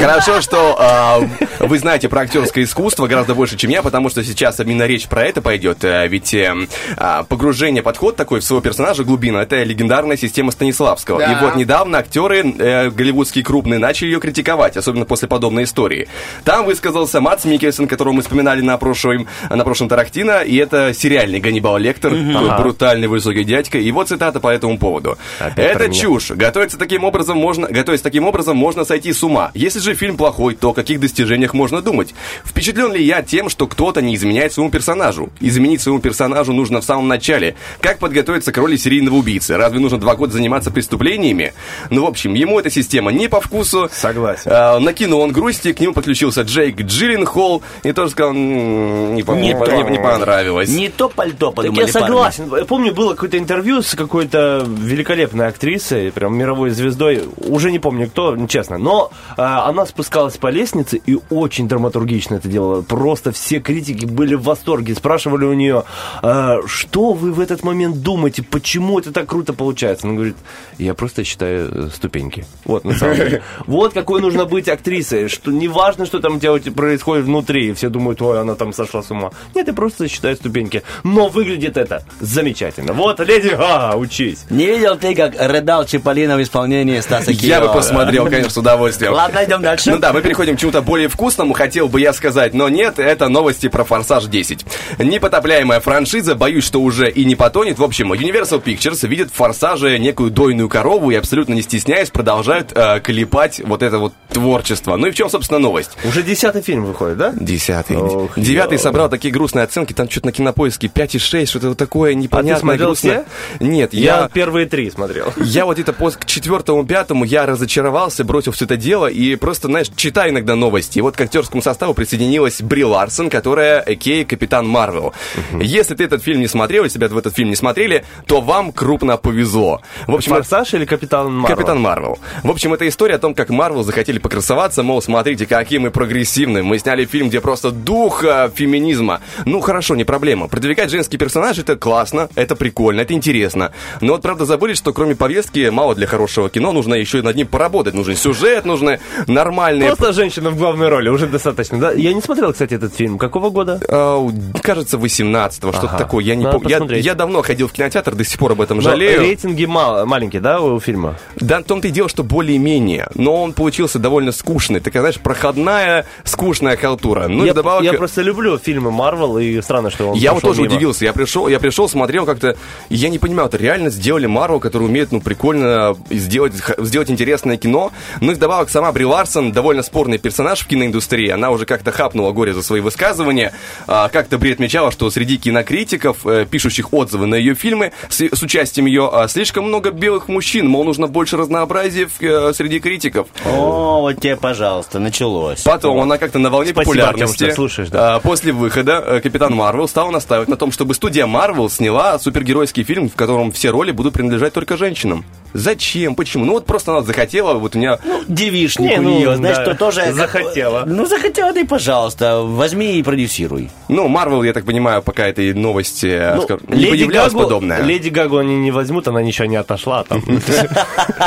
[0.00, 1.20] Хорошо, что а,
[1.60, 5.24] вы знаете про актерское искусство гораздо больше, чем я, потому что сейчас именно речь про
[5.24, 5.84] это пойдет.
[5.84, 6.54] э, Ведь э,
[6.96, 11.18] а, погружение, подход такой в своего персонажа глубина, это легендарная система Станиславского.
[11.18, 11.32] Да.
[11.32, 16.08] И вот недавно актеры э, голливудские крупные начали ее критиковать, особенно после подобной истории.
[16.44, 21.40] Там высказался Мац Микельсон, которого мы вспоминали на прошлом, на прошлом Тарахтина, и это сериальный
[21.40, 22.58] Ганнибал Лектор, такой Ага.
[22.62, 23.78] брутальный высокий дядька.
[23.78, 25.18] И вот цитата по этому поводу.
[25.38, 26.30] Опять это чушь.
[26.30, 29.50] Готовиться таким образом можно, готовясь таким образом можно сойти с ума.
[29.54, 32.14] Если же фильм плохой, то о каких достижениях можно думать?
[32.44, 35.30] Впечатлен ли я тем, что кто-то не изменяет своему персонажу?
[35.40, 37.54] Изменить своему персонажу нужно в самом начале.
[37.80, 39.56] Как подготовиться к роли серийного убийцы?
[39.58, 41.52] Разве нужно два года заниматься преступлениями?
[41.90, 43.90] Ну, в общем, ему эта система не по вкусу.
[43.92, 44.50] Согласен.
[44.52, 49.32] А, накинул он грусти, к нему подключился Джейк Джилленхол и тоже сказал, «М, не, по-
[49.32, 49.72] Не не по- то.
[49.82, 50.70] не- не понравилось.
[50.70, 52.50] Не то пальто, Так подумали я согласен.
[52.56, 57.24] Я помню, было какое-то интервью с какой-то великолепной актрисой, прям мировой звездой.
[57.36, 58.78] Уже не помню кто, честно.
[58.78, 62.82] Но э, она спускалась по лестнице и очень драматургично это делала.
[62.82, 64.94] Просто все критики были в восторге.
[64.94, 65.84] Спрашивали у нее,
[66.22, 70.06] э, что вы в этот момент думаете, почему это так круто получается?
[70.06, 70.36] Она говорит,
[70.78, 72.46] я просто считаю э, ступеньки.
[72.64, 73.42] Вот, на самом деле.
[73.66, 75.28] Вот какой нужно быть актрисой.
[75.28, 77.68] Что не важно, что там у тебя происходит внутри.
[77.70, 79.32] и Все думают, ой, она там сошла с ума.
[79.54, 80.82] Нет, я просто считаю ступеньки.
[81.02, 82.92] Но выглядит это замечательно.
[82.92, 84.44] Вот, леди Гага, учись.
[84.50, 89.12] Не видел ты, как рыдал Чиполлино в исполнении Стаса Я бы посмотрел, конечно, с удовольствием.
[89.12, 89.90] Ладно, идем дальше.
[89.90, 93.28] Ну да, мы переходим к чему-то более вкусному, хотел бы я сказать, но нет, это
[93.28, 94.64] новости про «Форсаж 10».
[94.98, 97.78] Непотопляемая франшиза, боюсь, что уже и не потонет.
[97.78, 102.72] В общем, Universal Pictures видит в «Форсаже» некую дойную корову и абсолютно не стесняясь продолжают
[102.74, 104.96] э, клепать вот это вот творчество.
[104.96, 105.90] Ну и в чем, собственно, новость?
[106.04, 107.32] Уже десятый фильм выходит, да?
[107.38, 107.96] Десятый.
[107.96, 108.82] Ох, Девятый ё.
[108.82, 113.24] собрал такие грустные оценки, там что-то на кинопоиске 5,6, что-то вот такое непонятное, смотрел грустное.
[113.60, 114.28] Нет, Я, я...
[114.28, 115.32] первые три смотрел.
[115.36, 119.88] Я вот где-то к четвертому, пятому я разочаровался, бросил все это дело и просто, знаешь,
[119.94, 120.98] читаю иногда новости.
[120.98, 125.12] И вот к актерскому составу присоединилась Бри Ларсон, которая Кей Капитан Марвел.
[125.60, 128.72] Если ты этот фильм не смотрел, если тебя в этот фильм не смотрели, то вам
[128.72, 129.80] крупно повезло.
[130.06, 131.56] В общем, это- Форсаж или Капитан Марвел?
[131.56, 132.18] Капитан Марвел.
[132.42, 136.62] В общем, это история о том, как Марвел захотели покрасоваться, мол, смотрите, какие мы прогрессивные.
[136.62, 139.20] Мы сняли фильм, где просто дух а, феминизма.
[139.44, 140.48] Ну, хорошо, не проблема.
[140.48, 143.72] Продвигать женский персонаж это классно, это прикольно, это интересно.
[144.00, 147.36] Но вот, правда, забыли, что кроме повестки мало для хорошего кино, нужно еще и над
[147.36, 147.94] ним поработать.
[147.94, 149.88] Нужен сюжет, нужны нормальные...
[149.94, 151.92] Просто женщина в главной роли, уже достаточно, да?
[151.92, 153.18] Я не смотрел, кстати, этот фильм.
[153.18, 153.80] Какого года?
[153.88, 154.26] А,
[154.62, 155.98] кажется, 18-го, что-то Ага.
[155.98, 156.24] такое.
[156.24, 156.68] Я не помню.
[156.68, 159.20] Я, я давно ходил в кинотеатр, до сих пор об этом Но жалею.
[159.20, 161.16] рейтинги мал- маленькие, да, у фильма?
[161.36, 163.08] Да, в том-то и дело, что более-менее.
[163.14, 164.80] Но он получился довольно скучный.
[164.80, 167.28] Такая, знаешь, проходная, скучная халтура.
[167.28, 167.82] Ну, я, вдобавок...
[167.84, 170.74] я просто люблю фильмы Марвел, и странно, что он Я вот тоже мимо.
[170.74, 171.04] удивился.
[171.04, 172.56] Я пришел, я пришел, смотрел как-то.
[172.88, 177.56] Я не понимаю, это реально сделали Марвел, который умеет, ну, прикольно сделать, х- сделать интересное
[177.56, 177.92] кино.
[178.20, 181.30] Ну и вдобавок сама Бри Ларсон довольно спорный персонаж в киноиндустрии.
[181.30, 183.54] Она уже как-то хапнула горе за свои высказывания.
[183.86, 188.42] А, как-то Бри отмечала, что среди кинокритиков, э, пишущих отзывы на ее фильмы с, с
[188.42, 190.68] участием ее, а, слишком много белых мужчин.
[190.68, 193.28] Мол, нужно больше разнообразия в- э, среди критиков.
[193.46, 195.62] О, вот тебе, пожалуйста, началось.
[195.62, 197.44] Потом она как-то на волне Спасибо, популярности.
[197.44, 198.16] Артем, слушаешь, да.
[198.16, 202.84] а, После выхода э, Капитан Марвел стал настаивать на том, чтобы студия Марвел сняла супергеройский
[202.84, 205.24] фильм, в котором все роли будут принадлежать только женщинам.
[205.54, 206.14] Зачем?
[206.14, 206.44] Почему?
[206.44, 207.21] Ну вот просто она захотела,
[207.58, 207.98] вот у меня...
[208.28, 210.02] Девишник Не, у ну, нее, знаешь, да, что тоже...
[210.02, 210.84] как- захотела.
[210.86, 213.70] Ну, захотела, да и пожалуйста, возьми и продюсируй.
[213.88, 217.44] Ну, Марвел, я так понимаю, пока этой новости э, Ну, скажем, не Леди появлялась Гагу,
[217.44, 217.82] подобное.
[217.82, 220.04] Леди Гагу они не возьмут, она ничего не отошла.
[220.04, 220.22] Там.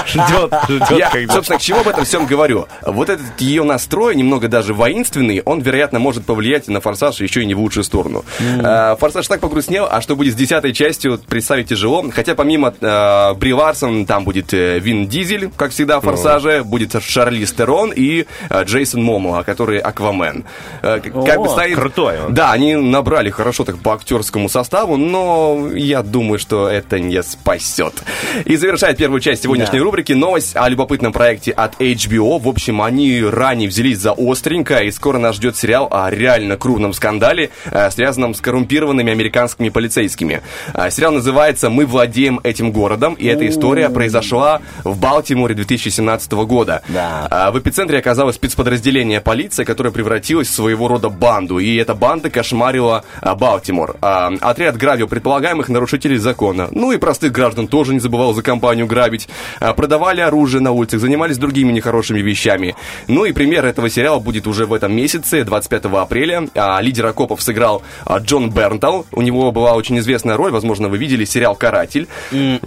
[0.08, 2.68] Ждет, ждет, собственно, к чему об этом всем говорю?
[2.82, 7.46] Вот этот ее настрой, немного даже воинственный, он, вероятно, может повлиять на «Форсаж» еще и
[7.46, 8.26] не в лучшую сторону.
[8.40, 12.04] Э, «Форсаж» так погрустнел, а что будет с десятой частью, представить тяжело.
[12.12, 17.46] Хотя помимо э, Бри Ларсон, там будет Вин Дизель, как всегда в «Форсаже», будет Шарли
[17.46, 20.46] Стерон и э, Джейсон Момоа, который Аквамен.
[20.82, 21.76] Э, как бы стоит...
[21.76, 22.34] крутой он.
[22.34, 28.04] Да, они набрали хорошо так по актерскому составу, но я думаю, что это не спасет.
[28.46, 29.86] И завершает первую часть сегодняшней Да.
[29.86, 32.40] рубрики новость о любопытном проекте от HBO.
[32.40, 36.94] В общем, они ранее взялись за остренько, и скоро нас ждет сериал о реально крупном
[36.94, 40.42] скандале, э, связанном с коррумпированными американскими полицейскими.
[40.90, 46.82] Сериал называется «Мы владеем этим городом», и эта история произошла в Балтиморе 2017 года.
[46.90, 47.28] Да.
[47.30, 51.60] А В эпицентре оказалось спецподразделение полиции, которое превратилось в своего рода банду.
[51.60, 53.96] И эта банда кошмарила а, Балтимор.
[54.02, 56.68] А, Отряд грабил предполагаемых нарушителей закона.
[56.72, 59.28] Ну и простых граждан тоже не забывал за компанию грабить.
[59.60, 62.76] А, Продавали оружие на улицах, занимались другими нехорошими вещами.
[63.08, 66.48] Ну и пример этого сериала будет уже в этом месяце, 25 апреля.
[66.56, 69.06] А, Лидер окопов сыграл а, Джон Бернтал.
[69.12, 72.08] У него была очень известная роль, возможно, вы видели сериал «Каратель».
[72.32, 72.58] Я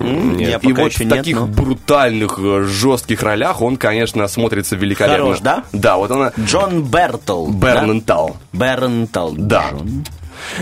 [0.56, 2.64] и пока вот в нет, таких но- брутальных, э,
[2.98, 5.24] жестких ролях он, конечно, смотрится великолепно.
[5.24, 5.64] Хорош, да?
[5.72, 6.32] Да, вот она...
[6.38, 7.46] Джон Бертл.
[7.48, 8.36] Бернентал.
[8.52, 8.76] Да?
[8.76, 9.32] Бернтал.
[9.36, 9.66] Да.
[9.70, 10.04] Джон.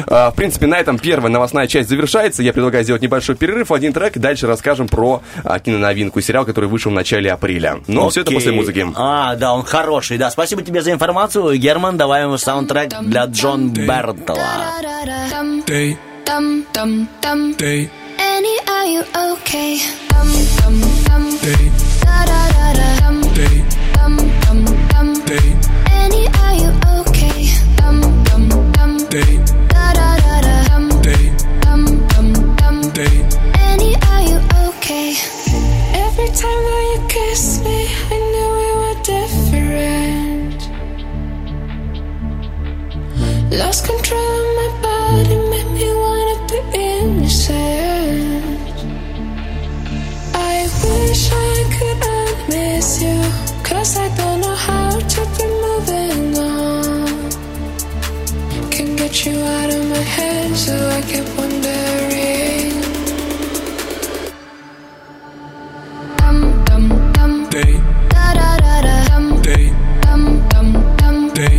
[0.06, 2.42] А, В принципе, на этом первая новостная часть завершается.
[2.42, 6.68] Я предлагаю сделать небольшой перерыв, один трек, и дальше расскажем про а, киноновинку, сериал, который
[6.68, 7.80] вышел в начале апреля.
[7.86, 8.38] Но все это Окей.
[8.38, 8.86] после музыки.
[8.94, 10.30] А, да, он хороший, да.
[10.30, 11.56] Спасибо тебе за информацию.
[11.58, 14.36] Герман, давай ему саундтрек для Джон Бертла.
[18.18, 19.02] Annie, are you
[19.32, 19.78] okay?
[20.10, 20.28] Dum
[20.58, 20.76] dum
[21.06, 21.24] dum.
[21.44, 21.64] day,
[22.04, 22.88] Da da da da.
[23.00, 23.56] Dum day,
[23.94, 24.60] dum dum
[24.90, 25.08] dum.
[25.26, 25.48] day,
[26.00, 26.70] Annie, are you
[27.00, 27.38] okay?
[27.78, 28.92] Dum dum dum.
[29.14, 29.32] day,
[29.72, 30.56] Da da da da.
[30.68, 31.24] Dum day,
[31.62, 32.76] dum dum dum.
[32.92, 33.16] day.
[33.68, 34.38] Annie, are you
[34.68, 35.08] okay?
[36.04, 37.78] Every time that you kiss me,
[38.14, 40.15] I knew we were different.
[43.50, 48.44] Lost control of my body, made me wanna be innocent.
[50.34, 53.18] I wish I could unmiss you,
[53.62, 57.30] cause I don't know how to be moving on.
[58.70, 62.72] Can get you out of my head, so I keep wondering.
[66.18, 67.32] Dum dum dum.
[67.50, 67.72] Day,
[68.10, 68.96] Da da da da.
[69.08, 70.68] Dum day, dum dum
[70.98, 71.16] dum.
[71.32, 71.58] day,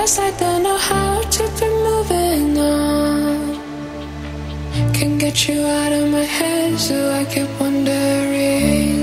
[0.00, 3.52] Guess I don't know how to be moving on.
[4.94, 8.96] Can't get you out of my head, so I keep wondering.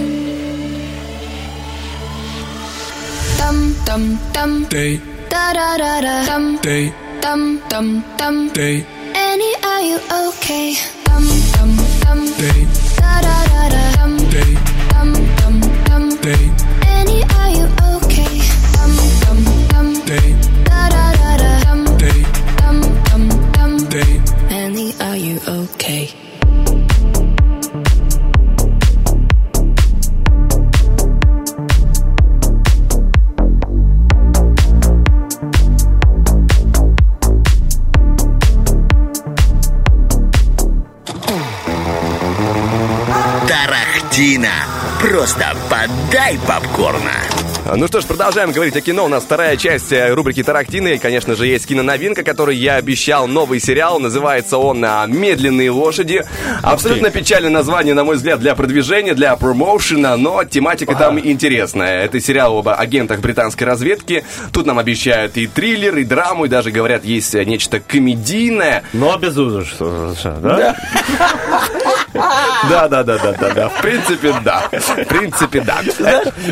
[3.38, 4.04] Dum dum
[4.34, 4.98] dum day.
[5.30, 6.92] Da da da da dum day.
[7.22, 8.84] Dum dum dum day.
[9.14, 10.74] Annie, are you okay?
[11.06, 11.72] Dum dum
[12.02, 12.60] dum day.
[12.98, 14.52] Da da da da dum day.
[14.90, 15.56] Dum dum
[15.86, 16.67] dum day.
[25.48, 26.10] Okay?
[43.48, 44.50] Тарахтина.
[45.00, 47.47] Просто подай попкорна.
[47.76, 49.06] Ну что ж, продолжаем говорить о кино.
[49.06, 50.96] У нас вторая часть э, рубрики Тарактины.
[50.96, 53.28] И, конечно же, есть киноновинка, которую я обещал.
[53.28, 54.00] Новый сериал.
[54.00, 56.24] Называется он а, «Медленные лошади».
[56.62, 62.04] Абсолютно печальное название, на мой взгляд, для продвижения, для промоушена, но тематика там интересная.
[62.06, 64.24] Это сериал об агентах британской разведки.
[64.54, 68.84] Тут нам обещают и триллер, и драму, и даже, говорят, есть э, нечто комедийное.
[68.94, 70.76] Но без ужаса, да?
[72.70, 73.70] Да, да, да, да, да, да.
[73.70, 74.70] В принципе, да.
[74.72, 75.82] В принципе, да.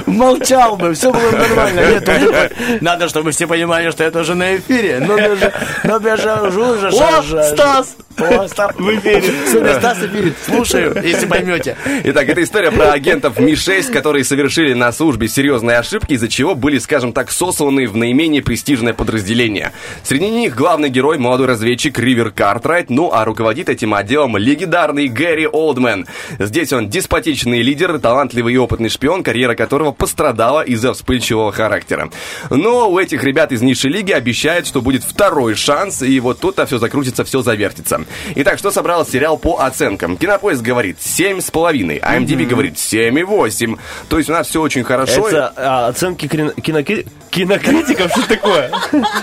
[0.06, 1.82] Молчал бы, все было бы нормально.
[1.92, 5.00] Нет, надо, чтобы все понимали, что это уже на эфире.
[5.06, 7.96] Ну, даже, ну, даже уже, О, Стас!
[8.18, 9.24] О, Стас в эфире.
[9.52, 10.36] Сегодня Стас эфирит.
[10.46, 11.76] Слушаю, если поймете.
[12.06, 16.80] Итак, это история про агентов Ми-6, которые совершили на службе серьезные ошибки, из-за чего были,
[16.80, 19.72] скажем так, сосланы в наименее престижное подразделение.
[20.04, 25.48] Среди них главный герой, молодой разведчик Ривер Картрайт, ну а руководит этим отделом легендарный Гэри
[25.56, 26.06] Олдмен.
[26.40, 32.10] Здесь он деспотичный лидер, талантливый и опытный шпион, карьера которого пострадала из-за вспыльчивого характера.
[32.50, 36.66] Но у этих ребят из низшей лиги обещают, что будет второй шанс, и вот тут-то
[36.66, 38.02] все закрутится, все завертится.
[38.36, 40.18] Итак, что собрал сериал по оценкам?
[40.18, 43.78] Кинопоиск говорит 7,5, а MDB говорит 7,8.
[44.10, 45.28] То есть у нас все очень хорошо.
[45.28, 48.12] Это а, оценки крин- кинокри- кинокритиков?
[48.12, 48.72] Что такое?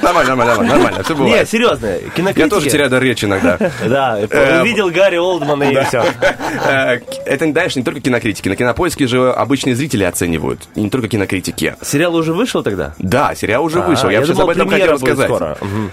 [0.02, 1.48] Нормально, нормально, нормально, нормально, все Не, бывает.
[1.50, 2.40] серьезно, кинокритики...
[2.40, 3.58] Я тоже теряю дар речи иногда.
[3.86, 6.04] Да, Э, увидел Гарри Олдмана и все.
[6.20, 8.48] Э, Это, знаешь, не только кинокритики.
[8.48, 10.60] На кинопоиске же обычные зрители оценивают.
[10.74, 11.76] И не только кинокритики.
[11.82, 12.94] Сериал уже вышел тогда?
[12.98, 14.10] Да, сериал уже А, вышел.
[14.10, 15.30] Я, сейчас об этом хотел рассказать.
[15.60, 15.90] Мгм.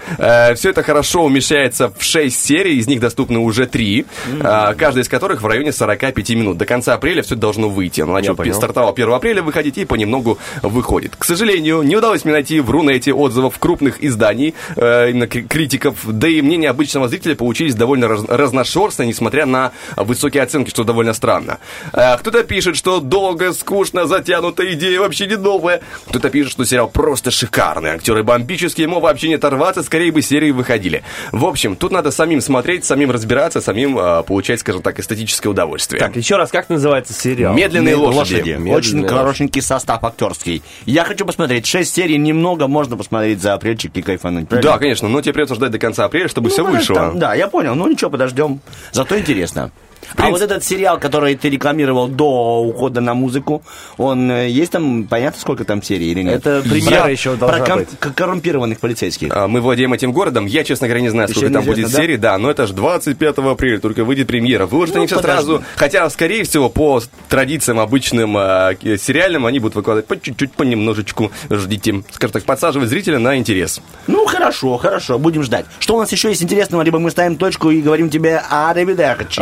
[0.56, 4.06] Все это хорошо умещается в 6 серий, из них доступны уже 3,
[4.40, 6.58] каждая из которых в районе 45 минут.
[6.58, 8.00] До конца апреля все должно выйти.
[8.00, 11.16] Оно начало, стартовало 1 апреля выходить и понемногу выходит.
[11.16, 15.96] К сожалению, не удалось мне найти в Рунете отзывов крупных изданий, э, именно кри- критиков,
[16.06, 19.72] да и мнения обычного зрителя получились довольно раз- разношерстные, несмотря на
[20.10, 21.58] высокие оценки, что довольно странно.
[21.92, 25.80] Э, Кто-то пишет, что долго, скучно, затянутая идея вообще не новая.
[26.08, 30.50] Кто-то пишет, что сериал просто шикарный, актеры бомбические, ему вообще не оторваться, скорее бы серии
[30.50, 31.02] выходили.
[31.32, 36.00] В общем, тут надо самим смотреть, самим разбираться, самим э, получать, скажем так, эстетическое удовольствие.
[36.00, 37.54] Так, еще раз, как называется сериал?
[37.54, 38.34] «Медленные лошади».
[38.40, 39.14] Медленные Очень лошади.
[39.16, 40.62] хорошенький состав актерский.
[40.86, 41.66] Я хочу посмотреть.
[41.66, 44.48] Шесть серий немного, можно посмотреть за апрельчик и кайфануть.
[44.48, 46.94] Да, конечно, но тебе придется ждать до конца апреля, чтобы все Ну, вышло.
[46.96, 47.74] там, да, я понял.
[47.74, 48.60] Ну ничего, подождем.
[48.92, 49.70] Зато интересно.
[50.16, 53.62] А вот этот сериал, который ты рекламировал до ухода на музыку,
[53.96, 56.44] он э, есть там, понятно, сколько там серий или нет?
[56.46, 57.88] Это премьера Про- еще должна про ком- быть.
[58.16, 59.28] коррумпированных полицейских.
[59.34, 60.46] А, Мы владеем этим городом.
[60.46, 62.02] Я, честно говоря, не знаю, Еще сколько там неизвестно, будет да?
[62.02, 62.16] серий.
[62.16, 64.66] Да, но это же 25 апреля только выйдет премьера.
[64.66, 65.36] Выложат Ну, они все подожди.
[65.36, 65.62] сразу.
[65.76, 71.30] Хотя, скорее всего, по традициям обычным э, сериальным, они будут выкладывать по чуть-чуть, понемножечку.
[71.50, 72.02] Ждите.
[72.10, 73.80] Скажем так, подсаживать зрителя на интерес.
[74.06, 75.66] Ну, хорошо, хорошо, будем ждать.
[75.78, 79.40] Что у нас еще есть интересного, либо мы ставим точку и говорим тебе «Аривидерчи».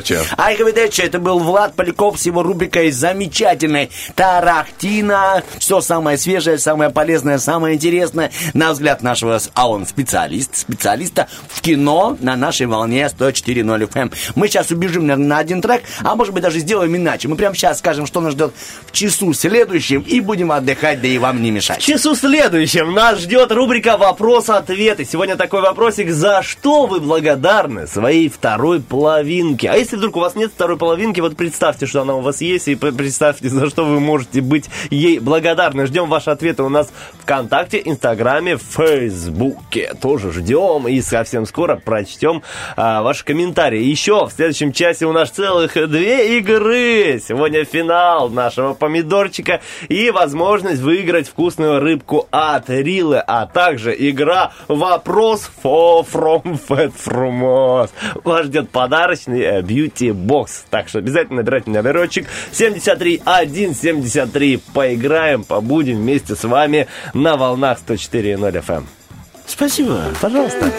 [0.00, 0.18] Аривидерчи.
[0.36, 5.42] Аривидерчи, это был Влад Поляков с его рубрикой замечательной «Тарахтина».
[5.58, 11.60] Все самое свежее, самое полезное, самое интересное, на взгляд нашего, а он специалист, специалиста в
[11.60, 14.14] кино на нашей волне 104.0 FM.
[14.34, 17.28] Мы сейчас убежим на, на один трек, а может быть даже сделаем иначе.
[17.28, 18.52] Мы прямо сейчас скажем, что нас ждет
[18.86, 21.82] в часу следующем и будем отдыхать, да и вам не мешать.
[21.82, 25.04] В часу следующем нас ждет рубрика «Вопрос-ответы».
[25.04, 26.10] Сегодня такой вопросик.
[26.10, 29.68] За что вы благодарны своей второй половинке?
[29.70, 32.68] А если вдруг у вас нет второй половинки, вот представьте, что она у вас есть,
[32.68, 35.86] и представьте, за что вы можете быть ей благодарны.
[35.86, 36.90] Ждем ваши ответы у нас
[37.22, 39.94] ВКонтакте, Инстаграме, Фейсбуке.
[40.00, 42.42] Тоже ждем и совсем скоро прочтем
[42.76, 43.82] а, ваши комментарии.
[43.82, 47.20] Еще в следующем часе у нас целых две игры.
[47.26, 55.50] Сегодня финал нашего помидорчика и возможность выиграть вкусную рыбку от Рилы, а также игра «Вопрос
[55.62, 57.90] for from Fat from Us».
[58.24, 60.64] Вас ждет подарочный э, beauty бокс.
[60.70, 64.60] Так что обязательно набирайте номерочек 73173.
[64.74, 68.84] Поиграем, побудем вместе с вами на волнах 104.0 FM.
[69.46, 70.04] Спасибо.
[70.20, 70.70] Пожалуйста.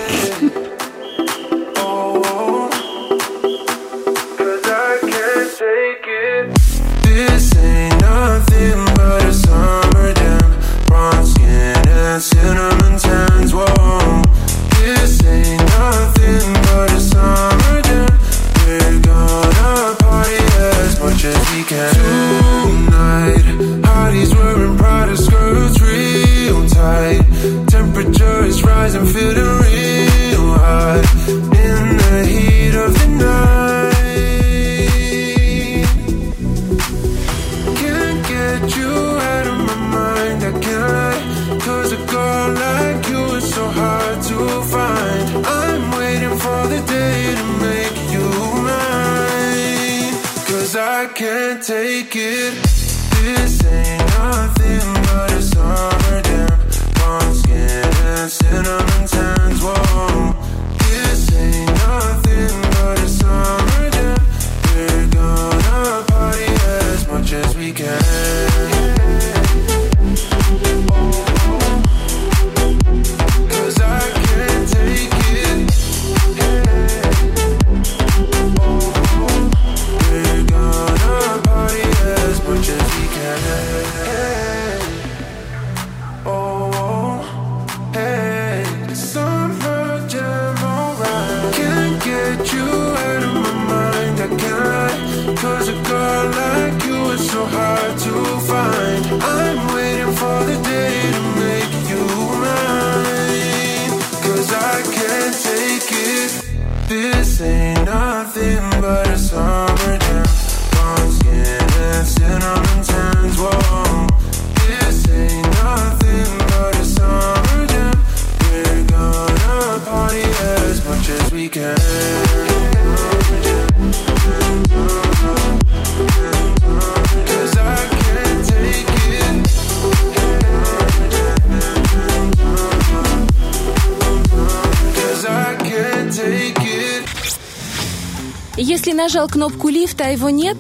[140.21, 140.57] Его нет,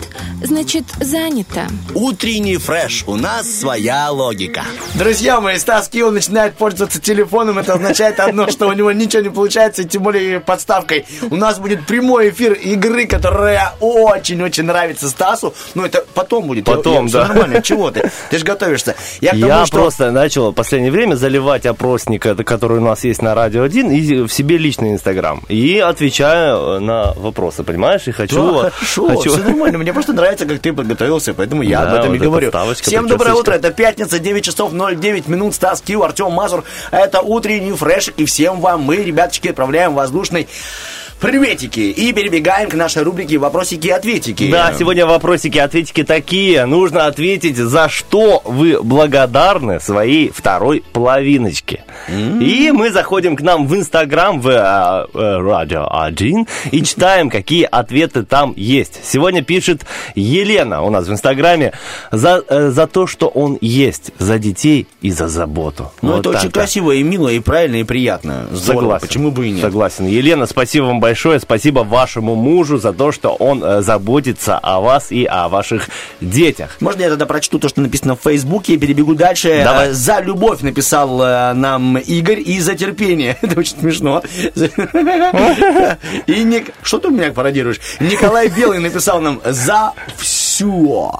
[0.71, 1.67] значит занято.
[1.93, 3.03] Утренний фреш.
[3.05, 4.61] У нас своя логика.
[4.95, 7.59] Друзья мои, Стас Кио начинает пользоваться телефоном.
[7.59, 11.05] Это означает одно, что у него ничего не получается, и тем более подставкой.
[11.29, 15.53] У нас будет прямой эфир игры, которая очень-очень нравится Стасу.
[15.75, 16.63] Но это потом будет.
[16.65, 17.27] Потом, Всё да.
[17.27, 17.61] нормально.
[17.61, 18.09] Чего ты?
[18.29, 18.95] Ты же готовишься.
[19.19, 23.21] Я, тому, Я что- просто начал в последнее время заливать опросник, который у нас есть
[23.21, 25.41] на Радио 1, и в себе личный Инстаграм.
[25.49, 28.03] И отвечаю на вопросы, понимаешь?
[28.07, 28.53] И хочу...
[28.53, 29.77] Да, хорошо, хочу- все нормально.
[29.79, 32.51] Мне просто нравится, как ты подготовился, поэтому я Да, об этом вот и говорю.
[32.81, 36.63] Всем доброе утро, это пятница, 9 часов 09 минут, Стас Кью, Артем Мазур.
[36.91, 40.47] Это утренний фреш, и всем вам мы, ребяточки, отправляем воздушный
[41.21, 41.79] приветики.
[41.79, 44.51] И перебегаем к нашей рубрике «Вопросики и ответики».
[44.51, 46.65] Да, сегодня вопросики, ответики такие.
[46.65, 51.83] Нужно ответить, за что вы благодарны своей второй половиночке.
[52.09, 57.67] И мы заходим к нам в Инстаграм, в а, э, Радио 1, и читаем, какие
[57.69, 58.99] ответы там есть.
[59.03, 59.85] Сегодня пишет
[60.15, 61.73] Елена у нас в Инстаграме
[62.11, 65.91] за, э, за то, что он есть, за детей и за заботу.
[66.01, 66.59] Ну, Вот это очень так-то.
[66.61, 68.47] красиво и мило, и правильно, и приятно.
[68.51, 69.07] Здорово, Согласен.
[69.07, 69.61] Почему бы и нет?
[69.61, 70.07] Согласен.
[70.07, 71.10] Елена, спасибо вам большое.
[71.15, 75.89] Спасибо вашему мужу за то, что он э, заботится о вас и о ваших
[76.21, 76.77] детях.
[76.79, 79.61] Можно я тогда прочту то, что написано в Фейсбуке, и перебегу дальше?
[79.63, 79.89] Давай.
[79.89, 83.37] Э, За любовь написал э, нам Игорь и за терпение.
[83.41, 84.21] Это очень смешно.
[86.27, 86.73] И Ник...
[86.83, 87.79] Что ты у меня пародируешь?
[87.99, 91.19] Николай Белый написал нам за все.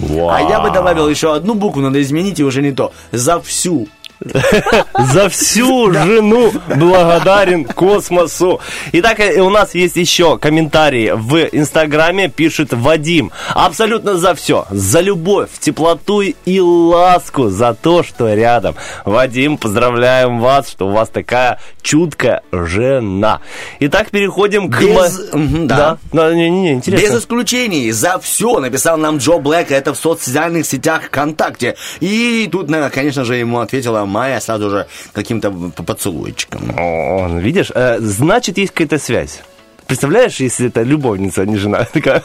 [0.00, 2.92] А я бы добавил еще одну букву, надо изменить, и уже не то.
[3.12, 3.88] За всю.
[4.20, 8.60] За всю жену благодарен космосу.
[8.92, 12.28] Итак, э, у нас есть еще комментарии в Инстаграме.
[12.28, 13.30] Пишет Вадим.
[13.54, 14.66] Абсолютно за все.
[14.70, 17.48] За любовь, теплоту и ласку.
[17.48, 18.74] За то, что рядом.
[19.04, 23.40] Вадим, поздравляем вас, что у вас такая чуткая жена.
[23.80, 24.80] Итак, переходим к...
[24.80, 25.30] Без-.
[25.32, 27.06] Да, да, не, не, не, интересно.
[27.06, 31.76] Без исключений, за все написал нам Джо Блэк, это в социальных сетях ВКонтакте.
[32.00, 36.74] И тут, наверное, конечно же, ему ответила Майя сразу же каким-то поцелуйчиком.
[36.78, 39.40] О, видишь, э, значит, есть какая-то связь.
[39.86, 41.84] Представляешь, если это любовница, а не жена?
[41.92, 42.22] Такая,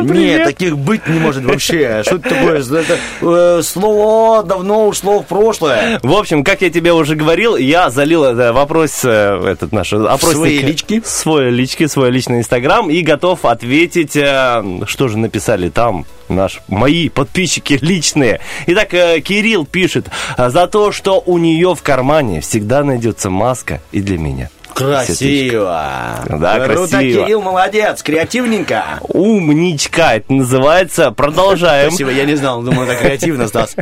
[0.00, 2.02] Нет, таких быть не может вообще.
[2.04, 2.60] Что это такое?
[2.60, 5.98] Это э, слово давно ушло в прошлое.
[6.02, 10.36] В общем, как я тебе уже говорил, я залил э, вопрос, э, этот наш опросник.
[10.36, 11.02] свои лички?
[11.04, 17.08] Свой лички, свой личный инстаграм и готов ответить, э, что же написали там наш, мои
[17.08, 18.40] подписчики личные.
[18.66, 23.80] Итак, э, Кирилл пишет, «А за то, что у нее в кармане всегда найдется маска
[23.92, 24.50] и для меня.
[24.74, 26.20] Красиво.
[26.28, 27.24] Да, Круто, красиво.
[27.24, 29.00] Кирилл, молодец, креативненько.
[29.08, 31.10] Умничка, это называется.
[31.12, 31.90] Продолжаем.
[31.90, 33.76] Спасибо, я не знал, думал, это креативно, Стас.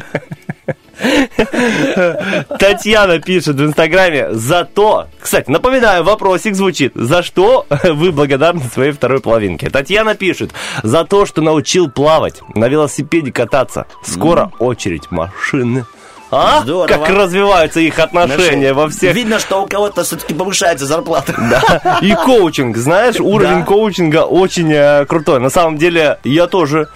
[2.58, 5.08] Татьяна пишет в Инстаграме за то...
[5.20, 6.92] Кстати, напоминаю, вопросик звучит.
[6.94, 9.70] За что вы благодарны своей второй половинке?
[9.70, 10.52] Татьяна пишет.
[10.82, 13.86] За то, что научил плавать, на велосипеде кататься.
[14.04, 15.86] Скоро очередь машины.
[16.34, 16.62] А?
[16.62, 16.86] Здорово.
[16.86, 19.14] Как развиваются их отношения во всех...
[19.14, 21.34] Видно, что у кого-то все-таки повышается зарплата.
[21.38, 21.98] Да.
[22.00, 23.64] И коучинг, знаешь, уровень Да.
[23.66, 25.40] коучинга очень э, крутой.
[25.40, 26.88] На самом деле, я тоже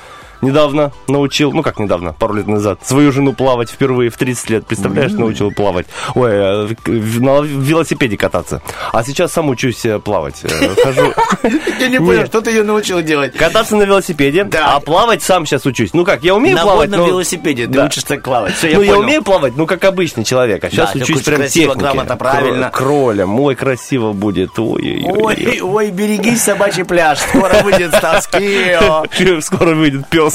[0.42, 4.66] недавно научил, ну как недавно, пару лет назад, свою жену плавать впервые в 30 лет,
[4.66, 5.86] представляешь, научил плавать.
[6.14, 8.62] Ой, э, на велосипеде кататься.
[8.92, 10.42] А сейчас сам учусь э, плавать.
[10.44, 11.12] Э, Хожу...
[11.80, 13.34] Я не понял, что ты ее научил делать?
[13.36, 15.92] Кататься на велосипеде, а плавать сам сейчас учусь.
[15.92, 18.54] Ну как, я умею На плавать, но- велосипеде ты учишься плавать.
[18.62, 20.64] Ну, я умею плавать, ну, как обычный человек.
[20.64, 22.16] А сейчас учусь прям технике.
[22.18, 22.70] правильно.
[22.72, 23.38] Кро- Кролем.
[23.40, 24.58] Ой, красиво будет.
[24.58, 29.04] Ой, ой, берегись, собачий пляж, скоро выйдет Стаскио.
[29.40, 30.25] Скоро выйдет пес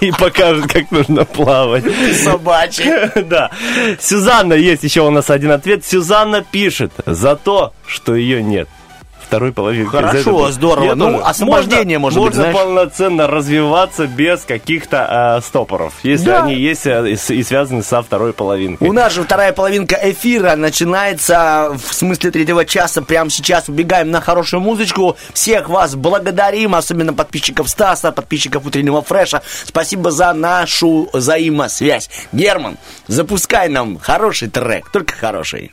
[0.00, 1.84] и покажет, как нужно плавать.
[2.22, 2.84] Собачий.
[3.24, 3.50] Да.
[4.00, 5.84] Сюзанна, есть еще у нас один ответ.
[5.84, 8.68] Сюзанна пишет за то, что ее нет.
[9.26, 9.90] Второй половинки.
[9.90, 10.84] Хорошо, здорово.
[10.84, 11.24] Я ну, тоже.
[11.24, 16.44] освобождение, можно, может быть, Можно полноценно развиваться без каких-то э, стопоров, если Да.
[16.44, 18.88] они есть э, и, и связаны со второй половинкой.
[18.88, 23.02] У нас же вторая половинка эфира начинается в смысле третьего часа.
[23.02, 25.16] Прямо сейчас убегаем на хорошую музычку.
[25.32, 29.42] Всех вас благодарим, особенно подписчиков Стаса, подписчиков утреннего фреша.
[29.64, 32.10] Спасибо за нашу взаимосвязь.
[32.32, 35.72] Герман, запускай нам хороший трек, только хороший.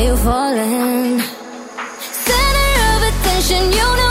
[0.00, 1.20] You falling?
[2.00, 4.09] Center of attention, you know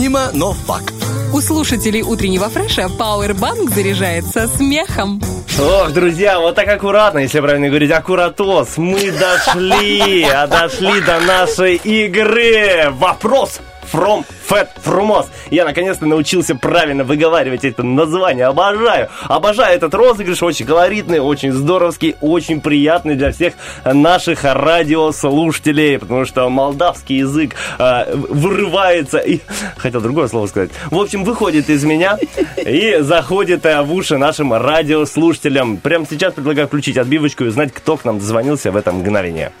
[0.00, 0.94] Необъяснимо, но факт.
[1.32, 5.20] У слушателей утреннего фреша Powerbank заряжается смехом.
[5.60, 8.78] Ох, друзья, вот так аккуратно, если правильно говорить, аккуратос.
[8.78, 12.90] Мы дошли, а дошли до нашей игры.
[12.92, 13.60] Вопрос
[13.92, 15.26] from Fat Frumos.
[15.50, 18.46] Я наконец-то научился правильно выговаривать это название.
[18.46, 19.08] Обожаю.
[19.24, 20.42] Обожаю этот розыгрыш.
[20.42, 23.54] Очень колоритный, очень здоровский, очень приятный для всех
[23.84, 25.98] наших радиослушателей.
[25.98, 29.40] Потому что молдавский язык э, вырывается и...
[29.76, 30.70] Хотел другое слово сказать.
[30.90, 32.18] В общем, выходит из меня
[32.56, 35.78] и заходит э, в уши нашим радиослушателям.
[35.78, 39.52] Прямо сейчас предлагаю включить отбивочку и узнать, кто к нам дозвонился в это мгновение.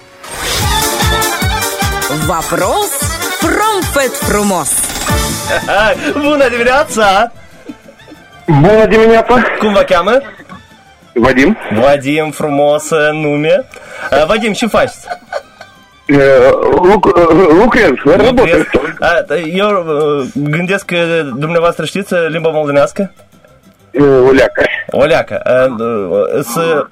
[2.26, 3.09] Вопрос
[3.92, 4.70] Fat Frumos.
[6.12, 7.32] Bună dimineața!
[8.46, 9.42] Bună dimineața!
[9.58, 10.18] Cum vă cheamă?
[11.14, 11.56] Vadim.
[11.80, 13.64] Vadim, frumos uh, nume.
[14.10, 14.90] Uh, Vadim, ce faci?
[16.82, 17.16] Luc-
[17.62, 18.66] lucrez, работаю.
[19.30, 20.96] Uh, Eu uh, gândesc că
[21.36, 23.12] dumneavoastră știți uh, limba moldovenească?
[24.26, 24.62] Oleacă.
[24.90, 25.42] Oleacă.
[25.46, 25.74] Uh,
[26.56, 26.84] uh,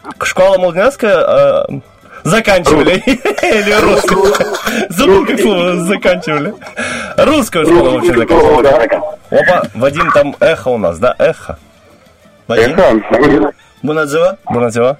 [2.28, 3.02] Заканчивали?
[3.06, 4.34] Или русскую?
[4.90, 6.54] Забыл, как слово заканчивали.
[7.16, 8.68] Русскую школу вообще заканчивали.
[9.30, 11.14] Опа, Вадим, там эхо у нас, да?
[11.18, 11.58] Эхо.
[12.46, 12.76] Вадим?
[13.82, 14.38] Бунадзева?
[14.44, 14.98] Бунадзева?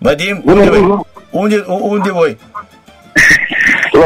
[0.00, 1.04] Вадим, ундивой.
[1.32, 2.38] Унди- у- Ундивой.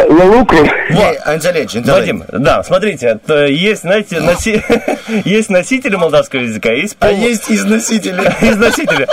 [0.09, 0.67] Лукру.
[0.91, 1.17] Вот.
[1.25, 4.63] Анзалеч, Вадим, да, смотрите, это есть, знаете, носи...
[5.25, 8.21] есть носители молдавского языка, есть А полу- есть износители.
[8.41, 9.07] Износители.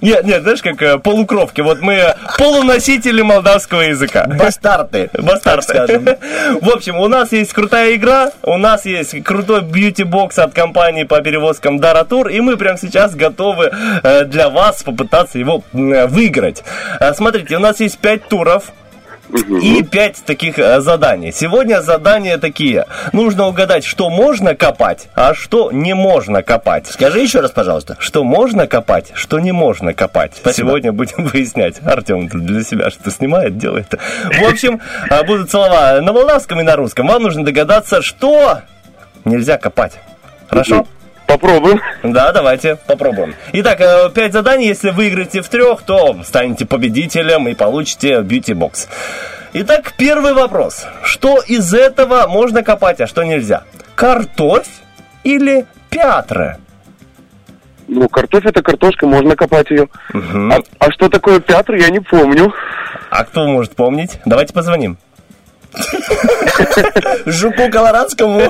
[0.00, 1.60] Нет, нет, знаешь, как э, полукровки.
[1.60, 4.26] Вот мы э, полуносители молдавского языка.
[4.26, 5.10] Бастарты.
[5.14, 5.62] Бастарты.
[5.62, 6.04] скажем.
[6.60, 11.20] В общем, у нас есть крутая игра, у нас есть крутой бьюти-бокс от компании по
[11.20, 13.70] перевозкам Даратур, и мы прямо сейчас готовы
[14.02, 16.62] э, для вас попытаться его выиграть.
[17.00, 18.72] Э, Смотрите, у нас есть 5 туров.
[19.62, 21.32] И пять таких э, заданий.
[21.32, 22.86] Сегодня задания такие.
[23.12, 26.86] Нужно угадать, что можно копать, а что не можно копать.
[26.86, 27.96] Скажи еще раз, пожалуйста.
[27.98, 30.32] Что можно копать, что не можно копать.
[30.36, 30.68] Спасибо.
[30.68, 31.80] Сегодня будем выяснять.
[31.84, 33.94] Артем для себя что снимает, делает.
[34.24, 37.06] В общем, а, будут слова на молдавском и на русском.
[37.06, 38.60] Вам нужно догадаться, что
[39.24, 39.98] нельзя копать.
[40.48, 40.86] Хорошо?
[41.30, 41.80] Попробуем.
[42.02, 43.36] Да, давайте попробуем.
[43.52, 44.66] Итак, э, пять заданий.
[44.66, 48.88] Если выиграете в трех, то станете победителем и получите бьюти-бокс.
[49.52, 50.86] Итак, первый вопрос.
[51.04, 53.62] Что из этого можно копать, а что нельзя?
[53.94, 54.80] Картофь
[55.22, 56.56] или пятры?
[57.86, 59.88] Ну, картофель это картошка, можно копать ее.
[60.12, 62.52] А, а что такое пятр, я не помню.
[63.10, 64.18] А кто может помнить?
[64.24, 64.98] Давайте позвоним.
[67.26, 68.40] Жуку колорадскому.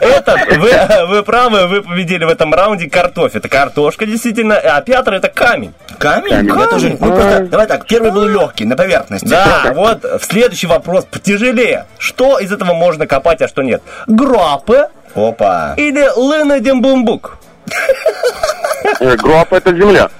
[0.00, 0.72] Этот, вы,
[1.08, 3.38] вы правы, вы победили в этом раунде картофель.
[3.38, 5.72] Это картошка, действительно, а пятр это камень.
[5.98, 6.46] Камень?
[6.46, 6.62] Камень.
[6.62, 9.26] Это же, ну, просто, давай так, первый был легкий, на поверхности.
[9.26, 11.86] Да, вот следующий вопрос потяжелее.
[11.98, 13.82] Что из этого можно копать, а что нет?
[14.06, 15.74] Гропы Опа.
[15.76, 17.38] или лынодембумбук?
[19.00, 20.10] Э, Гроап это земля.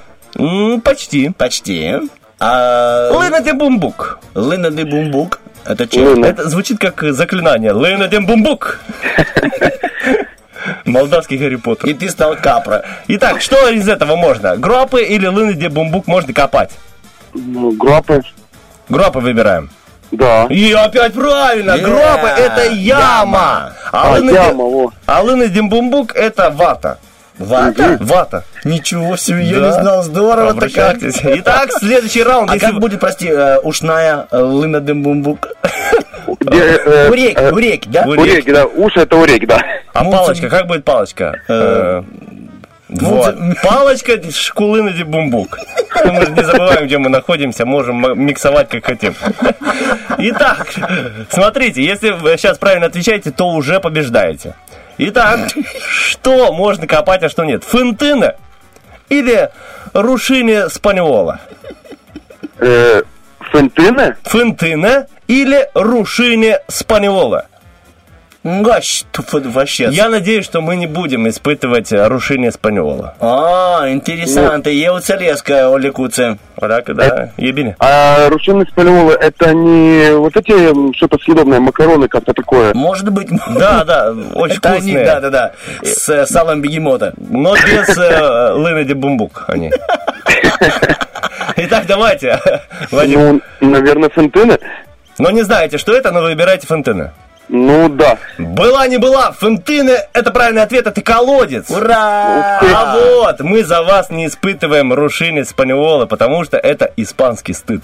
[0.82, 1.30] Почти.
[1.30, 1.96] Почти.
[2.40, 4.20] А Лынодембумбук.
[4.34, 5.40] Лына де Бумбук.
[5.68, 6.00] Это че?
[6.00, 6.26] Лына.
[6.26, 7.72] Это звучит как заклинание.
[7.72, 8.80] Лынодембумбук.
[10.84, 11.88] Молдавский Гарри Поттер.
[11.90, 12.84] И ты стал капра.
[13.08, 14.56] Итак, что из этого можно?
[14.56, 16.70] Гропы или лынодембумбук можно копать?
[17.34, 18.22] Ну, Гроапы.
[18.88, 19.70] Гропы выбираем.
[20.10, 20.46] Да.
[20.48, 21.82] И опять правильно, Yeah.
[21.82, 23.74] гропы это яма.
[23.92, 26.96] А, лыны- яма, а лынодембумбук это вата.
[27.38, 27.96] Вата?
[28.00, 28.44] Вата.
[28.64, 30.02] Ничего себе, я не знал.
[30.02, 30.56] Здорово так.
[30.56, 31.20] Обращайтесь.
[31.22, 32.50] Итак, следующий раунд.
[32.50, 35.48] А как будет, прости, э, ушная э, лына де Бумбук?
[36.40, 38.04] Где, э, У реки, у реки, да?
[38.06, 38.66] у У реки, да.
[38.66, 39.62] Уши это у реки, да.
[39.92, 42.04] А Ну, палочка, как будет палочка?
[42.88, 43.36] Вот.
[43.62, 45.58] Палочка шкулына де бумбук.
[46.04, 49.14] Мы же не забываем, где мы находимся, можем миксовать как хотим.
[50.16, 50.74] Итак,
[51.28, 54.54] смотрите, если вы сейчас правильно отвечаете, то уже побеждаете.
[55.00, 55.50] Итак,
[55.88, 57.62] что можно копать, а что нет?
[57.62, 58.34] Фентына
[59.08, 59.48] или
[59.92, 61.40] рушине спаньола?
[62.58, 63.02] Э,
[63.52, 64.16] Фентына?
[64.24, 67.46] Фентына или рушине спаньола?
[68.44, 69.88] Вообще.
[69.90, 73.14] Я надеюсь, что мы не будем испытывать э, рушение спаньола.
[73.20, 76.38] А, интересанте, я у Целеска, Оликуце.
[76.58, 77.76] Так, да, ебили.
[77.78, 82.74] А рушины спалеволы это не вот эти что-то съедобное, макароны как-то такое.
[82.74, 85.04] Может быть, Да, да, очень вкусные.
[85.04, 85.52] да, да, да,
[85.82, 87.14] с э, салом бегемота.
[87.18, 89.72] Но без э, лыны де бумбук они.
[91.56, 92.40] Итак, давайте,
[92.90, 93.42] Вадим.
[93.60, 94.58] Ну, наверное, фентына.
[95.18, 97.10] Но не знаете, что это, но выбирайте фонтаны.
[97.48, 98.18] Ну, да.
[98.36, 101.70] Была не была, фонтаны– это правильный ответ, это колодец.
[101.70, 102.60] Ура!
[102.60, 107.82] А вот, мы за вас не испытываем рушины спаньола, потому что это испанский стыд.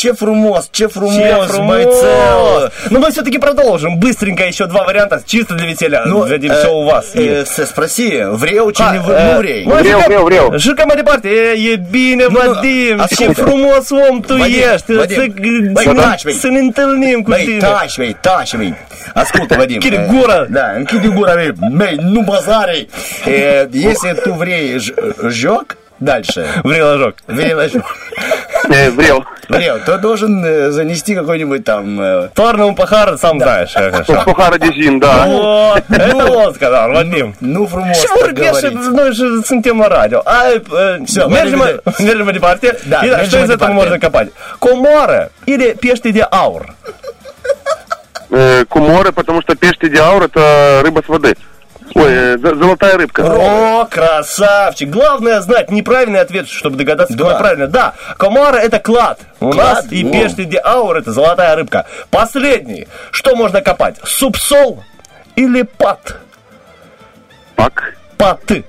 [0.00, 1.58] Чефрумос, чефрумос, Чефрумос.
[1.58, 2.70] майцел.
[2.88, 3.98] Но мы все-таки продолжим.
[4.00, 6.04] Быстренько еще два варианта, чисто для веселья.
[6.06, 7.10] Ну, Вадим, э, все у вас.
[7.14, 9.34] э, Спроси, вреу А, не в- э,
[9.66, 10.58] ну, Врел, врел, врел.
[10.58, 13.34] Жирка Марипарти, э, ебине, Ну, ну, Вадим, а сколько?
[13.34, 16.32] чефрумос вам Вадим, туеш, ты Вадим, Вадим, тачвай.
[16.34, 17.60] сининтельним Бей, кутине.
[17.60, 18.74] тащвей, тащвей.
[19.12, 19.82] Аскута, Вадим.
[19.82, 20.46] Кири э, гора.
[20.48, 22.88] Да, э, мей, ну базарей.
[23.26, 27.16] Э, Если ты вреешь жёг, дальше, Вреложок.
[27.26, 27.60] врел,
[28.72, 29.24] Э, врел.
[29.48, 32.00] врел, то должен э, занести какой-нибудь там...
[32.00, 33.72] э, Торному Пахар, сам знаешь.
[33.74, 34.22] э, хорошо.
[34.22, 35.24] Сухара Дезин, да.
[35.26, 37.34] Вот, это он сказал, Вадим.
[37.40, 38.72] Ну, фрумос, Чего говорить.
[38.72, 40.22] ну, же с тема радио?
[40.24, 41.28] А, между
[41.58, 42.74] Вадим, между Марипарти.
[42.84, 44.28] Да, Что из этого можно копать?
[44.60, 46.66] Комары или пешты де аур?
[48.68, 51.34] Куморы, потому что пешти диаур это рыба с воды.
[51.94, 53.22] Ой, э, золотая рыбка.
[53.22, 54.88] О, красавчик!
[54.90, 57.24] Главное знать неправильный ответ, чтобы догадаться, Да.
[57.24, 57.66] какой правильный.
[57.68, 59.18] Да, комара это клад.
[59.40, 59.74] У Клад?
[59.84, 60.12] нас и Во.
[60.12, 61.86] пешты де аур это золотая рыбка.
[62.10, 62.86] Последний.
[63.10, 63.96] Что можно копать?
[64.04, 64.82] Субсол
[65.36, 66.16] или пат?
[67.56, 67.94] Пак.
[68.16, 68.64] Паты.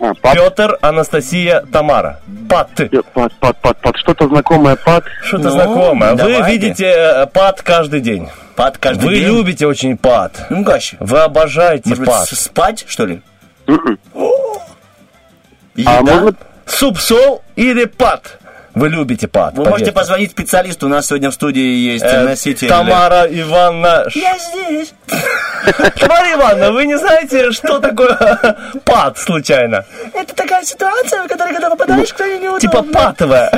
[0.00, 0.34] А, Пат.
[0.34, 2.20] Петр, Анастасия, Тамара.
[2.48, 2.70] Пат.
[3.14, 3.96] Пат, пат, пат, пат.
[3.96, 5.04] Что-то знакомое, пат.
[5.24, 6.10] Что-то Ну, знакомое.
[6.12, 6.50] Вы давайте.
[6.52, 8.28] видите э, пад каждый день.
[8.54, 9.26] Пад каждый Вы день?
[9.26, 10.46] любите очень пад.
[10.50, 12.28] Ну, Гащ, Вы обожаете может быть, пад.
[12.28, 13.22] с- спать, что ли?
[13.66, 13.98] Мгм.
[15.74, 15.98] Еда?
[15.98, 18.37] А может, Суп-сол или пад?
[18.78, 19.54] Вы любите пад.
[19.54, 19.92] Вы можете поверьте.
[19.92, 21.60] позвонить специалисту, у нас сегодня в студии
[21.92, 22.68] есть Э, носитель...
[22.68, 24.04] Тамара Ивановна.
[24.14, 24.92] Я здесь.
[25.98, 28.16] Тамара Ивановна, вы не знаете, что такое
[28.84, 29.84] пад случайно?
[30.14, 32.60] Это такая ситуация, в которой, когда попадаешь, кто неудобно.
[32.60, 33.50] Типа патовая.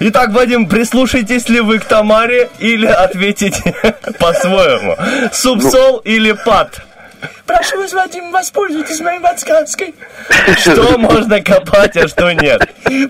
[0.00, 3.74] Итак, Вадим, прислушайтесь ли вы к Тамаре или ответите
[4.18, 4.96] по-своему?
[5.32, 6.82] Суп-сол или пад?
[7.46, 9.94] Прошу вас, Вадим, воспользуйтесь моей подсказкой.
[10.58, 12.60] Что можно копать, а что нет?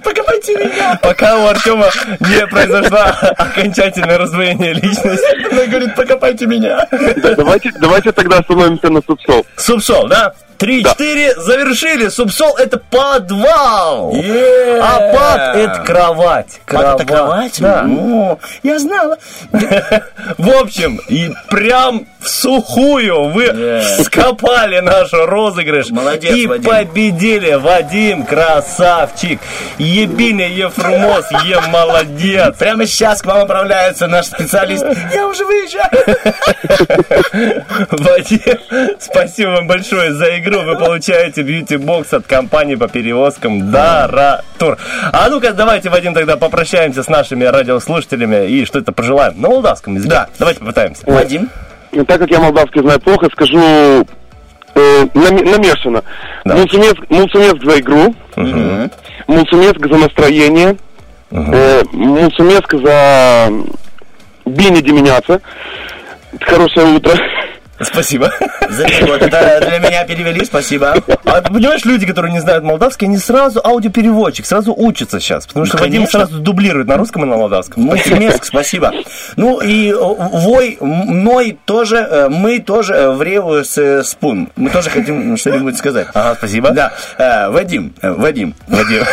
[0.02, 0.98] Покопайте меня.
[1.02, 3.04] Пока у Артема не произошло
[3.36, 5.52] окончательное раздвоение личности.
[5.52, 6.86] Она говорит, покопайте меня.
[6.90, 9.46] да, давайте, давайте тогда остановимся на супсол.
[9.56, 10.34] Субсол, да?
[10.60, 12.08] Три-четыре, завершили.
[12.08, 14.12] Субсол это подвал.
[14.14, 14.78] Е-е.
[14.82, 16.60] А пад это кровать.
[16.66, 17.56] Пад это кровать?
[17.60, 17.82] Да.
[17.82, 19.16] Ну, я знала.
[20.38, 24.02] В общем, и прям в сухую вы Yeah.
[24.04, 25.90] скопали наш розыгрыш.
[25.90, 26.70] Молодец, И Вадим.
[26.70, 27.54] победили.
[27.54, 29.40] Вадим, красавчик.
[29.78, 32.54] Ебиня Ефрумос, е молодец.
[32.58, 34.84] Прямо сейчас к вам отправляется наш специалист.
[35.14, 35.90] Я уже выезжаю.
[37.90, 38.58] Вадим,
[38.98, 40.49] спасибо вам большое за игру.
[40.50, 44.76] Вы получаете бьюти-бокс от компании по перевозкам Дара Тур.
[45.12, 50.10] А ну-ка, давайте, Вадим, тогда попрощаемся с нашими радиослушателями и что-то пожелаем на молдавском языке.
[50.10, 50.28] Да.
[50.38, 51.02] Давайте попытаемся.
[51.06, 51.48] Вадим.
[51.92, 53.58] Ну, Так как я молдавский знаю плохо, скажу
[54.74, 56.02] э, нами- намешано.
[56.44, 56.56] Да.
[56.56, 58.14] Мулцумецк за игру,
[59.26, 60.76] мулцумецк за настроение,
[61.30, 63.48] э, мулцумецк за
[64.46, 65.40] бини деменяца.
[66.40, 67.12] Хорошее утро.
[67.80, 68.30] Спасибо.
[68.68, 69.22] За перевод.
[69.22, 70.94] Это для меня перевели, спасибо.
[71.24, 75.46] А ты понимаешь, люди, которые не знают молдавский, они сразу аудиопереводчик, сразу учатся сейчас.
[75.46, 77.82] Потому что Ну, Вадим сразу дублирует на русском и на молдавском.
[77.84, 78.92] Мультимеск, спасибо.
[79.36, 84.50] Ну и э, вой, мной тоже, э, мы тоже э, в Реву с спун.
[84.56, 86.08] Мы тоже хотим что-нибудь сказать.
[86.14, 86.70] Ага, спасибо.
[86.70, 86.92] Да,
[87.50, 89.04] Вадим, Вадим, Вадим.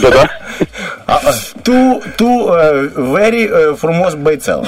[0.00, 0.30] Да-да.
[1.06, 1.20] а,
[1.62, 4.66] ту, ту, very frumos бойцел.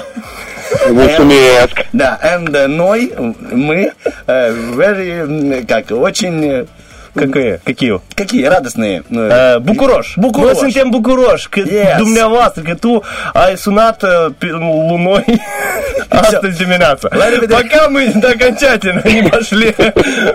[0.89, 1.87] Мулцумецк.
[1.93, 3.93] Да, and ной, мы,
[4.27, 6.67] э, very, как, очень, э,
[7.15, 7.61] Какие?
[7.65, 8.01] Какие?
[8.15, 9.03] какие радостные.
[9.11, 10.15] э, Э, Букурош.
[10.17, 10.59] Букурош.
[10.63, 11.49] Мы тем Букурош.
[11.55, 13.03] Думлявас, ту
[13.35, 15.25] Айсунат э, пи- луной
[16.11, 17.09] автоземинаться.
[17.09, 19.75] Пока мы до окончательно не пошли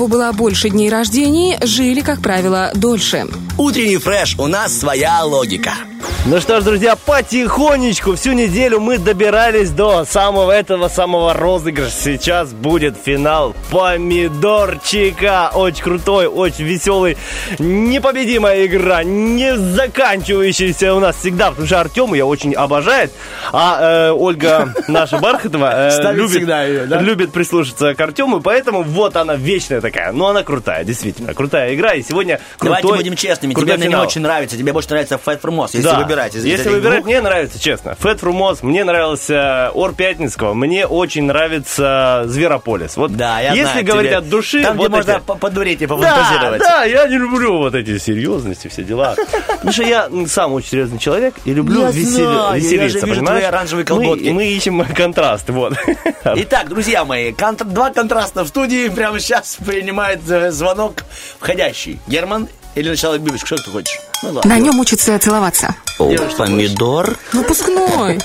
[0.07, 3.27] Кого было больше дней рождений, жили, как правило, дольше.
[3.57, 5.73] Утренний фреш, у нас своя логика.
[6.29, 11.89] Ну что ж, друзья, потихонечку всю неделю мы добирались до самого этого самого розыгрыша.
[11.89, 15.51] Сейчас будет финал помидорчика.
[15.53, 17.17] Очень крутой, очень веселый,
[17.59, 23.13] непобедимая игра, не заканчивающаяся у нас всегда, потому что Артему я очень обожает,
[23.53, 26.99] а э, Ольга наша Бархатова э, любит, всегда её, да?
[26.99, 30.11] любит прислушаться к Артему, поэтому вот она вечная такая.
[30.11, 31.93] Но она крутая, действительно, крутая игра.
[31.93, 33.53] И сегодня крутой, Давайте будем честными.
[33.53, 34.57] Тебе, наверное, не очень нравится.
[34.57, 35.99] Тебе больше нравится Fight for Moss, если Да.
[35.99, 36.16] выбирать.
[36.25, 37.05] Из- из Если выбирать, двух.
[37.07, 37.95] мне нравится, честно.
[37.99, 42.97] Фэт Фрумоз, мне нравился Ор Пятницкого, мне очень нравится Зверополис.
[42.97, 45.81] Вот Да, я если знаю, говорить тебе- от души, Там, где вот можно эти- подурить
[45.81, 46.59] и Да, пофантазировать.
[46.61, 49.15] да, я не люблю вот эти серьезности, все дела.
[49.47, 53.43] Потому что я сам очень серьезный человек и люблю веселиться, понимаешь?
[53.45, 54.29] оранжевые Мы- колготки.
[54.29, 55.73] Мы, ищем контраст, вот.
[56.23, 57.33] Итак, друзья мои,
[57.65, 58.89] два контраста в студии.
[58.89, 61.03] Прямо сейчас принимает э, звонок
[61.39, 61.99] входящий.
[62.07, 63.47] Герман или сначала Бибочка?
[63.47, 63.99] Что ты хочешь?
[64.23, 64.41] Ну.
[64.45, 65.75] На нем учатся целоваться.
[65.99, 67.15] О, помидор.
[67.33, 68.19] Выпускной.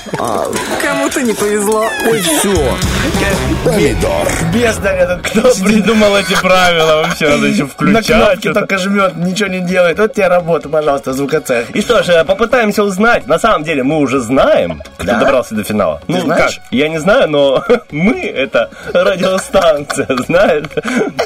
[0.81, 1.85] Кому-то не повезло.
[2.07, 2.77] Ой, все.
[3.63, 4.27] Помидор.
[4.53, 7.03] Бездарь этот Кто придумал эти правила?
[7.07, 8.05] Вообще надо еще На включать.
[8.07, 8.59] кнопки это.
[8.59, 9.97] только жмет, ничего не делает.
[9.97, 11.71] Вот тебе работа, пожалуйста, звукоцех.
[11.71, 13.25] И что ж, попытаемся узнать.
[13.27, 15.19] На самом деле мы уже знаем, кто Да?
[15.19, 16.01] добрался до финала.
[16.07, 16.57] ну знаешь?
[16.57, 16.63] как?
[16.71, 20.69] Я не знаю, но мы это радиостанция, знает.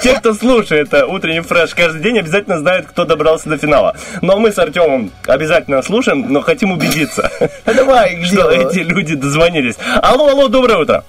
[0.03, 3.95] Те, кто слушает э, утренний фреш каждый день, обязательно знают, кто добрался до финала.
[4.21, 7.29] Но мы с Артемом обязательно слушаем, но хотим убедиться,
[7.63, 9.75] Давай, что эти люди дозвонились.
[10.01, 11.03] Алло, алло, доброе утро.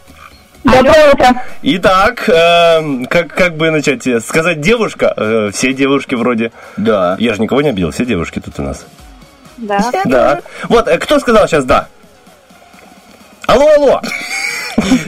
[0.64, 1.42] Доброе утро.
[1.62, 4.06] Итак, э, как, как бы начать?
[4.22, 5.14] Сказать девушка?
[5.16, 6.52] Э, все девушки вроде.
[6.76, 7.16] Да.
[7.18, 8.84] Я же никого не обидел, все девушки тут у нас.
[9.56, 9.90] Да.
[10.04, 10.40] Да.
[10.68, 11.88] Вот, э, кто сказал сейчас да?
[13.46, 14.02] Алло, алло.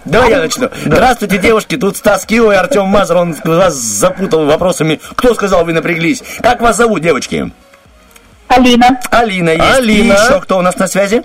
[0.06, 0.70] Давай я начну.
[0.86, 1.76] Здравствуйте, девушки.
[1.76, 3.18] Тут Стас Кио и Артем Мазур.
[3.18, 4.98] Он вас запутал вопросами.
[5.14, 6.22] Кто сказал, вы напряглись?
[6.42, 7.52] Как вас зовут, девочки?
[8.50, 9.00] Алина.
[9.10, 9.78] Алина есть.
[9.78, 10.12] Алина.
[10.12, 11.22] И еще кто у нас на связи?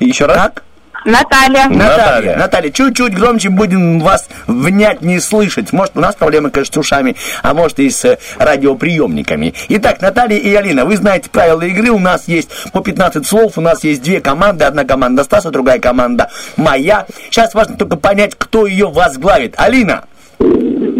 [0.00, 0.36] Еще раз?
[0.36, 0.64] Как?
[1.04, 1.68] Наталья.
[1.68, 1.74] Наталья.
[1.74, 2.36] Наталья.
[2.36, 5.72] Наталья, чуть-чуть громче будем вас внятнее слышать.
[5.72, 9.54] Может, у нас проблемы, конечно, с ушами, а может и с э, радиоприемниками.
[9.68, 11.90] Итак, Наталья и Алина, вы знаете правила игры.
[11.90, 14.64] У нас есть по 15 слов, у нас есть две команды.
[14.64, 17.06] Одна команда Стаса, другая команда моя.
[17.30, 19.54] Сейчас важно только понять, кто ее возглавит.
[19.58, 20.04] Алина,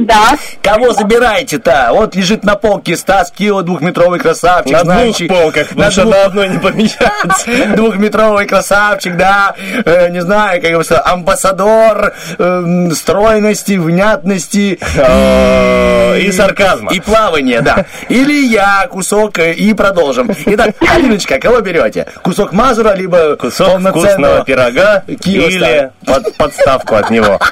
[0.06, 0.36] Да.
[0.62, 1.88] Кого забираете-то?
[1.92, 4.72] Вот лежит на полке Стас Кио, двухметровый красавчик.
[4.72, 7.46] На двух знающий- полках, потому что двух- на одной не помещается.
[7.76, 9.54] Двухметровый красавчик, да,
[9.84, 16.92] э, не знаю, как его сказать, амбассадор эм, стройности, внятности Э, И сарказма.
[16.92, 17.86] и плавания, да.
[18.08, 20.30] Или я, кусок, э, и продолжим.
[20.46, 22.06] Итак, Алиночка, кого берете?
[22.22, 27.38] Кусок Мазура, либо Кусок вкусного пирога Кио или под- подставку от него.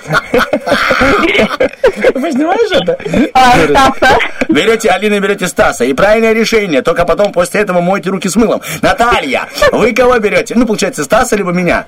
[2.41, 2.99] Понимаешь это?
[3.35, 4.19] А, Стаса.
[4.49, 5.85] Берете Алина, берете Стаса.
[5.85, 6.81] И правильное решение.
[6.81, 8.63] Только потом после этого мойте руки с мылом.
[8.81, 10.55] Наталья, вы кого берете?
[10.55, 11.85] Ну, получается, Стаса либо меня.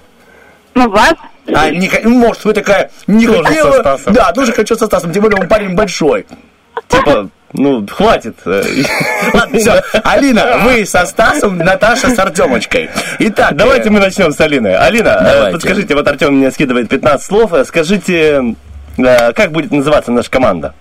[0.75, 1.15] Ну, вас.
[1.55, 3.73] А, не, ну, может, вы такая не Тоже хотела.
[3.73, 4.13] со Стасом.
[4.13, 5.13] Да, тоже хочу со Стасом.
[5.13, 6.27] Тем более он парень большой.
[6.89, 8.37] Типа, ну, хватит.
[8.45, 9.83] Ладно, все.
[10.05, 12.91] Алина, вы со Стасом, Наташа с Артемочкой.
[13.19, 14.69] Итак, Давайте э, мы начнем с Алины.
[14.77, 15.53] Алина, э, Давайте.
[15.53, 17.53] подскажите, вот Артем мне скидывает 15 слов.
[17.55, 18.55] э, Скажите,
[18.97, 20.75] как будет называться наша команда?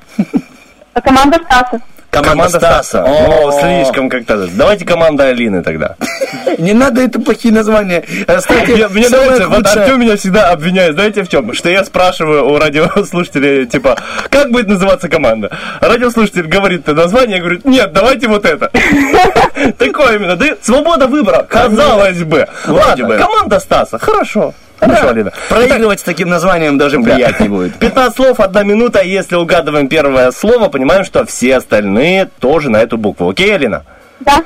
[1.03, 1.81] Команда Стаса.
[2.11, 3.03] команда, Стаса.
[3.05, 4.47] О, слишком как-то.
[4.47, 5.95] Давайте команда Алины тогда.
[6.57, 8.03] Не надо это плохие названия.
[8.27, 9.65] Оставьте Мне, мне нравится, вот.
[9.65, 11.53] Артем меня всегда обвиняет, знаете в чем?
[11.53, 13.97] Что я спрашиваю у радиослушателей, типа,
[14.29, 15.57] как будет называться команда?
[15.79, 18.69] Радиослушатель говорит название, я говорю, нет, давайте вот это.
[19.77, 20.47] Такое именно, да?
[20.61, 22.47] Свобода выбора, казалось бы.
[22.67, 23.17] Ладно, бы.
[23.17, 24.53] команда Стаса, хорошо.
[24.81, 25.31] Алина.
[25.49, 27.75] Проигрывать с таким названием даже приятнее будет.
[27.79, 29.01] 15 слов, одна минута.
[29.01, 33.29] Если угадываем первое слово, понимаем, что все остальные тоже на эту букву.
[33.29, 33.83] Окей, Алина?
[34.21, 34.43] Да.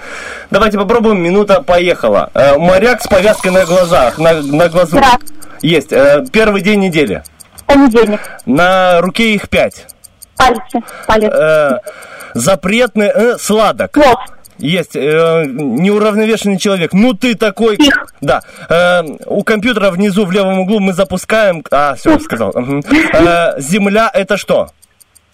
[0.52, 1.22] Давайте попробуем.
[1.22, 2.30] Минута поехала.
[2.34, 4.98] Э, моряк с повязкой на глазах, на, на глазу.
[4.98, 5.18] Да.
[5.62, 5.92] Есть.
[5.92, 7.24] Э, первый день недели.
[7.66, 8.20] Понедельник.
[8.46, 9.88] На руке их пять.
[10.38, 10.82] Пальцы.
[11.08, 11.32] Палец.
[11.34, 11.80] Э,
[12.34, 13.92] запретный э, сладок.
[13.92, 14.18] Плод.
[14.58, 14.96] Есть.
[14.96, 16.94] Э, неуравновешенный человек.
[16.94, 17.76] Ну ты такой.
[17.76, 18.08] Их.
[18.22, 18.42] Да.
[18.70, 21.64] Э, у компьютера внизу в левом углу мы запускаем.
[21.72, 22.52] А, все, сказал.
[22.56, 22.84] Мгм.
[23.14, 24.70] Э, земля это что?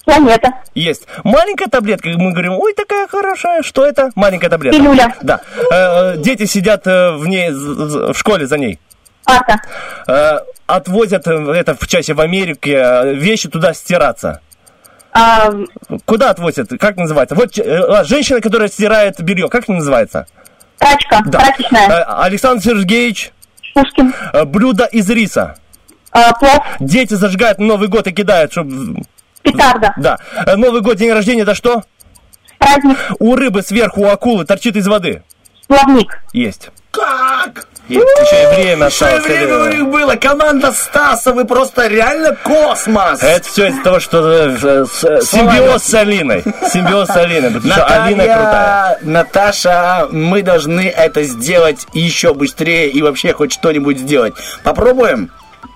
[0.05, 0.49] Планета.
[0.73, 1.07] Есть.
[1.23, 4.09] Маленькая таблетка, мы говорим, ой, такая хорошая, что это?
[4.15, 4.79] Маленькая таблетка.
[4.79, 5.15] Пилюля.
[5.21, 5.41] Да.
[5.71, 8.79] Э, дети сидят э, в ней, в школе за ней.
[9.25, 9.61] Арта.
[10.07, 14.41] Э, отвозят э, это в чаще в Америке, э, вещи туда стираться.
[15.13, 15.51] А,
[16.05, 16.69] Куда отвозят?
[16.79, 17.35] Как называется?
[17.35, 20.25] Вот э, а, женщина, которая стирает белье, как это называется?
[20.77, 21.21] прачка.
[21.25, 21.39] Да.
[21.39, 21.87] Прачечная.
[21.89, 23.31] Э, Александр Сергеевич,
[23.73, 24.13] Пушкин.
[24.33, 25.55] э, блюдо из риса.
[26.11, 26.59] А, плов.
[26.79, 29.03] Дети зажигают на Новый год и кидают, чтобы
[29.43, 29.93] Петарда.
[29.97, 30.17] Да.
[30.45, 31.83] Э, Новый год, день рождения, это что?
[32.57, 32.97] Праздник.
[33.19, 35.23] У рыбы сверху, у акулы торчит из воды.
[35.67, 36.19] Плавник.
[36.33, 36.69] Есть.
[36.91, 37.67] Как?
[37.87, 39.25] И время Что и осталось.
[39.25, 40.15] время у них было?
[40.15, 43.21] Команда Стаса, вы просто реально космос!
[43.21, 46.43] Это все из-за того, что э, э, э, симбиоз с Алиной.
[46.71, 47.51] Симбиоз с Алиной.
[47.51, 48.99] Потому что Алина крутая.
[49.01, 54.35] Наташа, мы должны это сделать еще быстрее и вообще хоть что-нибудь сделать.
[54.63, 55.29] Попробуем?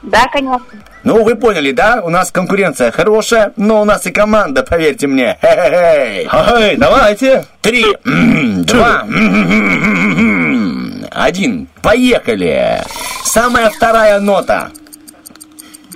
[0.03, 0.61] Да, конечно.
[1.03, 2.01] Ну, вы поняли, да?
[2.03, 5.37] У нас конкуренция хорошая, но у нас и команда, поверьте мне.
[5.41, 6.77] Хе-хе-хей.
[6.77, 7.45] Давайте.
[7.61, 9.03] Три, два,
[11.15, 11.67] один.
[11.81, 12.83] Поехали.
[13.23, 14.71] Самая вторая нота.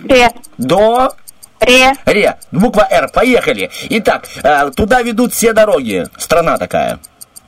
[0.07, 0.31] Ре.
[0.57, 1.13] До.
[1.59, 1.93] Ре.
[2.05, 2.37] Ре.
[2.51, 3.09] Буква Р.
[3.09, 3.69] Поехали.
[3.89, 6.05] Итак, э, туда ведут все дороги.
[6.17, 6.99] Страна такая.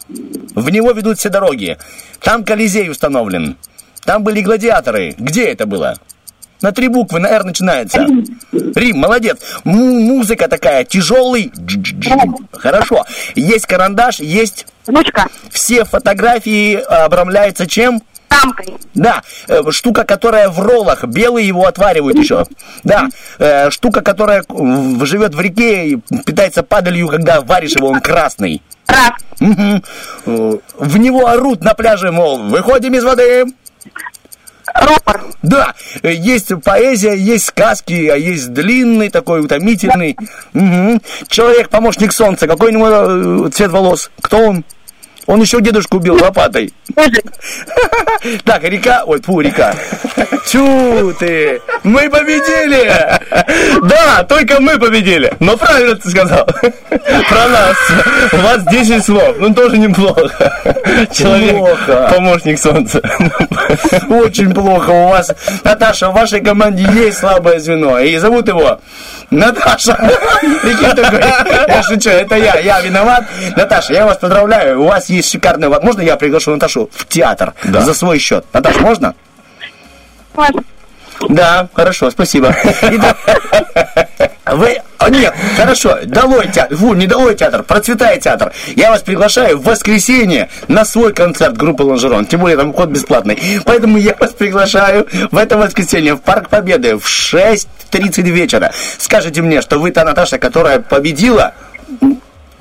[0.07, 1.77] В него ведут все дороги.
[2.19, 3.57] Там Колизей установлен.
[4.03, 5.15] Там были гладиаторы.
[5.17, 5.95] Где это было?
[6.61, 8.05] На три буквы, на Р начинается.
[8.51, 9.37] Рим, молодец.
[9.63, 11.51] Му- музыка такая, тяжелый.
[12.53, 13.03] Хорошо.
[13.35, 14.65] Есть карандаш, есть...
[14.87, 15.27] Ручка.
[15.49, 18.01] Все фотографии обрамляются чем?
[18.29, 18.73] Рамкой.
[18.95, 22.45] Да, э, штука, которая в роллах, белые его отваривают еще.
[22.83, 23.09] Да,
[23.39, 28.61] э, штука, которая живет в реке и питается падалью, когда варишь его, он красный.
[29.39, 29.83] Мгм.
[30.25, 33.45] Э, В него орут на пляже, мол, выходим из воды.
[34.73, 35.25] Ропор.
[35.41, 35.73] Да,
[36.03, 40.17] есть поэзия, есть сказки, а есть длинный такой утомительный.
[40.53, 41.01] Мгм.
[41.27, 44.11] Человек, помощник солнца, какой у него э, цвет волос?
[44.21, 44.65] Кто он?
[45.27, 46.73] Он еще дедушку убил лопатой.
[48.45, 49.73] Так, река, ой, фу, река.
[50.47, 52.91] Чу ты, мы победили!
[53.83, 55.33] Да, только мы победили.
[55.39, 56.45] Но правильно ты сказал.
[56.45, 57.77] Про нас.
[58.31, 59.35] У вас 10 слов.
[59.39, 60.29] Ну, тоже неплохо.
[61.11, 62.11] Человек, Плохо.
[62.13, 63.01] помощник солнца.
[64.09, 65.31] Очень плохо у вас.
[65.63, 67.97] Наташа, в вашей команде есть слабое звено.
[67.99, 68.79] И зовут его
[69.31, 69.95] Наташа.
[70.61, 71.21] Прикинь такой.
[71.67, 72.59] Я шучу, это я.
[72.59, 73.23] Я виноват.
[73.55, 74.81] Наташа, я вас поздравляю.
[74.81, 75.69] У вас есть шикарная...
[75.69, 78.45] во- Можно я приглашу Наташу в театр за свой счет?
[78.53, 79.15] Наташа, можно?
[80.33, 80.63] Можно.
[81.29, 82.55] Да, хорошо, спасибо.
[84.47, 84.81] Вы...
[84.97, 86.75] а, нет, хорошо, долой театр.
[86.77, 88.51] Фу, не долой театр, процветает театр.
[88.75, 92.25] Я вас приглашаю в воскресенье на свой концерт группы Лонжерон.
[92.25, 93.39] Тем более там вход бесплатный.
[93.65, 98.71] Поэтому я вас приглашаю в это воскресенье в Парк Победы в 6.30 вечера.
[98.97, 101.53] Скажите мне, что вы та Наташа, которая победила.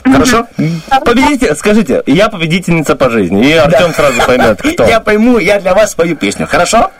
[0.04, 0.46] Хорошо?
[1.04, 3.48] Победите, скажите, я победительница по жизни.
[3.48, 4.84] И Артем сразу поймет, кто.
[4.84, 6.46] Я пойму, я для вас спою песню.
[6.46, 6.90] Хорошо?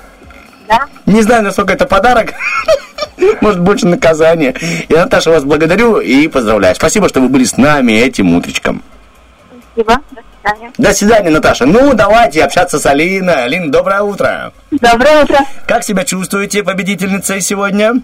[0.69, 0.87] Да.
[1.07, 2.33] Не знаю, насколько это подарок.
[3.41, 4.55] Может, больше наказание.
[4.89, 6.75] И, Наташа, вас благодарю и поздравляю.
[6.75, 8.83] Спасибо, что вы были с нами этим утречком.
[9.73, 10.01] Спасибо.
[10.11, 10.73] До свидания.
[10.79, 11.67] До свидания, Наташа.
[11.67, 13.45] Ну, давайте общаться с Алиной.
[13.45, 14.53] Алина, доброе утро.
[14.71, 15.39] Доброе утро.
[15.67, 17.95] Как себя чувствуете, победительницей сегодня?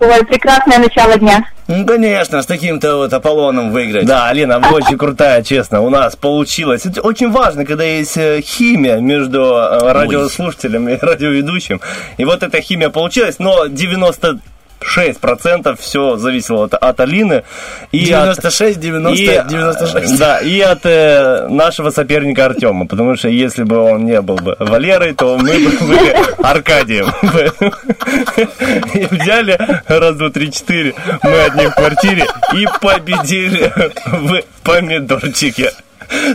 [0.00, 1.44] Ой, прекрасное начало дня.
[1.68, 4.06] Ну, конечно, с таким-то вот Аполлоном выиграть.
[4.06, 5.82] Да, Алина, вы очень крутая, честно.
[5.82, 6.86] У нас получилось.
[6.86, 11.82] Это очень важно, когда есть э, химия между э, радиослушателем и радиоведущим.
[12.16, 14.40] И вот эта химия получилась, но 90
[14.80, 17.44] 6% все зависело от, от Алины.
[17.92, 20.18] И 96, от, 90, и, 96.
[20.18, 22.86] Да, и от э, нашего соперника Артема.
[22.86, 27.06] Потому что если бы он не был бы Валерой, то мы бы были Аркадием.
[28.94, 30.94] И взяли раз, два, три, четыре.
[31.22, 33.72] Мы одни в квартире и победили
[34.06, 35.72] в помидорчике.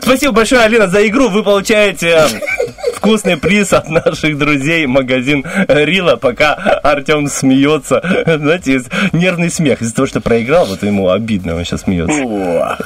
[0.01, 1.29] Спасибо большое, Алина, за игру.
[1.29, 2.23] Вы получаете
[2.95, 6.53] вкусный приз от наших друзей, магазин Рила, пока
[6.83, 8.01] Артем смеется.
[8.25, 8.81] Знаете,
[9.11, 12.77] нервный смех из-за того, что проиграл, вот ему обидно, он сейчас смеется.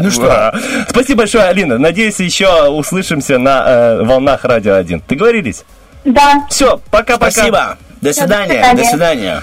[0.00, 0.54] Ну что?
[0.88, 1.78] Спасибо большое, Алина.
[1.78, 5.02] Надеюсь, еще услышимся на э, волнах Радио 1.
[5.08, 5.64] Договорились?
[6.04, 6.46] Да.
[6.48, 7.30] Все, пока-пока.
[7.30, 7.78] Спасибо.
[8.00, 8.72] До свидания.
[8.72, 9.42] до До свидания.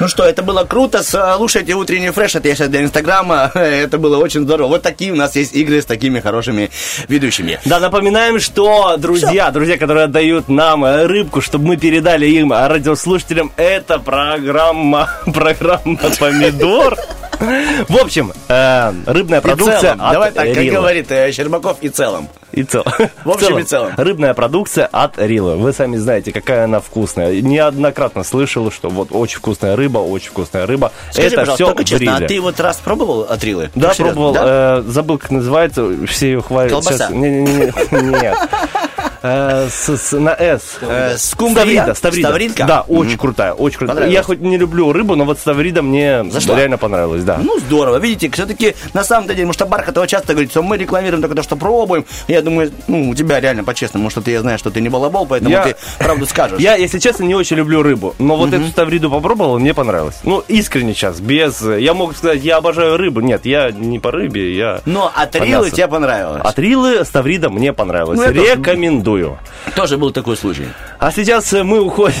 [0.00, 1.02] Ну что, это было круто.
[1.02, 2.34] Слушайте утренний фреш.
[2.34, 3.50] Это я сейчас для Инстаграма.
[3.54, 4.68] Это было очень здорово.
[4.68, 6.70] Вот такие у нас есть игры с такими хорошими
[7.08, 7.60] ведущими.
[7.64, 12.68] Да, напоминаем, что друзья, друзья, которые отдают нам э, рыбку, чтобы мы передали им а,
[12.68, 16.98] радиослушателям, это программа, программа «Помидор».
[17.88, 22.28] В общем, э, рыбная продукция Давай так, как говорит э, Щербаков, и целом.
[22.54, 22.84] И цел.
[23.24, 23.92] В общем и целом.
[23.96, 25.56] Рыбная продукция от Рила.
[25.56, 27.40] Вы сами знаете, какая она вкусная.
[27.40, 30.92] Неоднократно слышал, что вот очень вкусная рыба, очень вкусная рыба.
[31.10, 33.70] Скажи, это пожалуйста, все только честно, а ты вот раз пробовал от Рилы?
[33.74, 34.34] Да, пробовал.
[34.34, 34.78] да?
[34.78, 35.84] э, забыл, как называется.
[36.06, 36.70] Все ее хвалят.
[36.70, 37.08] Колбаса.
[37.08, 37.10] Сейчас-.
[37.92, 38.36] Нет.
[39.26, 40.76] Э, с, с- на С.
[40.82, 41.16] Э?
[41.16, 42.28] Ставрида, ставрида.
[42.28, 42.64] Ставридка?
[42.66, 43.18] Да, очень Мгм.
[43.18, 44.08] крутая, очень крутая.
[44.10, 46.56] Я хоть не люблю рыбу, но вот ставрида мне Зашла?
[46.58, 47.38] реально понравилась, да.
[47.42, 47.96] Ну, здорово.
[47.96, 51.42] Видите, все-таки на самом-то деле, потому что Бархатова часто говорит, что мы рекламируем только то,
[51.42, 52.04] что пробуем.
[52.28, 55.24] Я думаю, ну, у тебя реально по-честному, что ты, я знаю, что ты не балабол,
[55.26, 56.60] поэтому Я- ты правду скажешь.
[56.60, 60.16] Я, если честно, не очень люблю рыбу, но вот эту ставриду попробовал, мне понравилось.
[60.24, 61.62] Ну, искренне сейчас, без...
[61.62, 63.20] Я мог сказать, я обожаю рыбу.
[63.20, 64.80] Нет, я не по рыбе, я...
[64.84, 66.42] Но от Рилы тебе понравилось.
[66.44, 68.18] От Рилы ставрида мне понравилось.
[68.18, 68.56] Ну, я
[69.14, 69.38] тоже- Рекомендую.
[69.74, 70.68] Тоже был такой случай.
[70.98, 72.14] А сейчас э, мы уходим.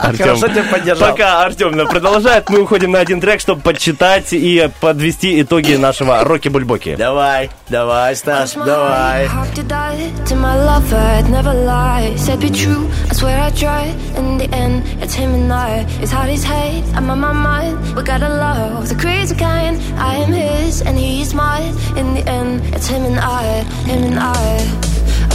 [0.00, 1.10] Артем, Хорошо тебя поддержал.
[1.10, 6.96] Пока Артем продолжает, мы уходим на один трек, чтобы подсчитать и подвести итоги нашего Роки-Бульбоки.
[6.96, 9.28] Давай, давай, Стас, давай.
[19.98, 21.74] I am his and he's mine.
[21.96, 24.96] In the end, it's him and I, him and I.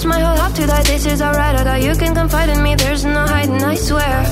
[0.00, 0.82] Cross my whole heart to die.
[0.84, 1.60] This is alright.
[1.60, 1.76] Or die.
[1.76, 2.74] You can confide in me.
[2.74, 3.62] There's no hiding.
[3.62, 4.24] I swear.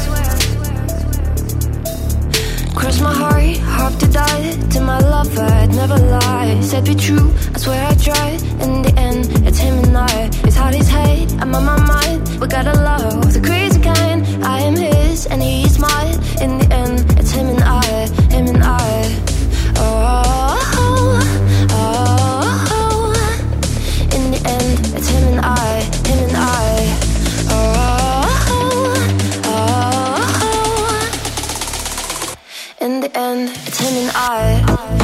[2.75, 5.43] Cross my heart, hope to die to my lover.
[5.43, 6.59] I'd never lie.
[6.63, 7.35] Said be true.
[7.55, 8.41] I swear I tried.
[8.65, 10.31] In the end, it's him and I.
[10.47, 11.31] It's hard as hate.
[11.39, 12.41] I'm on my mind.
[12.41, 14.25] We gotta love the crazy kind.
[14.43, 16.15] I am his and he's mine.
[16.41, 16.88] In the end,
[33.19, 34.98] and it's him and I.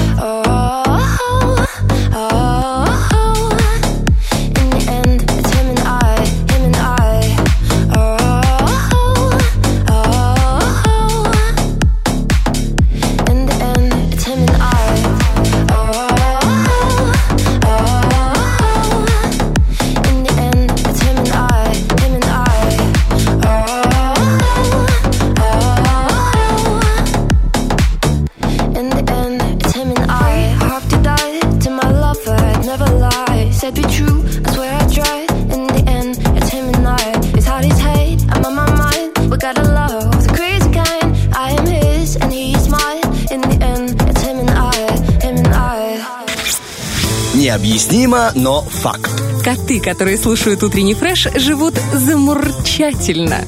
[47.55, 49.13] Необъяснимо, но факт.
[49.45, 53.47] Коты, которые слушают утренний фреш, живут замурчательно.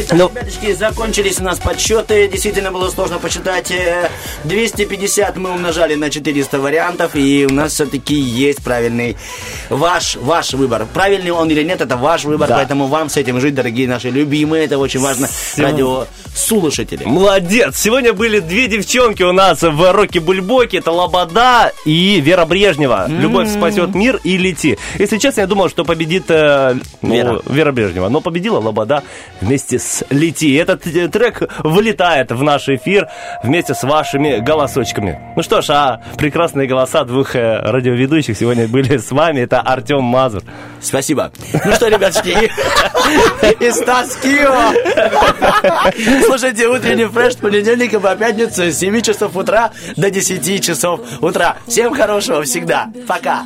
[0.00, 2.28] Итак, ребяточки, закончились у нас подсчеты.
[2.28, 3.70] Действительно было сложно посчитать.
[3.70, 4.08] Э,
[4.44, 9.16] 250 мы умножали на 400 вариантов, и у нас все-таки есть правильный
[9.70, 10.86] ваш, ваш выбор.
[10.94, 12.56] Правильный он или нет, это ваш выбор, Да.
[12.56, 14.64] поэтому вам с этим жить, дорогие наши любимые.
[14.66, 15.26] Это очень важно.
[15.28, 17.04] Всего- Радиослушатели.
[17.04, 17.76] Молодец!
[17.76, 20.78] Сегодня были две девчонки у нас в Роке Бульбоке.
[20.78, 23.06] Это Лобода и Вера Брежнева.
[23.08, 24.78] Любовь спасет мир и лети.
[24.98, 27.42] Если честно, я думал, что победит э, ну, Вера.
[27.46, 28.08] Вера Брежнева.
[28.08, 29.02] Но победила Лобода
[29.40, 30.54] вместе с Лети.
[30.54, 33.08] Этот э, трек вылетает в наш эфир
[33.42, 35.18] вместе с вашими голосочками.
[35.36, 39.40] Ну что ж, а прекрасные голоса двух э, радиоведущих сегодня были с вами.
[39.40, 40.42] Это Артем Мазур.
[40.80, 41.32] Спасибо.
[41.64, 44.72] Ну что, ребяточки, и, и Стас Кио.
[46.26, 51.56] Слушайте утренний фреш понедельника по пятницу с 7 часов утра до 10 часов утра.
[51.66, 52.88] Всем хорошего всегда.
[53.06, 53.44] Пока.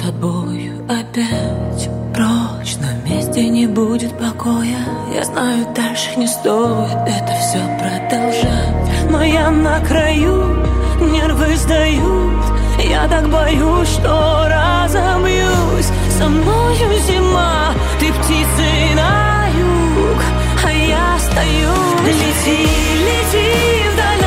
[0.00, 4.78] Тобою опять прочь На месте не будет покоя.
[5.14, 9.10] Я знаю, дальше не стоит это все продолжать.
[9.10, 10.56] Но я на краю,
[11.00, 12.44] нервы сдают.
[12.84, 15.90] Я так боюсь, что разобьюсь.
[16.18, 20.22] Со мною зима, ты птицей на юг.
[20.64, 21.72] А я стою.
[22.06, 22.68] Лети,
[23.06, 23.48] лети
[23.92, 24.17] вдаль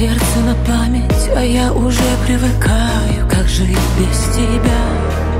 [0.00, 4.82] сердце на память, а я уже привыкаю, как жить без тебя.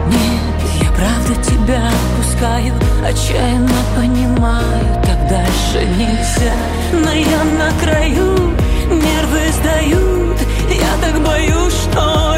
[0.06, 2.72] Нет, я правда тебя пускаю,
[3.04, 6.54] отчаянно понимаю, так дальше нельзя.
[6.92, 8.54] Но я на краю,
[8.90, 10.38] нервы сдают,
[10.68, 12.29] я так боюсь, что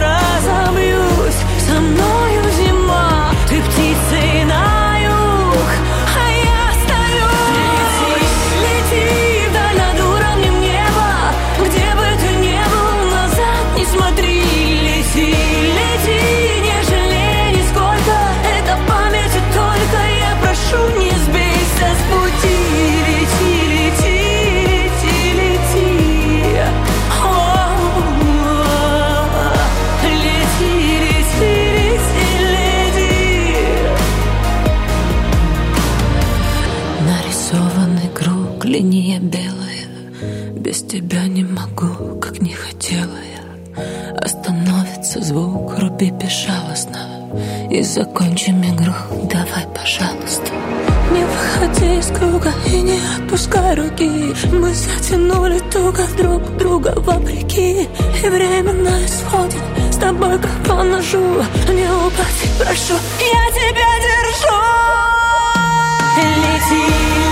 [40.92, 44.18] тебя не могу, как не хотела я.
[44.18, 47.30] Остановится звук, руби безжалостно.
[47.70, 48.92] И закончим игру,
[49.30, 50.50] давай, пожалуйста.
[51.10, 54.34] Не выходи из круга и не отпускай руки.
[54.52, 57.88] Мы затянули туго друг друга вопреки.
[58.22, 59.56] И время на исходе
[59.90, 61.42] С тобой как по ножу.
[61.68, 64.58] Не упади, прошу, я тебя держу.
[66.18, 67.31] Лети,